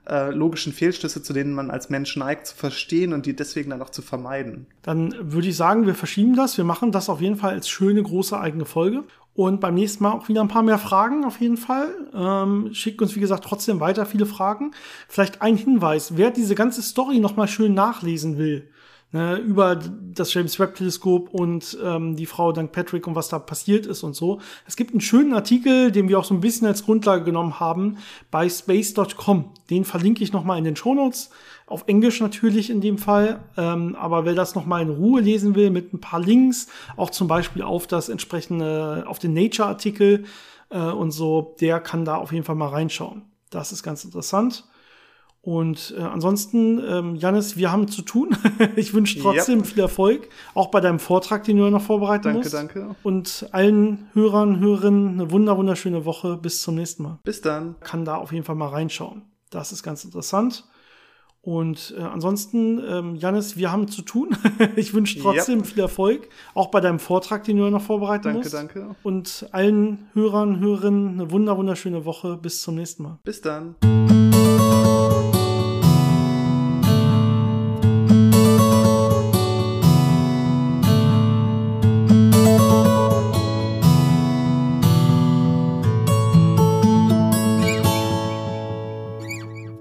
äh, 0.10 0.32
logischen 0.32 0.74
Fehlschlüsse, 0.74 1.22
zu 1.22 1.34
denen 1.34 1.54
man 1.54 1.70
als 1.70 1.90
Mensch 1.90 2.16
neigt, 2.16 2.48
zu 2.48 2.56
verstehen 2.56 3.14
und 3.14 3.26
die 3.26 3.36
deswegen 3.36 3.70
dann 3.70 3.82
auch 3.82 3.92
zu 3.92 4.02
vermeiden. 4.02 4.66
Dann 4.82 5.14
würde 5.22 5.48
ich 5.48 5.56
sagen, 5.56 5.86
wir 5.86 5.96
verschieben 5.96 6.36
das. 6.36 6.58
Wir 6.58 6.64
machen 6.64 6.92
das 6.92 7.10
auf 7.10 7.22
jeden 7.22 7.36
Fall 7.36 7.54
als 7.54 7.70
schöne, 7.70 8.02
große 8.02 8.40
eigene 8.40 8.66
Folge. 8.66 9.04
Und 9.36 9.62
beim 9.62 9.76
nächsten 9.76 10.04
Mal 10.04 10.12
auch 10.12 10.28
wieder 10.28 10.42
ein 10.42 10.48
paar 10.48 10.64
mehr 10.64 10.80
Fragen 10.80 11.24
auf 11.24 11.40
jeden 11.40 11.58
Fall. 11.58 11.88
Ähm, 12.14 12.74
schickt 12.74 13.02
uns, 13.02 13.16
wie 13.16 13.22
gesagt, 13.22 13.46
trotzdem 13.46 13.80
weiter 13.80 14.06
viele 14.06 14.26
Fragen. 14.26 14.72
Vielleicht 15.08 15.42
ein 15.42 15.56
Hinweis, 15.56 16.18
wer 16.18 16.32
diese 16.32 16.56
ganze 16.56 16.82
Story 16.82 17.20
nochmal 17.20 17.48
schön 17.48 17.74
nachlesen 17.74 18.38
will, 18.38 18.70
ne, 19.12 19.38
über 19.38 19.76
das 19.76 20.34
James 20.34 20.60
Webb 20.60 20.76
Teleskop 20.76 21.30
und 21.34 21.78
ähm, 21.84 22.16
die 22.16 22.26
Frau 22.26 22.52
Dank 22.52 22.72
Patrick 22.72 23.08
und 23.08 23.16
was 23.16 23.30
da 23.30 23.40
passiert 23.40 23.86
ist 23.86 24.04
und 24.04 24.16
so. 24.16 24.40
Es 24.68 24.76
gibt 24.76 24.92
einen 24.92 25.02
schönen 25.02 25.34
Artikel, 25.34 25.92
den 25.92 26.10
wir 26.10 26.20
auch 26.20 26.26
so 26.26 26.34
ein 26.34 26.42
bisschen 26.42 26.68
als 26.68 26.84
Grundlage 26.84 27.24
genommen 27.24 27.60
haben, 27.60 27.98
bei 28.32 28.48
space.com. 28.50 29.52
Den 29.70 29.86
verlinke 29.86 30.24
ich 30.24 30.34
nochmal 30.34 30.58
in 30.58 30.64
den 30.64 30.76
Shownotes. 30.76 31.30
Auf 31.66 31.84
Englisch 31.88 32.20
natürlich 32.20 32.70
in 32.70 32.82
dem 32.82 32.98
Fall. 32.98 33.42
Ähm, 33.58 33.96
aber 33.96 34.26
wer 34.26 34.34
das 34.34 34.56
nochmal 34.56 34.82
in 34.82 34.90
Ruhe 34.90 35.22
lesen 35.22 35.56
will, 35.56 35.70
mit 35.70 35.94
ein 35.94 36.02
paar 36.02 36.20
Links, 36.20 36.68
auch 36.98 37.10
zum 37.10 37.28
Beispiel 37.28 37.62
auf 37.62 37.88
das 37.88 38.10
entsprechende, 38.10 39.06
auf 39.08 39.20
den 39.20 39.34
Nature-Artikel 39.34 40.26
äh, 40.70 40.80
und 40.80 41.12
so, 41.12 41.56
der 41.62 41.80
kann 41.80 42.06
da 42.06 42.16
auf 42.16 42.32
jeden 42.32 42.44
Fall 42.44 42.56
mal 42.56 42.70
reinschauen. 42.70 43.24
Das 43.50 43.72
ist 43.72 43.84
ganz 43.84 44.04
interessant. 44.04 44.66
Und 45.42 45.96
äh, 45.98 46.02
ansonsten, 46.02 46.82
ähm, 46.86 47.16
Janis, 47.16 47.56
wir 47.56 47.72
haben 47.72 47.88
zu 47.88 48.02
tun. 48.02 48.36
ich 48.76 48.94
wünsche 48.94 49.20
trotzdem 49.20 49.60
yep. 49.60 49.68
viel 49.68 49.80
Erfolg, 49.80 50.30
auch 50.54 50.68
bei 50.68 50.82
deinem 50.82 51.00
Vortrag, 51.00 51.44
den 51.46 51.58
du 51.58 51.64
ja 51.64 51.70
noch 51.70 51.82
vorbereiten 51.82 52.24
danke, 52.24 52.40
musst. 52.40 52.54
Danke, 52.54 52.80
danke. 52.80 52.96
Und 53.04 53.48
allen 53.52 54.10
Hörern, 54.14 54.60
Hörerinnen 54.60 55.14
eine 55.14 55.32
wunder 55.32 55.58
wunderschöne 55.58 56.04
Woche. 56.06 56.38
Bis 56.38 56.62
zum 56.62 56.76
nächsten 56.76 57.04
Mal. 57.04 57.20
Bis 57.24 57.42
dann. 57.42 57.76
Kann 57.80 58.04
da 58.04 58.16
auf 58.16 58.34
jeden 58.34 58.44
Fall 58.44 58.56
mal 58.56 58.68
reinschauen. 58.68 59.22
Das 59.50 59.72
ist 59.72 59.82
ganz 59.82 60.04
interessant. 60.04 60.66
Und 61.42 61.96
äh, 61.98 62.02
ansonsten, 62.02 62.82
ähm, 62.86 63.16
Janis, 63.16 63.56
wir 63.56 63.72
haben 63.72 63.88
zu 63.88 64.02
tun. 64.02 64.36
ich 64.76 64.94
wünsche 64.94 65.20
trotzdem 65.20 65.60
yep. 65.60 65.68
viel 65.68 65.80
Erfolg, 65.80 66.28
auch 66.54 66.68
bei 66.68 66.82
deinem 66.82 67.00
Vortrag, 67.00 67.46
den 67.46 67.56
du 67.56 67.64
ja 67.64 67.70
noch 67.70 67.82
vorbereiten 67.82 68.26
danke, 68.26 68.40
musst. 68.40 68.54
Danke, 68.54 68.80
danke. 68.80 68.96
Und 69.04 69.48
allen 69.52 70.10
Hörern, 70.14 70.60
Hörerinnen 70.60 71.14
eine 71.14 71.32
wunder 71.32 71.58
wunderschöne 71.58 72.04
Woche. 72.04 72.36
Bis 72.36 72.62
zum 72.62 72.76
nächsten 72.76 73.04
Mal. 73.04 73.20
Bis 73.24 73.40
dann. 73.40 73.76